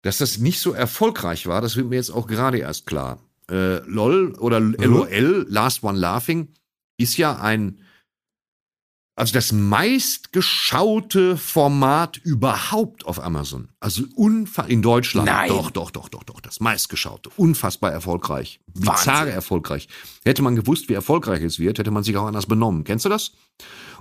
[0.01, 3.19] dass das nicht so erfolgreich war, das wird mir jetzt auch gerade erst klar.
[3.49, 6.49] Äh, LOL oder LOL, Last One Laughing,
[6.97, 7.79] ist ja ein,
[9.19, 13.67] also das meistgeschaute Format überhaupt auf Amazon.
[13.81, 14.03] Also
[14.67, 15.25] in Deutschland.
[15.27, 15.49] Nein.
[15.49, 16.39] Doch, doch, doch, doch, doch.
[16.39, 17.29] Das meistgeschaute.
[17.35, 18.61] Unfassbar erfolgreich.
[18.73, 19.89] Bizarre erfolgreich.
[20.23, 22.85] Hätte man gewusst, wie erfolgreich es wird, hätte man sich auch anders benommen.
[22.85, 23.33] Kennst du das?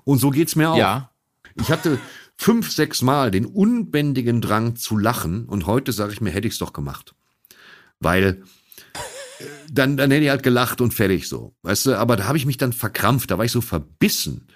[0.05, 0.77] Und so geht's mir auch.
[0.77, 1.11] Ja.
[1.57, 1.99] Ich hatte
[2.37, 6.59] fünf, sechs Mal den unbändigen Drang zu lachen und heute sage ich mir, hätte ich's
[6.59, 7.17] doch gemacht.
[7.99, 8.45] Weil
[8.95, 11.57] äh, dann, dann hätte ich halt gelacht und fertig so.
[11.63, 14.47] Weißt du, aber da habe ich mich dann verkrampft, da war ich so verbissen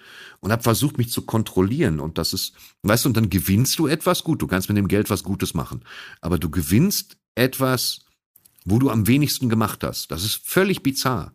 [0.42, 2.00] und habe versucht, mich zu kontrollieren.
[2.00, 4.88] Und das ist, weißt du, und dann gewinnst du etwas, gut, du kannst mit dem
[4.88, 5.82] Geld was Gutes machen.
[6.20, 8.00] Aber du gewinnst etwas,
[8.64, 10.10] wo du am wenigsten gemacht hast.
[10.10, 11.34] Das ist völlig bizarr.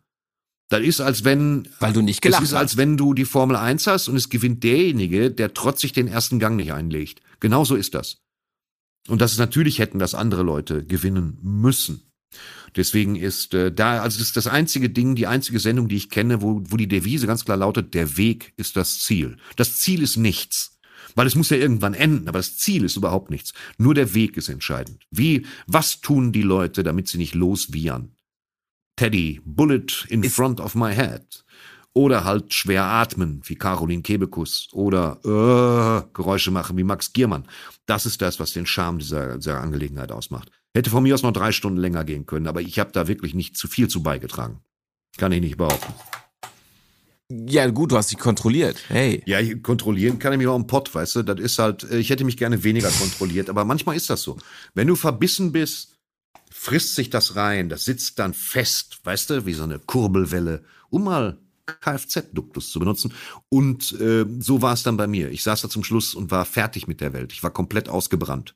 [0.70, 2.78] Das ist, als wenn Weil du nicht es gelacht ist, als hast.
[2.78, 6.58] wenn du die Formel 1 hast und es gewinnt derjenige, der trotzig den ersten Gang
[6.58, 7.22] nicht einlegt.
[7.40, 8.18] Genauso ist das.
[9.08, 12.12] Und das ist natürlich hätten das andere Leute gewinnen müssen.
[12.78, 16.10] Deswegen ist äh, da, also das ist das einzige Ding, die einzige Sendung, die ich
[16.10, 19.38] kenne, wo, wo die Devise ganz klar lautet, der Weg ist das Ziel.
[19.56, 20.80] Das Ziel ist nichts.
[21.16, 23.54] Weil es muss ja irgendwann enden, aber das Ziel ist überhaupt nichts.
[23.80, 25.08] Nur der Weg ist entscheidend.
[25.10, 28.12] Wie, was tun die Leute, damit sie nicht loswiehern?
[28.96, 31.44] Teddy, Bullet in Ist- front of my head.
[31.94, 34.68] Oder halt schwer atmen, wie Caroline Kebekus.
[34.72, 37.48] Oder äh, Geräusche machen, wie Max Giermann.
[37.88, 40.52] Das ist das, was den Charme dieser, dieser Angelegenheit ausmacht.
[40.78, 43.34] Hätte von mir aus noch drei Stunden länger gehen können, aber ich habe da wirklich
[43.34, 44.60] nicht zu viel zu beigetragen.
[45.18, 45.92] Kann ich nicht behaupten.
[47.32, 48.78] Ja, gut, du hast dich kontrolliert.
[48.88, 49.24] Hey.
[49.26, 51.24] Ja, kontrollieren kann ich mich auch im Pott, weißt du?
[51.24, 54.38] Das ist halt, äh, ich hätte mich gerne weniger kontrolliert, aber manchmal ist das so.
[54.76, 55.98] Wenn du verbissen bist,
[56.52, 61.06] frisst sich das rein, das sitzt dann fest, weißt du, wie so eine Kurbelwelle, um
[61.06, 63.16] mal Kfz-Duktus zu benutzen.
[63.50, 65.32] Und äh, so war es dann bei mir.
[65.32, 67.34] Ich saß da zum Schluss und war fertig mit der Welt.
[67.34, 68.54] Ich war komplett ausgebrannt.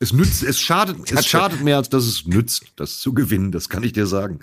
[0.00, 3.68] Es nützt, es schadet, es schadet mehr, als dass es nützt, das zu gewinnen, das
[3.68, 4.40] kann ich dir sagen.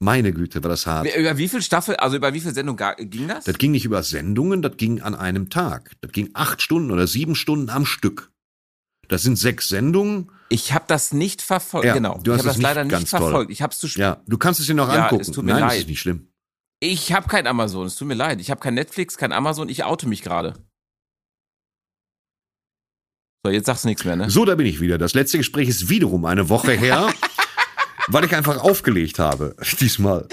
[0.00, 1.08] Meine Güte, war das hart.
[1.16, 3.44] Über wie viel Staffel, also über wie viel Sendung ging das?
[3.44, 5.90] Das ging nicht über Sendungen, das ging an einem Tag.
[6.00, 8.30] Das ging acht Stunden oder sieben Stunden am Stück.
[9.08, 10.30] Das sind sechs Sendungen.
[10.50, 11.86] Ich habe das nicht verfolgt.
[11.86, 12.20] Ja, genau.
[12.22, 13.20] du hast ich habe das leider nicht nicht ganz toll.
[13.20, 13.50] verfolgt.
[13.50, 14.00] Ich habe es zu spät.
[14.00, 15.22] Ja, du kannst es dir noch Ja, angucken.
[15.22, 15.80] es tut mir Nein, das leid.
[15.80, 16.28] ist nicht schlimm.
[16.80, 17.86] Ich habe kein Amazon.
[17.86, 18.40] Es tut mir leid.
[18.40, 19.68] Ich habe kein Netflix, kein Amazon.
[19.68, 20.54] Ich oute mich gerade.
[23.48, 24.28] So, jetzt sagst du nichts mehr, ne?
[24.28, 24.98] So, da bin ich wieder.
[24.98, 27.08] Das letzte Gespräch ist wiederum eine Woche her,
[28.08, 29.56] weil ich einfach aufgelegt habe.
[29.80, 30.28] Diesmal.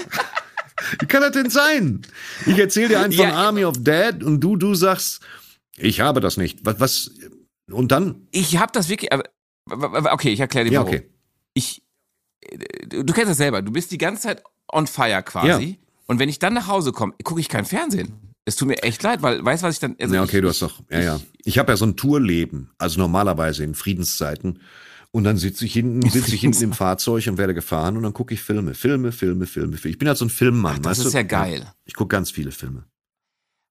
[1.00, 2.02] Wie kann das denn sein?
[2.44, 5.20] Ich erzähle dir einen von Ja, Army of Dead und du, du sagst,
[5.78, 6.58] ich habe das nicht.
[6.66, 7.10] Was, was,
[7.70, 8.26] und dann?
[8.32, 9.10] Ich habe das wirklich.
[9.70, 10.92] Okay, ich erkläre dir Ja, warum.
[10.92, 11.10] okay.
[11.54, 11.82] Ich,
[12.42, 13.62] äh, du kennst das selber.
[13.62, 15.78] Du bist die ganze Zeit on fire quasi.
[16.06, 18.12] Und wenn ich dann nach Hause komme, gucke ich kein Fernsehen.
[18.48, 19.96] Es tut mir echt leid, weil weißt du, was ich dann.
[20.00, 21.20] Also ja, okay, ich, du hast doch, ja, ja.
[21.44, 24.60] Ich habe ja so ein Tourleben, also normalerweise in Friedenszeiten.
[25.10, 28.12] Und dann sitze ich hinten, sitze ich hinten im Fahrzeug und werde gefahren und dann
[28.12, 29.90] gucke ich Filme, Filme, Filme, Filme, Filme.
[29.92, 31.16] Ich bin halt so ein Filmmann, Ach, das ist du?
[31.18, 31.66] ja geil.
[31.86, 32.84] Ich gucke ganz viele Filme.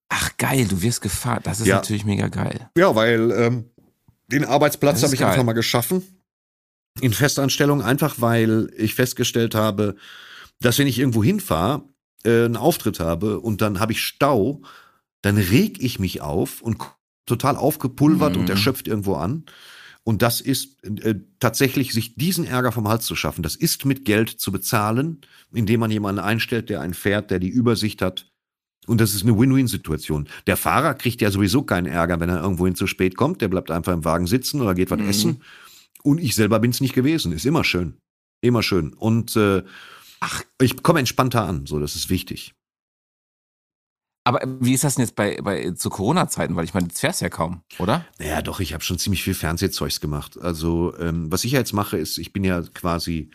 [0.10, 1.42] Ach geil, du wirst gefahren.
[1.44, 1.76] Das ist Ja.
[1.76, 2.70] natürlich mega geil.
[2.78, 3.66] Ja, weil ähm,
[4.28, 5.30] den Arbeitsplatz habe ich geil.
[5.32, 6.04] einfach mal geschaffen.
[7.02, 9.96] In Festanstellung, einfach weil ich festgestellt habe,
[10.62, 11.84] dass wenn ich irgendwo hinfahre,
[12.26, 14.62] äh, einen Auftritt habe und dann habe ich Stau,
[15.22, 16.78] dann reg ich mich auf und
[17.26, 18.42] total aufgepulvert Mhm.
[18.42, 19.46] und erschöpft irgendwo an.
[20.04, 23.42] Und das ist äh, tatsächlich, sich diesen Ärger vom Hals zu schaffen.
[23.42, 25.22] Das ist mit Geld zu bezahlen,
[25.52, 28.28] indem man jemanden einstellt, der einen fährt, der die Übersicht hat.
[28.86, 30.28] Und das ist eine Win-Win-Situation.
[30.46, 33.42] Der Fahrer kriegt ja sowieso keinen Ärger, wenn er irgendwohin zu spät kommt.
[33.42, 35.10] Der bleibt einfach im Wagen sitzen oder geht was Mhm.
[35.10, 35.42] essen.
[36.04, 37.32] Und ich selber bin's nicht gewesen.
[37.32, 37.98] Ist immer schön.
[38.42, 38.94] Immer schön.
[38.94, 39.64] Und äh,
[40.26, 40.44] Ach.
[40.60, 41.66] ich komme entspannter an.
[41.66, 42.54] So, das ist wichtig.
[44.28, 46.56] Aber wie ist das denn jetzt bei, bei zu Corona-Zeiten?
[46.56, 48.06] Weil ich meine, jetzt fährst ja kaum, oder?
[48.18, 50.40] Naja, doch, ich habe schon ziemlich viel Fernsehzeugs gemacht.
[50.42, 53.30] Also, ähm, was ich ja jetzt mache, ist, ich bin ja quasi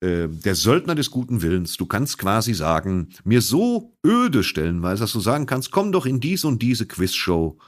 [0.00, 1.78] äh, der Söldner des guten Willens.
[1.78, 6.20] Du kannst quasi sagen, mir so öde stellenweise, dass du sagen kannst, komm doch in
[6.20, 7.58] diese und diese Quizshow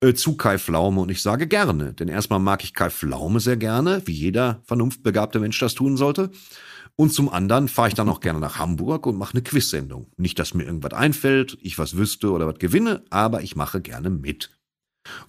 [0.00, 1.92] äh, zu Kai Pflaume und ich sage gerne.
[1.92, 6.30] Denn erstmal mag ich Kai Pflaume sehr gerne, wie jeder vernunftbegabte Mensch das tun sollte.
[6.96, 10.08] Und zum anderen fahre ich dann auch gerne nach Hamburg und mache eine Quiz-Sendung.
[10.16, 14.10] Nicht, dass mir irgendwas einfällt, ich was wüsste oder was gewinne, aber ich mache gerne
[14.10, 14.50] mit.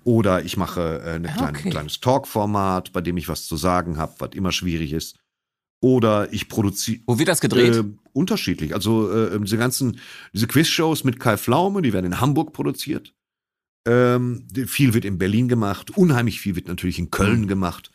[0.04, 1.70] Oder ich mache äh, ein kleine, Okay.
[1.72, 5.18] kleines Talk-Format, bei dem ich was zu sagen habe, was immer schwierig ist.
[5.82, 7.76] Oder ich produziere Wo wird das gedreht?
[7.76, 7.84] äh,
[8.14, 8.74] unterschiedlich.
[8.76, 10.00] Also äh, diese ganzen,
[10.34, 13.14] diese Quizshows mit Kai Pflaume, die werden in Hamburg produziert.
[13.86, 17.92] Ähm, viel wird in Berlin gemacht, unheimlich viel wird natürlich in Köln gemacht.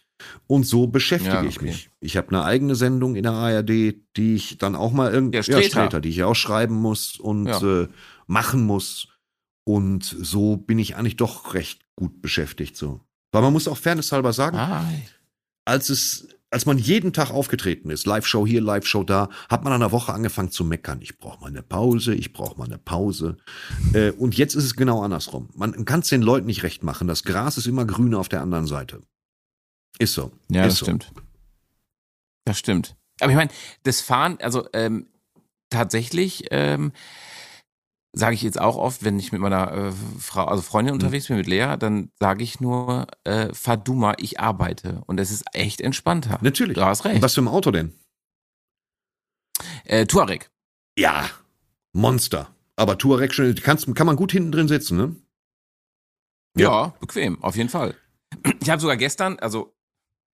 [0.46, 1.66] Und so beschäftige Ja, ich okay.
[1.66, 1.90] mich.
[2.00, 3.68] Ich habe eine eigene Sendung in der ARD,
[4.16, 6.00] die ich dann auch mal irgendwie, Ja, Streter.
[6.00, 7.82] die ich auch schreiben muss und Ja.
[7.82, 7.88] äh,
[8.26, 9.08] machen muss.
[9.64, 13.00] Und so bin ich eigentlich doch recht gut beschäftigt so.
[13.32, 14.84] Weil man muss auch fairnesshalber sagen, ah,
[15.66, 19.80] als es, als man jeden Tag aufgetreten ist, Live-Show hier, Live-Show da, hat man an
[19.80, 21.00] der Woche angefangen zu meckern.
[21.02, 23.36] Ich brauche mal eine Pause, ich brauche mal eine Pause.
[23.92, 25.50] Äh, und jetzt ist es genau andersrum.
[25.54, 27.06] Man kann es den Leuten nicht recht machen.
[27.06, 29.02] Das Gras ist immer grüner auf der anderen Seite.
[29.98, 30.30] Ist so.
[30.50, 30.84] ja, ist das so.
[30.86, 31.12] stimmt.
[32.44, 32.96] Das stimmt.
[33.20, 33.50] Aber ich meine,
[33.82, 35.06] das Fahren, also ähm,
[35.70, 36.92] tatsächlich ähm,
[38.12, 41.00] sage ich jetzt auch oft, wenn ich mit meiner äh, Frau, also Freundin Mhm.
[41.00, 45.02] unterwegs bin, mit Lea, dann sage ich nur, äh, fahr du mal, ich arbeite.
[45.06, 46.38] Und das ist echt entspannter.
[46.42, 46.74] Natürlich.
[46.76, 47.20] Du hast recht.
[47.22, 47.92] Was für ein Auto denn?
[49.84, 50.50] Äh, Tuareg.
[50.98, 51.28] Ja,
[51.92, 52.54] Monster.
[52.76, 55.16] Aber Touareg schon, kannst, kann man gut hinten drin sitzen, ne?
[56.56, 56.94] Ja.
[57.00, 57.94] bequem, auf jeden Fall.
[58.60, 59.74] Ich habe sogar gestern, also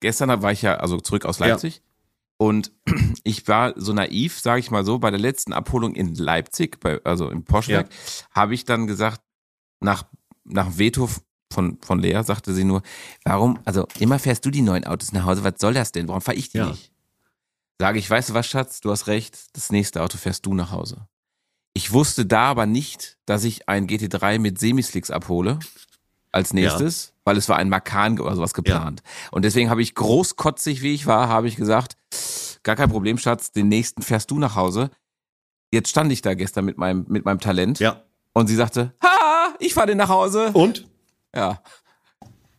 [0.05, 1.46] gestern war ich ja also zurück aus Ja.
[1.48, 1.82] Leipzig
[2.36, 2.72] und
[3.24, 7.00] ich war so naiv, sage ich mal so, bei der letzten Abholung in Leipzig, bei,
[7.05, 7.88] also im Poschwerk,
[8.30, 9.22] habe ich dann gesagt,
[9.80, 10.05] nach,
[10.44, 11.09] nach Veto
[11.52, 12.82] von, von Lea sagte sie nur,
[13.24, 16.09] warum, also immer fährst du die neuen Autos nach Hause, was soll das denn?
[16.09, 16.66] Warum fahre ich die Ja.
[16.70, 16.90] nicht?
[17.80, 20.70] Sage ich, weißt du was, Schatz, du hast recht, das nächste Auto fährst du nach
[20.70, 21.09] Hause.
[21.72, 25.59] Ich wusste da aber nicht, dass ich ein GT3 mit Semislicks abhole
[26.35, 29.03] als nächstes, weil es war ein Makan oder sowas geplant.
[29.30, 31.97] Und deswegen habe ich großkotzig, wie ich war, habe ich gesagt,
[32.62, 34.91] gar kein Problem, Schatz, den nächsten fährst du nach Hause.
[35.72, 38.03] Jetzt stand ich da gestern mit meinem, mit meinem Talent Ja.
[38.32, 40.51] und sie sagte, ha, ich fahre den nach Hause.
[40.53, 40.87] Und?
[41.35, 41.62] Ja.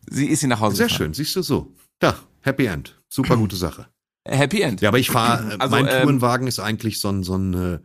[0.08, 0.98] Sie ist sie nach Hause Sehr gefahren.
[1.06, 1.72] schön, siehst du so.
[1.98, 3.00] Da, Happy End.
[3.08, 3.88] Super gute Sache.
[4.28, 4.80] Happy End.
[4.80, 7.78] Ja, aber ich fahre, Also, mein ähm, Tourenwagen ist eigentlich so ein, so ein, äh,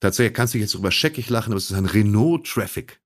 [0.00, 3.00] tatsächlich kannst du jetzt drüber scheckig lachen, aber es ist ein Renault Traffic.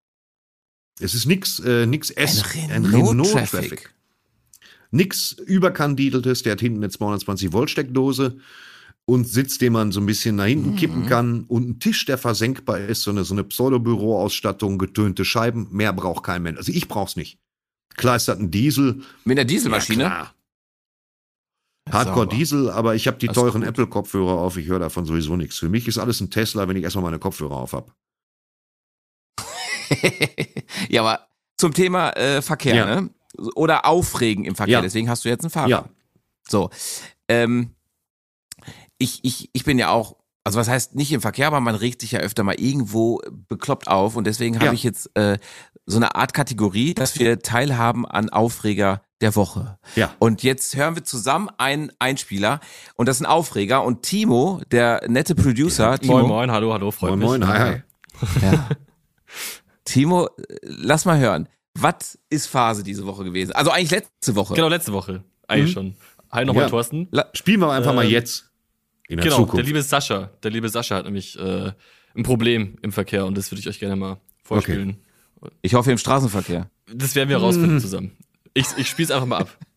[1.00, 3.92] Es ist nix, äh, nix S, Ein Renault Traffic.
[4.90, 8.38] Nix überkandideltes, der hat hinten eine 220 Volt Steckdose
[9.04, 11.06] und Sitz, den man so ein bisschen nach hinten kippen Mhm.
[11.06, 15.92] kann und ein Tisch, der versenkbar ist, so eine, so eine Pseudobüroausstattung, getönte Scheiben, mehr
[15.92, 16.58] braucht kein Mensch.
[16.58, 17.38] Also ich brauch's nicht.
[17.96, 19.02] Klar ist das ein Diesel.
[19.24, 20.04] Mit einer Dieselmaschine.
[20.04, 20.32] Ja,
[21.90, 22.28] Hardcore.
[22.28, 23.62] Diesel, aber ich habe die Das teuren.
[23.62, 25.58] Apple-Kopfhörer auf, ich höre davon sowieso nichts.
[25.58, 27.92] Für mich ist alles ein Tesla, wenn ich erstmal meine Kopfhörer auf habe.
[30.88, 32.86] ja, aber zum Thema äh, Verkehr, Ja.
[33.00, 33.10] ne?
[33.54, 34.74] Oder Aufregen im Verkehr.
[34.74, 34.80] Ja.
[34.80, 35.68] Deswegen hast du jetzt ein Fahrrad.
[35.70, 35.84] Ja.
[36.48, 36.70] So.
[37.28, 37.70] Ähm,
[38.98, 42.00] ich, ich, ich bin ja auch, also was heißt nicht im Verkehr, aber man regt
[42.00, 44.72] sich ja öfter mal irgendwo bekloppt auf und deswegen habe Ja.
[44.72, 45.38] ich jetzt äh,
[45.86, 49.78] so eine Art Kategorie, dass wir teilhaben an Aufreger der Woche.
[49.94, 50.14] Ja.
[50.18, 52.60] Und jetzt hören wir zusammen einen Einspieler
[52.94, 56.90] und das ist ein Aufreger und Timo, der nette Producer, Timo, Moin, moin, hallo, hallo,
[56.90, 57.48] freut Moin, mich.
[57.48, 58.40] moin, hi, hi.
[58.42, 58.68] Ja.
[59.88, 60.30] Timo, äh,
[60.62, 61.48] lass mal hören.
[61.74, 63.52] Was ist Phase diese Woche gewesen?
[63.52, 64.54] Also eigentlich letzte Woche.
[64.54, 65.22] Genau, letzte Woche.
[65.46, 65.94] Eigentlich schon.
[66.30, 66.70] Hi nochmal, Ja.
[66.70, 67.08] Thorsten.
[67.34, 68.50] Spielen wir einfach mal Ähm, jetzt.
[69.08, 69.66] In der Genau, der Zukunft.
[69.66, 70.30] liebe Sascha.
[70.42, 71.72] Der liebe Sascha hat nämlich äh,
[72.14, 74.98] ein Problem im Verkehr und das würde ich euch gerne mal vorspielen.
[75.62, 76.68] Ich hoffe im Straßenverkehr.
[76.92, 78.16] Das werden wir rausfinden zusammen.
[78.54, 79.56] Ich, ich spiele es einfach mal ab.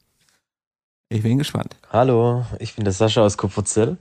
[1.13, 1.75] Ich bin gespannt.
[1.91, 3.97] Hallo, ich bin der Sascha aus Kupferzell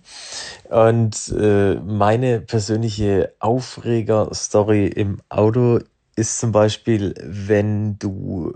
[0.68, 5.80] und äh, meine persönliche Aufreger-Story im Auto
[6.16, 8.54] ist zum Beispiel, wenn du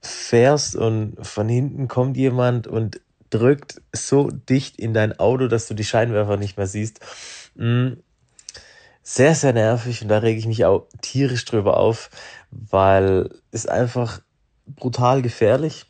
[0.00, 3.00] fährst und von hinten kommt jemand und
[3.30, 7.00] drückt so dicht in dein Auto, dass du die Scheinwerfer nicht mehr siehst.
[7.56, 7.94] Mm,
[9.02, 12.10] Sehr, sehr nervig und da rege ich mich auch tierisch drüber auf,
[12.50, 14.20] weil es einfach
[14.66, 15.86] brutal gefährlich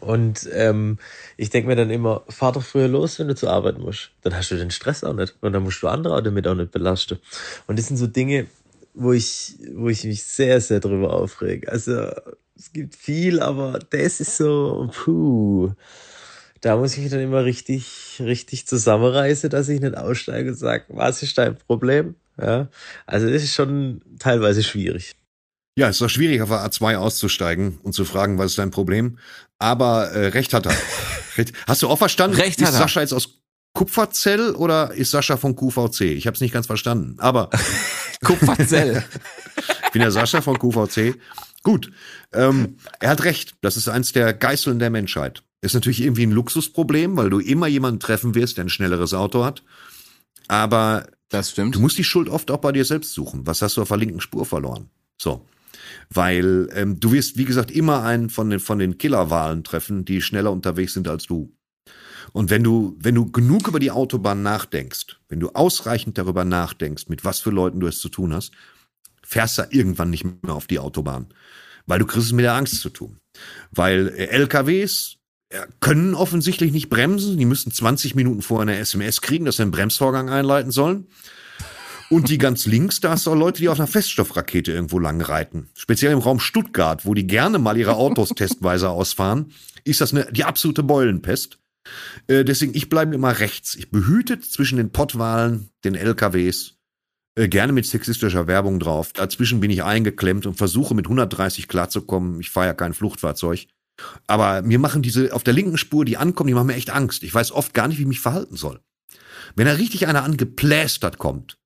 [0.00, 0.98] und ähm,
[1.36, 4.10] ich denke mir dann immer, fahr doch früher los, wenn du zur Arbeit musst.
[4.22, 5.34] Dann hast du den Stress auch nicht.
[5.40, 7.18] Und dann musst du andere auch damit auch nicht belasten.
[7.66, 8.46] Und das sind so Dinge,
[8.96, 11.70] wo ich, wo ich mich sehr, sehr drüber aufrege.
[11.70, 12.10] Also
[12.56, 15.72] es gibt viel, aber das ist so, puh.
[16.62, 20.84] Da muss ich mich dann immer richtig, richtig zusammenreißen, dass ich nicht aussteige und sage,
[20.88, 22.16] was ist dein Problem?
[22.40, 22.68] Ja,
[23.06, 25.14] also das ist schon teilweise schwierig.
[25.78, 28.70] Ja, es ist doch schwierig, auf der A2 auszusteigen und zu fragen, was ist dein
[28.70, 29.18] Problem.
[29.58, 30.74] Aber äh, recht hat er.
[31.66, 32.36] Hast du auch verstanden?
[32.36, 32.78] Recht ist hat er.
[32.78, 33.40] Sascha jetzt aus
[33.76, 36.00] Kupferzell oder ist Sascha von QVC?
[36.00, 37.16] Ich habe es nicht ganz verstanden.
[37.18, 37.50] Aber
[38.24, 39.04] Kupferzell.
[39.84, 41.14] ich bin der Sascha von QVC.
[41.62, 41.92] Gut,
[42.32, 43.54] ähm, er hat recht.
[43.60, 45.42] Das ist eins der Geißeln der Menschheit.
[45.60, 49.44] Ist natürlich irgendwie ein Luxusproblem, weil du immer jemanden treffen wirst, der ein schnelleres Auto
[49.44, 49.62] hat.
[50.48, 51.74] Aber Das stimmt.
[51.74, 53.46] Du musst die Schuld oft auch bei dir selbst suchen.
[53.46, 54.88] Was hast du auf der linken Spur verloren?
[55.18, 55.44] So.
[56.08, 60.22] Weil ähm, du wirst, wie gesagt, immer einen von den, von den Killerwahlen treffen, die
[60.22, 61.52] schneller unterwegs sind als du.
[62.36, 67.04] Und wenn du, wenn du genug über die Autobahn nachdenkst, wenn du ausreichend darüber nachdenkst,
[67.08, 68.52] mit was für Leuten du es zu tun hast,
[69.22, 71.28] fährst du irgendwann nicht mehr auf die Autobahn.
[71.86, 73.20] Weil du kriegst es mit der Angst zu tun.
[73.70, 75.16] Weil äh, LKWs
[75.48, 77.38] äh, können offensichtlich nicht bremsen.
[77.38, 81.06] Die müssen 20 Minuten vorher eine SMS kriegen, dass sie einen Bremsvorgang einleiten sollen.
[82.10, 85.22] Und die ganz links, da hast du auch Leute, die auf einer Feststoffrakete irgendwo lang
[85.22, 85.70] reiten.
[85.72, 89.52] Speziell im Raum Stuttgart, wo die gerne mal ihre Autos testweise ausfahren,
[89.84, 91.58] ist das eine, die absolute Beulenpest.
[92.26, 93.74] Äh, deswegen, ich bleibe immer rechts.
[93.74, 96.74] Ich behütet zwischen den Pottwahlen, den LKWs,
[97.38, 99.12] äh, gerne mit sexistischer Werbung drauf.
[99.12, 102.40] Dazwischen bin ich eingeklemmt und versuche mit 130 klarzukommen.
[102.40, 103.66] Ich fahre ja kein Fluchtfahrzeug.
[104.26, 107.22] Aber mir machen diese auf der linken Spur, die ankommen, die machen mir echt Angst.
[107.22, 108.80] Ich weiß oft gar nicht, wie ich mich verhalten soll.
[109.54, 111.56] Wenn da richtig einer angeplästert kommt,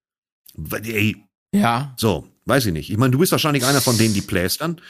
[0.72, 1.16] ey,
[1.52, 1.94] Ja.
[1.98, 2.90] so, weiß ich nicht.
[2.90, 4.80] Ich meine, du bist wahrscheinlich einer von denen, die plästern.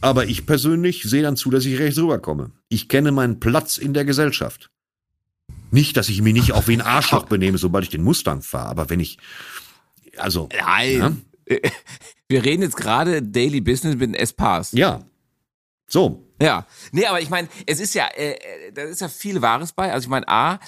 [0.00, 2.50] Aber ich persönlich sehe dann zu, dass ich rechts rüberkomme.
[2.68, 4.70] Ich kenne meinen Platz in der Gesellschaft.
[5.70, 8.68] Nicht, dass ich mich nicht auch wie ein Arschloch benehme, sobald ich den Mustang fahre.
[8.68, 9.18] Aber wenn ich,
[10.16, 11.24] also, Nein.
[12.28, 14.72] Wir reden jetzt gerade Daily Business mit den S-Pass.
[14.72, 15.04] ja.
[15.86, 19.42] So, Ja, nee, aber ich meine, es ist ja, äh, äh, da ist ja viel
[19.42, 19.92] Wahres bei.
[19.92, 20.58] Also ich meine, A,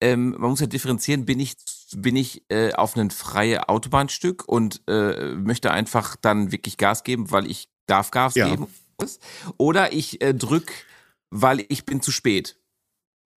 [0.00, 1.54] ähm, man muss ja differenzieren, bin ich,
[1.96, 7.30] bin ich äh, auf ein freie Autobahnstück und äh, möchte einfach dann wirklich Gas geben,
[7.30, 8.48] weil ich darf Gas Ja.
[8.50, 8.66] geben.
[9.00, 9.18] muss.
[9.56, 10.72] Oder ich äh, drück,
[11.30, 12.56] weil ich bin zu spät.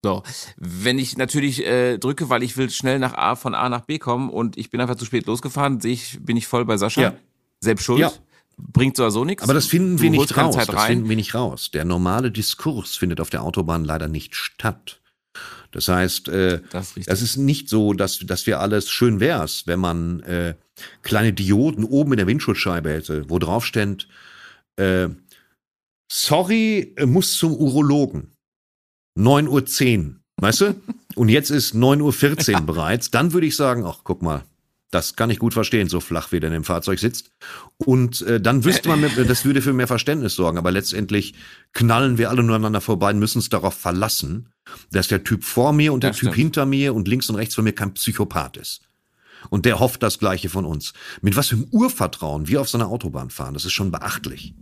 [0.04, 0.22] So,
[0.56, 3.98] wenn ich natürlich äh, drücke, weil ich will schnell nach A von A nach B
[3.98, 7.00] kommen und ich bin einfach zu spät losgefahren, sehe ich, bin ich voll bei Sascha.
[7.00, 7.14] Ja.
[7.60, 8.00] Selbst schuld.
[8.00, 8.12] Ja.
[8.58, 9.42] Bringt so nichts.
[9.42, 10.56] aber das finden wir nicht raus.
[10.56, 11.70] Das finden wir nicht raus.
[11.72, 15.00] Der normale Diskurs findet auf der Autobahn leider nicht statt.
[15.72, 17.08] Das heißt, äh, Das ist.
[17.08, 20.54] Das ist nicht so, dass, dass wir alles schön wär's, wenn man äh,
[21.02, 24.08] kleine Dioden oben in der Windschutzscheibe hätte, wo drauf steht,
[24.76, 25.08] äh,
[26.10, 28.32] sorry, äh, muss zum Urologen.
[29.18, 30.80] 9.10 Uhr, weißt du?
[31.14, 33.10] Und jetzt ist 9.14 Uhr bereits.
[33.10, 34.44] Dann würde ich sagen, ach, guck mal,
[34.90, 37.30] das kann ich gut verstehen, so flach wie der in dem Fahrzeug sitzt.
[37.78, 40.58] Und äh, dann wüsste man, das würde für mehr Verständnis sorgen.
[40.58, 41.34] Aber letztendlich
[41.72, 44.52] knallen wir alle nur aneinander vorbei und müssen uns darauf verlassen,
[44.90, 46.36] dass der Typ vor mir und der Das Typ stimmt.
[46.36, 48.82] hinter mir und links und rechts von mir kein Psychopath ist.
[49.50, 50.92] Und der hofft das Gleiche von uns.
[51.20, 54.54] Mit was für einem Urvertrauen wir auf so einer Autobahn fahren, das ist schon beachtlich.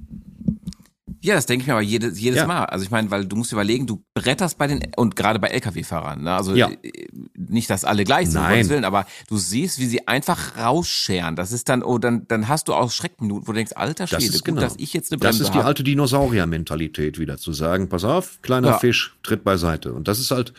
[1.25, 2.47] Ja, das denke ich mir aber jedes, jedes Ja.
[2.47, 2.65] Mal.
[2.67, 6.23] Also ich meine, weil du musst überlegen, du bretterst bei den, und gerade bei Lkw-Fahrern,
[6.23, 6.35] ne?
[6.35, 6.69] also Ja.
[6.71, 8.69] äh, nicht, dass alle gleich sind, Nein.
[8.69, 11.35] Willen, aber du siehst, wie sie einfach rausscheren.
[11.35, 14.11] Das ist dann, oh, dann, dann hast du auch Schreckminuten, wo du denkst, alter Das
[14.23, 14.61] Schwede, ist gut, genau.
[14.61, 15.67] dass ich jetzt eine Das Bremse ist die habe.
[15.69, 18.79] alte Dinosaurier-Mentalität wieder zu sagen, pass auf, kleiner Ja.
[18.79, 19.93] Fisch, tritt beiseite.
[19.95, 20.53] Und das ist halt,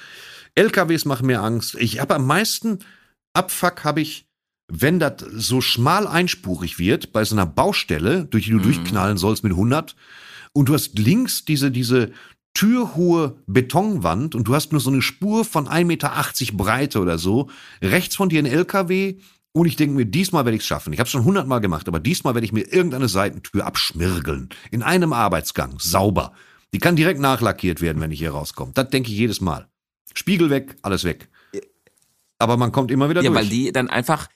[0.56, 1.76] LKWs machen mir Angst.
[1.80, 2.80] Ich habe am meisten
[3.34, 4.26] Abfuck habe ich,
[4.68, 8.58] wenn das so schmal einspurig wird, bei so einer Baustelle, durch die Mhm.
[8.60, 9.96] du durchknallen sollst mit 100,
[10.56, 12.12] und du hast links diese, diese
[12.54, 16.12] türhohe Betonwand und du hast nur so eine Spur von 1,80 Meter
[16.54, 17.50] Breite oder so,
[17.82, 19.20] rechts von dir ein LKW,
[19.56, 20.92] und ich denke mir, diesmal werde ich es schaffen.
[20.92, 24.50] Ich habe es schon hundertmal gemacht, aber diesmal werde ich mir irgendeine Seitentür abschmirgeln.
[24.70, 25.80] In einem Arbeitsgang.
[25.80, 26.34] Sauber.
[26.74, 28.74] Die kann direkt nachlackiert werden, wenn ich hier rauskomme.
[28.74, 29.70] Das denke ich jedes Mal.
[30.14, 31.30] Spiegel weg, alles weg.
[32.38, 33.44] Aber man kommt immer wieder Ja, durch.
[33.44, 34.28] weil die dann einfach,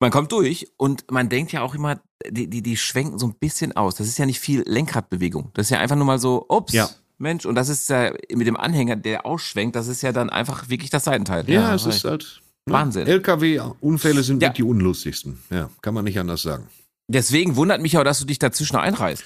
[0.00, 3.34] man kommt durch und man denkt ja auch immer, die, die, die schwenken so ein
[3.34, 3.94] bisschen aus.
[3.94, 5.50] Das ist ja nicht viel Lenkradbewegung.
[5.54, 6.88] Das ist ja einfach nur mal so, ups, Ja.
[7.18, 10.70] Mensch, und das ist ja mit dem Anhänger, der ausschwenkt, das ist ja dann einfach
[10.70, 11.48] wirklich das Seitenteil.
[11.50, 11.96] ja, es recht.
[11.98, 12.40] ist halt.
[12.66, 12.72] ne?
[12.72, 13.06] Wahnsinn.
[13.06, 14.48] LKW-Unfälle sind Ja.
[14.50, 15.38] die unlustigsten.
[15.50, 16.66] Ja, kann man nicht anders sagen.
[17.08, 19.24] Deswegen wundert mich auch, dass du dich dazwischen einreißt.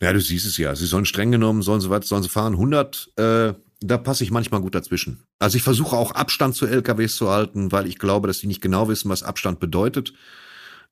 [0.00, 0.74] Ja, du siehst es ja.
[0.74, 2.54] Sie sollen streng genommen, sollen sie was, sollen sie fahren.
[2.54, 5.22] 100, äh, da passe ich manchmal gut dazwischen.
[5.38, 8.60] Also ich versuche auch Abstand zu LKWs zu halten, weil ich glaube, dass die nicht
[8.62, 10.12] genau wissen, was Abstand bedeutet.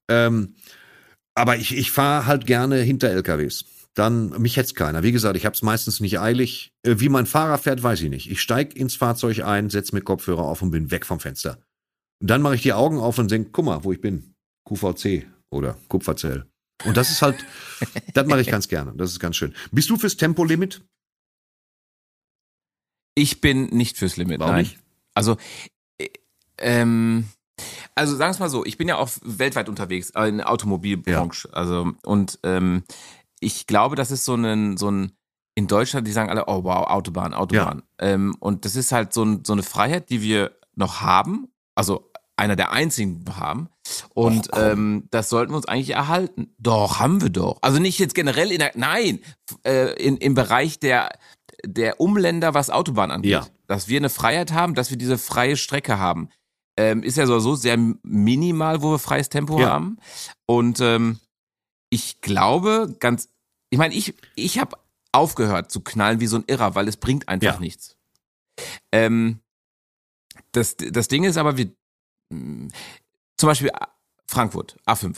[0.08, 0.54] Ähm,
[1.34, 3.64] aber ich, ich fahre halt gerne hinter LKWs.
[3.94, 5.02] Dann, mich hetzt keiner.
[5.02, 6.72] Wie gesagt, ich habe es meistens nicht eilig.
[6.82, 8.30] Äh, wie mein Fahrer fährt, weiß ich nicht.
[8.30, 11.58] Ich steig ins Fahrzeug ein, setz mir Kopfhörer auf und bin weg vom Fenster.
[12.20, 14.34] Und dann mache ich die Augen auf und denke, guck mal, wo ich bin.
[14.64, 16.46] QVC oder Kupferzell.
[16.84, 17.44] Und das ist halt,
[18.14, 18.92] das mache ich ganz gerne.
[18.96, 19.54] Das ist ganz schön.
[19.72, 20.82] Bist du fürs Tempolimit?
[23.14, 24.40] Ich bin nicht fürs Limit.
[24.40, 24.64] Warum nein.
[24.64, 24.78] nicht?
[25.14, 25.36] Also,
[25.98, 26.08] äh,
[26.58, 27.24] ähm,
[27.94, 31.48] Also sagen wir mal so, ich bin ja auch weltweit unterwegs äh, in der Automobilbranche.
[31.52, 32.84] Also und ähm,
[33.40, 35.12] ich glaube, das ist so ein so ein
[35.54, 37.82] in Deutschland, die sagen alle, oh wow, Autobahn, Autobahn.
[37.98, 41.48] Ähm, und das ist halt so, ein, so eine Freiheit, die wir noch haben.
[41.74, 43.68] Also einer der einzigen haben.
[44.14, 46.54] Und Och, ähm, das sollten wir uns eigentlich erhalten.
[46.58, 47.58] Doch, haben wir doch.
[47.60, 49.20] Also nicht jetzt generell in der, nein,
[49.66, 51.10] äh, in, im Bereich der,
[51.64, 53.32] der Umländer, was Autobahn angeht.
[53.32, 53.46] Ja.
[53.66, 56.30] Dass wir eine Freiheit haben, dass wir diese freie Strecke haben.
[56.80, 59.68] Ähm, ist ja sowieso sehr minimal, wo wir freies Tempo Ja.
[59.70, 59.98] haben.
[60.46, 61.20] Und ähm,
[61.90, 63.28] ich glaube, ganz,
[63.68, 64.78] ich meine, ich, ich habe
[65.12, 67.60] aufgehört zu knallen wie so ein Irrer, weil es bringt einfach Ja.
[67.60, 67.96] nichts.
[68.92, 69.40] Ähm,
[70.52, 71.70] das, das Ding ist aber, wir,
[72.32, 72.68] mh,
[73.36, 73.88] zum Beispiel A-
[74.26, 75.16] Frankfurt, A5.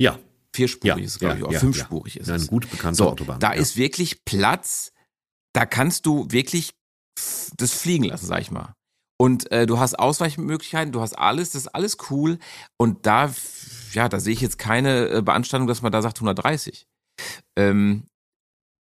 [0.00, 0.18] Ja,
[0.54, 2.46] Vierspurig Ja, ist glaube ja, ich, oder ja, fünfspurig ist eine es.
[2.46, 3.40] gut bekannte So, Autobahn.
[3.40, 3.60] da ja.
[3.60, 4.92] ist wirklich Platz,
[5.52, 6.72] da kannst du wirklich
[7.56, 8.72] das fliegen lassen, sag ich mal.
[9.16, 12.38] Und äh, du hast Ausweichmöglichkeiten, du hast alles, das ist alles cool.
[12.76, 13.32] Und da,
[13.92, 16.86] ja, da sehe ich jetzt keine äh, Beanstandung, dass man da sagt 130.
[17.56, 18.04] Ähm,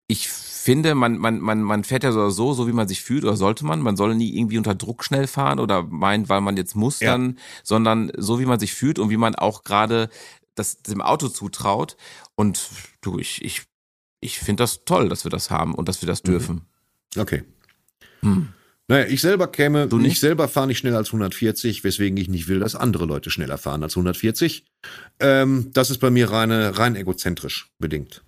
[0.08, 3.02] ich finde, man, man, man, man fährt ja so, oder so, so wie man sich
[3.02, 3.82] fühlt, oder sollte man.
[3.82, 7.12] Man soll nie irgendwie unter Druck schnell fahren oder meint, weil man jetzt muss Ja.
[7.12, 10.10] dann, sondern so wie man sich fühlt und wie man auch gerade
[10.56, 11.98] das dem Auto zutraut.
[12.36, 12.70] Und
[13.02, 13.64] du, ich, ich,
[14.22, 16.28] ich finde das toll, dass wir das haben und dass wir das Mhm.
[16.28, 16.62] dürfen.
[17.18, 17.44] Okay.
[18.22, 18.50] Hm.
[18.92, 20.12] Naja, ich selber käme, Du nicht?
[20.14, 23.58] ich selber fahre nicht schneller als 140, weswegen ich nicht will, dass andere Leute schneller
[23.58, 24.66] fahren als 140.
[25.22, 28.22] Ähm, das ist bei mir reine, rein egozentrisch bedingt.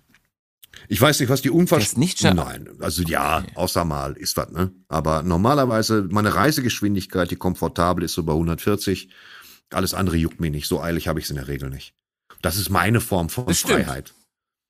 [0.88, 1.82] Ich weiß nicht, was die Unfall...
[1.96, 2.44] Nicht schneller?
[2.46, 3.52] Nein, also ja, Okay.
[3.56, 4.72] außer mal ist was, ne?
[4.88, 9.10] Aber normalerweise, meine Reisegeschwindigkeit, die komfortabel ist so bei 140.
[9.70, 10.66] Alles andere juckt mich nicht.
[10.66, 11.94] So eilig habe ich es in der Regel nicht.
[12.42, 13.52] Das ist meine Form von.
[13.52, 14.14] Freiheit.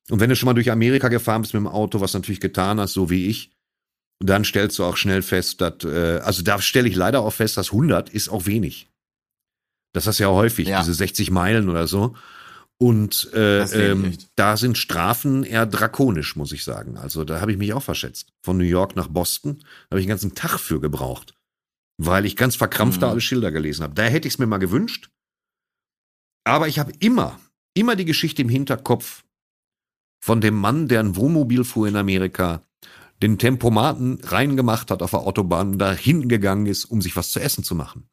[0.09, 2.39] Und wenn du schon mal durch Amerika gefahren bist mit dem Auto, was du natürlich
[2.41, 3.51] getan hast, so wie ich,
[4.19, 7.57] dann stellst du auch schnell fest, dass, äh, also da stelle ich leider auch fest,
[7.57, 8.89] dass 100 ist auch wenig.
[9.93, 10.79] Das hast du ja häufig, Ja.
[10.79, 12.15] diese 60 Meilen oder so.
[12.77, 13.61] Und äh,
[13.91, 16.97] ähm, da sind Strafen eher drakonisch, muss ich sagen.
[16.97, 18.33] Also da habe ich mich auch verschätzt.
[18.43, 21.35] Von New York nach Boston habe ich einen ganzen Tag für gebraucht,
[21.97, 23.11] weil ich ganz verkrampft da Mhm.
[23.13, 23.93] alle Schilder gelesen habe.
[23.93, 25.09] Da hätte ich es mir mal gewünscht.
[26.43, 27.39] Aber ich habe immer,
[27.73, 29.23] immer die Geschichte im Hinterkopf
[30.21, 32.61] von dem Mann, der ein Wohnmobil fuhr in Amerika,
[33.25, 37.39] den Tempomaten reingemacht hat auf der Autobahn, da hinten gegangen ist, um sich was zu
[37.39, 38.07] essen zu machen.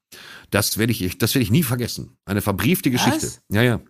[0.51, 2.17] Das werde ich, das werde ich nie vergessen.
[2.25, 3.27] Eine verbriefte Geschichte.
[3.27, 3.43] Was?
[3.51, 3.81] Ja, ja.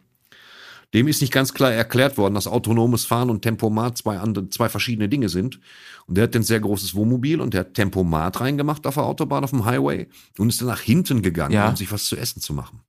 [0.94, 4.68] Dem ist nicht ganz klar erklärt worden, dass autonomes Fahren und Tempomat zwei andere, zwei
[4.68, 5.58] verschiedene Dinge sind.
[6.06, 9.44] Und der hat ein sehr großes Wohnmobil und der hat Tempomat reingemacht auf der Autobahn,
[9.44, 10.08] auf dem Highway
[10.38, 11.68] und ist dann nach hinten gegangen, Ja.
[11.70, 12.80] um sich was zu essen zu machen.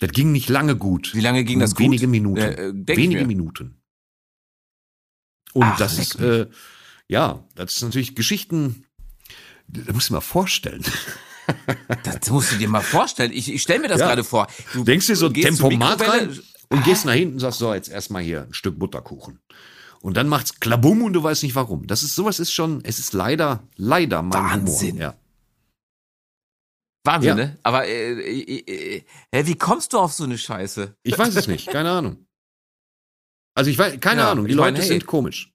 [0.00, 1.14] Das ging nicht lange gut.
[1.14, 1.84] Wie lange ging das gut?
[1.84, 2.40] Wenige Minuten.
[2.40, 3.26] Äh, äh, denk ich wenige.
[3.26, 3.76] Minuten.
[5.52, 6.46] Und Ach, das ist, äh,
[7.10, 8.84] ja, das ist natürlich Geschichten,
[9.66, 10.84] da musst du dir mal vorstellen.
[12.04, 13.32] Das musst du dir mal vorstellen.
[13.32, 14.06] Ich, ich stelle mir das Ja.
[14.06, 14.46] gerade vor.
[14.72, 16.38] Du Denkst dir so Tempomat rein
[16.68, 19.40] und gehst nach hinten und sagst, so, jetzt erstmal hier ein Stück Butterkuchen.
[20.00, 21.88] Und dann macht's klabum und du weißt nicht warum.
[21.88, 24.90] Das ist, sowas ist schon, es ist leider, leider mein Wahnsinn.
[24.92, 25.00] Humor.
[25.02, 25.14] Ja.
[27.04, 27.34] Wahnsinn, Ja.
[27.34, 27.58] ne?
[27.64, 29.04] Aber äh, äh, äh,
[29.34, 30.94] hä, wie kommst du auf so eine Scheiße?
[31.02, 32.26] Ich weiß es nicht, keine Ahnung.
[33.56, 34.88] Also ich weiß, keine Ja, Ahnung, die ich meine, Leute hey.
[34.88, 35.49] sind komisch.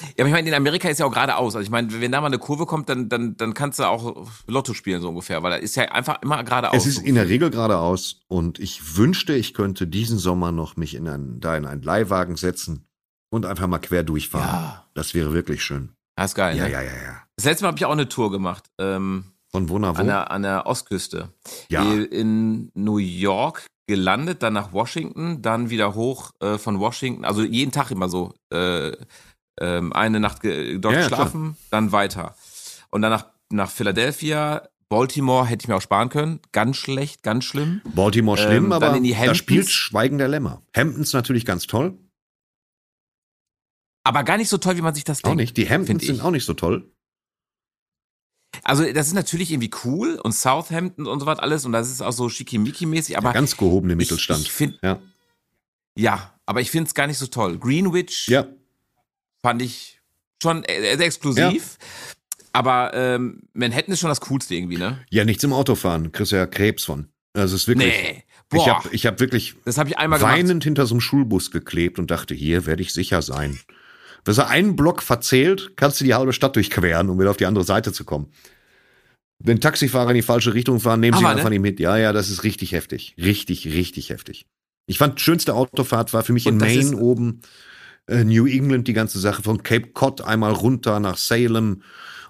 [0.00, 1.56] Ja, aber ich meine, in Amerika ist ja auch geradeaus.
[1.56, 4.26] Also ich meine, wenn da mal eine Kurve kommt, dann, dann, dann kannst du auch
[4.46, 6.76] Lotto spielen, so ungefähr, weil da ist ja einfach immer geradeaus.
[6.76, 10.94] Es ist in der Regel geradeaus und ich wünschte, ich könnte diesen Sommer noch mich
[10.94, 12.86] in einen, da in einen Leihwagen setzen
[13.30, 14.46] und einfach mal quer durchfahren.
[14.48, 15.90] ja, Das wäre wirklich schön.
[16.16, 16.56] das ist geil.
[16.56, 16.72] Ja, ne?
[16.72, 17.22] ja, ja, ja.
[17.36, 18.64] Das letzte Mal habe ich auch eine Tour gemacht.
[18.78, 20.00] Ähm, Von wo nach wo?
[20.00, 21.32] an, der, an der Ostküste.
[21.70, 27.24] ja, Äh, In New York gelandet, dann nach Washington, dann wieder hoch äh, von Washington,
[27.24, 28.34] also jeden Tag immer so.
[28.52, 28.92] Äh,
[29.60, 32.34] ähm, eine Nacht dort Ja, ja, geschlafen, dann weiter.
[32.90, 36.40] Und dann nach, nach Philadelphia, Baltimore hätte ich mir auch sparen können.
[36.52, 37.82] Ganz schlecht, ganz schlimm.
[37.94, 40.62] Baltimore schlimm, ähm, dann aber in die da spielt Schweigen der Lämmer.
[40.74, 41.98] Hamptons natürlich ganz toll,
[44.04, 45.40] Aber gar nicht so toll, wie man sich das auch denkt.
[45.40, 45.56] nicht.
[45.56, 46.08] Die Hamptons find ich.
[46.08, 46.90] sind auch nicht so toll.
[48.64, 52.00] Also das ist natürlich irgendwie cool und Southampton und so was alles und das ist
[52.00, 54.40] auch so schickimicki-mäßig, aber der ganz gehobene ich, Mittelstand.
[54.40, 54.98] ich finde, ja.
[55.96, 57.58] ja, aber ich finde es gar nicht so toll.
[57.58, 58.46] Greenwich ja,
[59.48, 59.98] fand ich
[60.42, 61.78] schon äh, sehr exklusiv.
[62.52, 64.98] Aber ähm, Manhattan ist schon das Coolste irgendwie, ne?
[65.10, 66.12] ja, nichts im Autofahren.
[66.12, 67.08] Kriegst ja Krebs von.
[67.34, 67.94] Also es ist wirklich.
[67.94, 68.24] Nee.
[68.52, 70.34] ich Boah, habe ich hab wirklich das habe ich einmal gemacht.
[70.34, 73.58] weinend hinter so einem Schulbus geklebt und dachte, hier werde ich sicher sein.
[74.24, 77.46] Wenn er einen Block verzählt, kannst du die halbe Stadt durchqueren, um wieder auf die
[77.46, 78.30] andere Seite zu kommen.
[79.38, 81.50] Wenn Taxifahrer in die falsche Richtung fahren, nehmen sie Aber, einfach ne?
[81.58, 81.80] nicht mit.
[81.80, 83.14] Ja, ja, das ist richtig heftig.
[83.16, 84.46] Richtig, richtig heftig.
[84.86, 87.40] Ich fand, schönste Autofahrt war für mich in Und das Maine ist- oben,
[88.08, 91.82] äh, New England, die ganze Sache von Cape Cod einmal runter nach Salem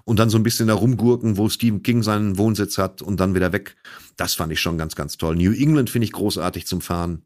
[0.05, 3.35] und dann so ein bisschen da rumgurken, wo Stephen King seinen Wohnsitz hat und dann
[3.35, 3.75] wieder weg.
[4.17, 5.35] Das fand ich schon ganz, ganz toll.
[5.35, 7.23] New England finde ich großartig zum Fahren.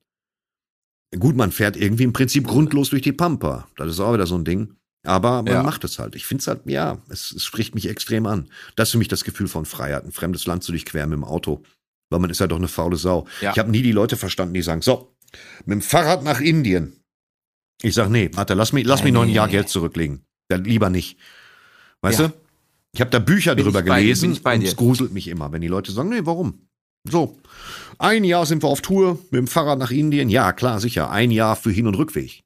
[1.18, 3.68] Gut, man fährt irgendwie im Prinzip grundlos durch die Pampa.
[3.78, 4.76] Das ist auch wieder so ein Ding.
[5.06, 5.64] Aber man Ja.
[5.64, 6.16] macht es halt.
[6.16, 8.50] Ich finde es halt, ja, es, es spricht mich extrem an.
[8.76, 11.24] Das ist für mich das Gefühl von Freiheit, ein fremdes Land zu durchqueren mit dem
[11.26, 11.62] Auto.
[12.10, 13.28] Weil man ist ja doch eine faule Sau.
[13.42, 13.52] Ja.
[13.52, 15.14] Ich habe nie die Leute verstanden, die sagen, so,
[15.66, 17.03] mit dem Fahrrad nach Indien.
[17.82, 19.54] Ich sag, nee, warte, lass mich, lass mich Nee, noch ein Jahr nee.
[19.54, 20.24] Geld zurücklegen.
[20.50, 21.18] Dann lieber nicht.
[22.02, 22.28] Weißt Ja.
[22.30, 22.34] du?
[22.94, 25.68] Ich habe da Bücher Bin drüber gelesen bei und es gruselt mich immer, wenn die
[25.68, 26.68] Leute sagen, nee, warum?
[27.10, 27.38] So,
[27.98, 30.30] ein Jahr sind wir auf Tour mit dem Fahrrad nach Indien.
[30.30, 31.10] Ja, klar, sicher.
[31.10, 32.44] Ein Jahr für Hin- und Rückweg.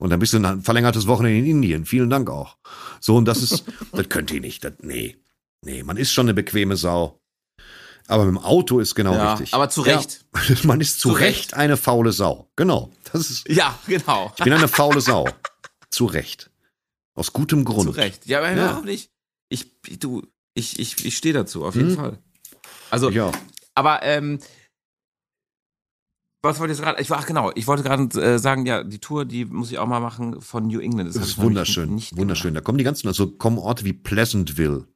[0.00, 1.84] Und dann bist du ein verlängertes Wochenende in Indien.
[1.84, 2.56] Vielen Dank auch.
[3.00, 4.64] So, und das ist, das könnt ihr nicht.
[4.64, 5.16] Das, nee,
[5.64, 7.18] nee, man ist schon eine bequeme Sau.
[8.06, 9.54] Aber mit dem Auto ist genau Ja, richtig.
[9.54, 10.24] aber zu Recht.
[10.48, 11.24] Ja, man ist zu, Zu Recht.
[11.38, 11.54] Recht.
[11.54, 12.48] eine faule Sau.
[12.56, 12.90] Genau.
[13.14, 14.32] Das ist, Ja, genau.
[14.36, 15.28] ich bin eine faule Sau.
[15.90, 16.50] zu Recht.
[17.14, 17.84] Aus gutem Grund.
[17.84, 18.26] Zu Recht.
[18.26, 18.66] Ja, aber Ja.
[18.72, 19.10] warum nicht?
[19.48, 19.70] Ich,
[20.00, 20.22] du,
[20.54, 21.96] ich, ich, ich stehe dazu, auf jeden Mhm.
[21.96, 22.18] Fall.
[22.90, 23.30] Also, Ja.
[23.76, 24.40] aber, ähm,
[26.42, 27.00] was wollte ich gerade?
[27.00, 29.78] Ich war, ach genau, ich wollte gerade äh, sagen, ja, die Tour, die muss ich
[29.78, 31.08] auch mal machen von New England.
[31.08, 31.94] Das hab ist wunderschön.
[31.94, 32.50] nicht wunderschön.
[32.52, 32.62] gemacht.
[32.62, 34.86] Da kommen die ganzen, also kommen Orte wie Pleasantville.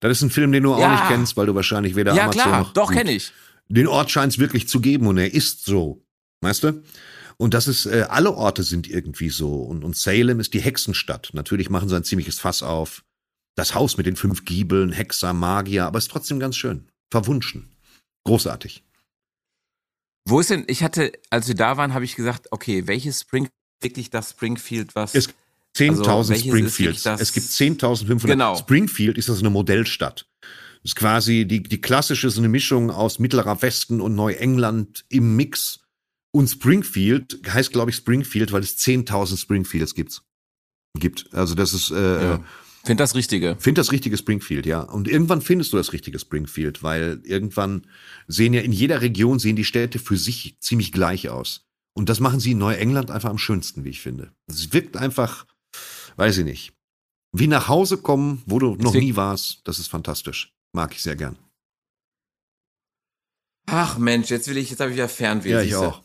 [0.00, 0.90] Das ist ein Film, den du auch Ja.
[0.92, 2.72] nicht kennst, weil du wahrscheinlich weder Ja, Amazon klar, noch.
[2.74, 3.32] doch, kenne ich.
[3.68, 6.02] Den Ort scheint es wirklich zu geben und er ist so.
[6.42, 6.82] Weißt du?
[7.38, 9.54] Und das ist, äh, alle Orte sind irgendwie so.
[9.62, 11.30] Und, und Salem ist die Hexenstadt.
[11.34, 13.04] Natürlich machen sie ein ziemliches Fass auf.
[13.56, 16.88] Das Haus mit den fünf Giebeln, Hexer, Magier, aber ist trotzdem ganz schön.
[17.10, 17.70] Verwunschen.
[18.24, 18.84] Großartig.
[20.28, 23.48] Wo ist denn, ich hatte, als wir da waren, habe ich gesagt, okay, welches Spring,
[23.80, 25.14] wirklich das Springfield, was.
[25.14, 25.28] Es
[25.76, 27.02] 10.000 Also, Springfields.
[27.02, 28.26] das- Es gibt 10.500.
[28.26, 28.56] Genau.
[28.56, 30.26] Springfield ist also eine Modellstadt.
[30.82, 35.36] Das ist quasi die, die klassische, so eine Mischung aus mittlerer Westen und Neuengland im
[35.36, 35.80] Mix.
[36.36, 40.20] Und Springfield heißt, glaube ich, Springfield, weil es 10.000 Springfields gibt.
[40.98, 41.32] Gibt.
[41.32, 42.44] Also das ist, äh, Ja.
[42.84, 43.56] Find das Richtige.
[43.58, 44.80] Find das richtige Springfield, ja.
[44.80, 47.86] Und irgendwann findest du das richtige Springfield, weil irgendwann
[48.28, 51.64] sehen ja in jeder Region sehen die Städte für sich ziemlich gleich aus.
[51.94, 54.30] Und das machen sie in Neuengland einfach am schönsten, wie ich finde.
[54.46, 55.46] Es wirkt einfach,
[56.16, 56.74] weiß ich nicht,
[57.32, 59.62] wie nach Hause kommen, wo du noch nie warst.
[59.64, 60.52] Das ist fantastisch.
[60.74, 61.38] Mag ich sehr gern.
[63.64, 65.50] Ach Mensch, jetzt will ich, jetzt habe ich ja Fernweh.
[65.50, 66.02] Ja, ich auch.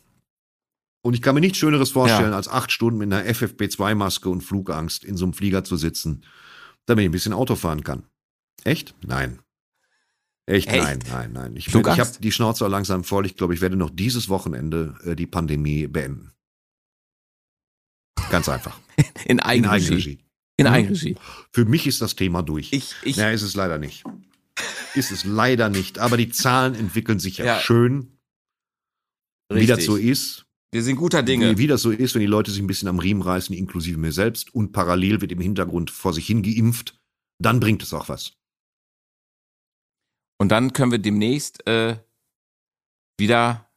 [1.04, 5.04] Und ich kann mir nichts Schöneres vorstellen, als acht Stunden mit einer FFP2-Maske und Flugangst
[5.04, 6.24] in so einem Flieger zu sitzen,
[6.86, 8.04] damit ich ein bisschen Auto fahren kann.
[8.64, 8.94] Echt?
[9.04, 9.40] Nein.
[10.46, 10.68] Echt?
[10.68, 10.82] Echt?
[10.82, 11.56] Nein, nein, nein.
[11.56, 13.26] Ich, ich habe die Schnauze langsam voll.
[13.26, 16.32] Ich glaube, ich werde noch dieses Wochenende äh, die Pandemie beenden.
[18.30, 18.78] Ganz einfach.
[19.24, 19.68] In In Eigenregie.
[19.68, 20.18] Eigenregie.
[20.56, 20.72] In Mhm.
[20.72, 21.16] Eigenregie.
[21.52, 22.72] Für mich ist das Thema durch.
[22.72, 24.04] Ich, ich, ja, ist es leider nicht.
[24.94, 25.98] Ist es leider nicht.
[25.98, 28.18] Aber die Zahlen entwickeln sich ja, Ja, schön,
[29.48, 29.76] wie richtig.
[29.76, 30.46] das so ist.
[30.72, 31.50] Wir sind guter Dinge.
[31.52, 33.98] Wie, wie das so ist, wenn die Leute sich ein bisschen am Riemen reißen, inklusive
[33.98, 36.98] mir selbst, und parallel wird im Hintergrund vor sich hin geimpft,
[37.38, 38.32] dann bringt es auch was.
[40.38, 41.98] Und dann können wir demnächst äh,
[43.18, 43.70] wieder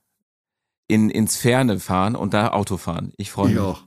[0.88, 3.12] in, ins Ferne fahren und da Auto fahren.
[3.18, 3.56] Ich freue mich.
[3.58, 3.78] Ja,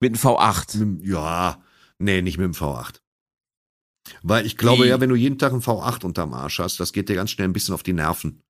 [0.00, 0.78] Mit dem V8.
[0.78, 1.62] mit, dem- ja,
[1.98, 3.00] nee, nicht mit dem V8.
[4.22, 4.88] Weil ich glaube Wie?
[4.88, 7.48] ja, wenn du jeden Tag einen V8 unterm Arsch hast, das geht dir ganz schnell
[7.48, 8.42] ein bisschen auf die Nerven.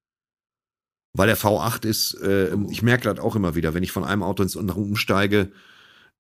[1.15, 4.23] Weil der V8 ist, äh, ich merke das auch immer wieder, wenn ich von einem
[4.23, 5.53] Auto ins andere umsteige,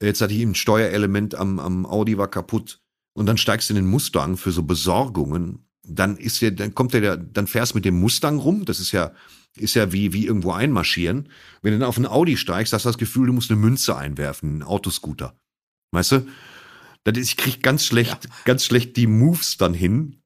[0.03, 2.81] jetzt hatte ich ein Steuerelement am, am Audi war kaputt
[3.15, 6.93] und dann steigst du in den Mustang für so Besorgungen, dann ist ja, dann kommt
[6.95, 9.13] der, dann fährst mit dem Mustang rum, das ist ja,
[9.57, 11.29] ist ja wie, wie irgendwo einmarschieren.
[11.61, 13.97] Wenn du dann auf einen Audi steigst, hast du das Gefühl, du musst eine Münze
[13.97, 15.37] einwerfen, einen Autoscooter.
[15.91, 16.27] Weißt du?
[17.05, 20.22] Das ist, ich krieg ganz schlecht, ganz schlecht die Moves dann hin.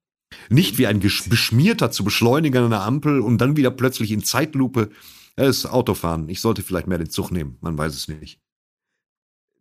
[0.48, 4.90] Nicht wie ein beschmierter zu beschleunigen an der Ampel und dann wieder plötzlich in Zeitlupe.
[5.36, 6.28] Das ist Autofahren.
[6.28, 7.58] Ich sollte vielleicht mehr den Zug nehmen.
[7.60, 8.40] Man weiß es nicht.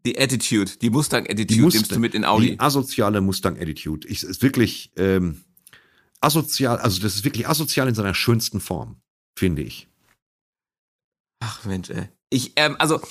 [0.05, 2.51] Die Attitude, die Mustang-Attitude Die Mustang- nimmst du mit in Audi.
[2.51, 4.07] Die asoziale Mustang-Attitude.
[4.07, 5.43] Ich, ist wirklich ähm,
[6.21, 8.97] asozial, also das ist wirklich asozial in seiner schönsten Form,
[9.37, 9.87] finde ich.
[11.39, 12.07] Ach Mensch, ey.
[12.29, 13.01] Ich, ähm, also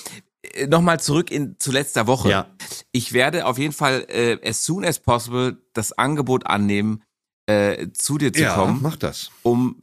[0.53, 2.29] äh, nochmal zurück in zu letzter Woche.
[2.29, 2.55] Ja,
[2.91, 7.03] Ich werde auf jeden Fall äh, as soon as possible das Angebot annehmen,
[7.47, 9.29] äh, zu dir zu ja kommen, mach das.
[9.43, 9.81] um,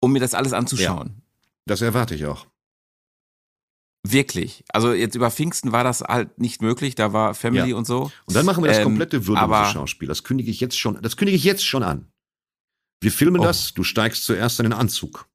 [0.00, 1.22] um mir das alles anzuschauen.
[1.66, 2.46] Das erwarte ich auch.
[4.06, 4.64] Wirklich.
[4.68, 7.76] Also jetzt über Pfingsten war das halt nicht möglich, da war Family Ja.
[7.76, 8.10] und so.
[8.26, 10.08] Und dann machen wir das Ähm, komplette würdelose aber- Schauspiel.
[10.08, 12.10] Das kündige ich jetzt schon, das kündige ich jetzt schon an.
[13.00, 13.44] Wir filmen Oh.
[13.44, 15.26] das, du steigst zuerst in den Anzug.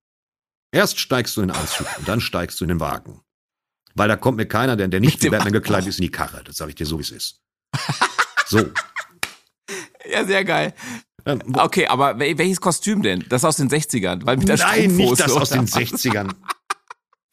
[0.71, 3.21] Erst steigst du in den Anzug und dann steigst du in den Wagen.
[3.95, 6.43] Weil da kommt mir keiner, der, der nicht wie Batman gekleidet ist, in die Karre.
[6.43, 7.41] Das sage ich dir so, wie es ist.
[8.45, 8.69] So.
[10.11, 10.73] Ja, sehr geil.
[11.29, 13.25] Ähm, Okay, aber wel- welches Kostüm denn?
[13.29, 14.25] Das aus den 60ern?
[14.25, 15.73] Weil mit der Nein, nicht das aus den was?
[15.75, 16.33] 60ern.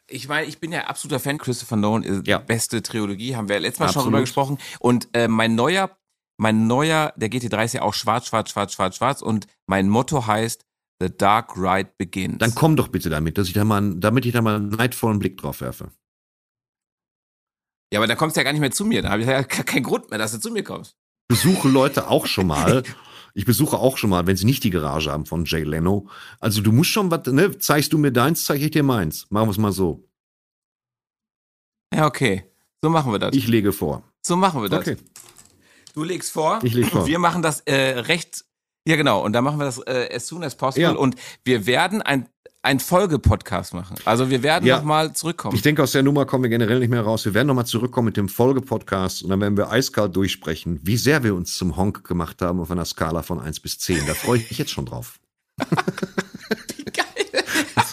[0.08, 1.36] Ich meine, ich bin ja absoluter Fan.
[1.36, 2.38] Christopher Nolan ist Ja.
[2.38, 4.06] beste Trilogie, haben wir letztes Mal schon Absolut.
[4.12, 4.58] drüber gesprochen.
[4.78, 5.96] Und äh, mein neuer
[6.38, 10.26] mein neuer, der GT3 ist ja auch schwarz, schwarz, schwarz, schwarz, schwarz und mein Motto
[10.26, 10.64] heißt
[11.00, 12.38] The Dark Ride Begins.
[12.38, 15.18] Dann komm doch bitte damit, dass ich da mal, damit ich da mal einen neidvollen
[15.18, 15.90] Blick drauf werfe.
[17.92, 19.02] Ja, aber dann kommst du ja gar nicht mehr zu mir.
[19.02, 20.96] Da habe ich ja keinen Grund mehr, dass du zu mir kommst.
[21.28, 22.82] Besuche Leute auch schon mal.
[23.36, 26.08] Ich besuche auch schon mal, wenn sie nicht die Garage haben von Jay Leno.
[26.40, 27.58] Also du musst schon was, ne?
[27.58, 29.26] Zeigst du mir deins, zeige ich dir meins.
[29.28, 30.08] Machen wir es mal so.
[31.92, 32.50] Ja, okay.
[32.80, 33.36] So machen wir das.
[33.36, 34.02] Ich lege vor.
[34.22, 34.80] so machen wir das.
[34.80, 34.96] Okay.
[35.92, 36.60] Du legst vor.
[36.62, 37.06] Ich leg vor.
[37.06, 38.46] Wir machen das äh, recht.
[38.86, 39.24] Ja, genau.
[39.24, 40.82] Und dann machen wir das äh, as soon as possible.
[40.82, 40.92] Ja.
[40.92, 42.28] Und wir werden ein,
[42.62, 43.96] ein Folge-Podcast machen.
[44.04, 44.76] Also wir werden Ja.
[44.78, 45.54] noch mal zurückkommen.
[45.56, 47.24] Ich denke, aus der Nummer kommen wir generell nicht mehr raus.
[47.24, 51.22] Wir werden nochmal zurückkommen mit dem Folgepodcast und dann werden wir eiskalt durchsprechen, wie sehr
[51.24, 54.06] wir uns zum Honk gemacht haben auf einer Skala von 1 bis 10.
[54.06, 55.18] Da freue ich mich jetzt schon drauf.
[56.92, 57.44] Geil.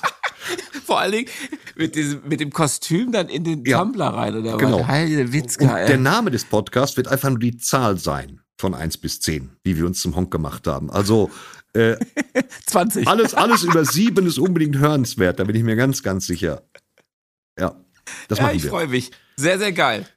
[0.86, 1.30] Vor allen Dingen
[1.76, 3.80] mit, diesem, mit dem Kostüm dann in den Ja.
[3.80, 4.36] Tumblr rein.
[4.36, 4.82] Oder Genau.
[4.82, 4.88] was?
[4.88, 5.98] Heide Und Witzka, der.
[5.98, 9.86] Name des Podcasts wird einfach nur die Zahl sein von 1 bis 10, wie wir
[9.86, 10.90] uns zum Honk gemacht haben.
[10.92, 11.32] Also
[11.74, 11.96] äh,
[12.68, 13.08] 20.
[13.08, 16.64] alles, alles über 7 ist unbedingt hörenswert, da bin ich mir ganz, ganz sicher.
[17.60, 17.76] Ja,
[18.28, 18.70] das ja, machen ich wir.
[18.70, 19.12] freue mich.
[19.36, 20.08] Sehr, sehr geil.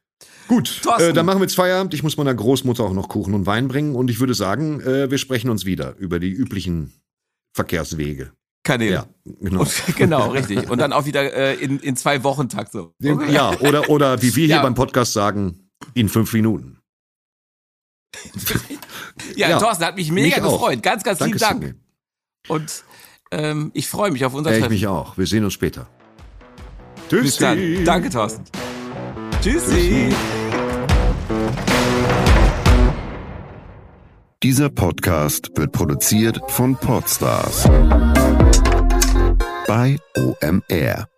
[0.48, 1.92] Gut, äh, dann machen wir jetzt Feierabend.
[1.92, 5.10] Ich muss meiner Großmutter auch noch Kuchen und Wein bringen und ich würde sagen, äh,
[5.10, 6.92] wir sprechen uns wieder über die üblichen
[7.52, 8.32] Verkehrswege.
[8.62, 8.92] Kanäle.
[8.94, 9.06] Ja,
[9.40, 9.60] genau.
[9.60, 10.68] Und, genau, richtig.
[10.70, 12.92] Und dann auch wieder äh, in, in zwei Wochen Takt so.
[13.04, 13.32] Okay.
[13.32, 14.62] Ja, oder, oder wie wir hier Ja.
[14.62, 16.78] beim Podcast sagen, in fünf Minuten.
[19.36, 20.52] Ja, Ja, Thorsten, hat mich mega mich auch.
[20.52, 20.82] gefreut.
[20.82, 21.62] Ganz, ganz Danke, lieben Dank.
[21.64, 21.80] Sidney.
[22.48, 22.84] Und
[23.32, 24.72] ähm, ich freue mich auf unser ich Treffen.
[24.72, 25.16] mich auch.
[25.18, 25.88] Wir sehen uns später.
[27.10, 27.84] Bis dann.
[27.84, 28.44] Danke, Thorsten.
[29.42, 30.12] Tschüssi.
[34.42, 37.64] Dieser Podcast wird produziert von Podstars
[39.66, 41.08] bei OMR.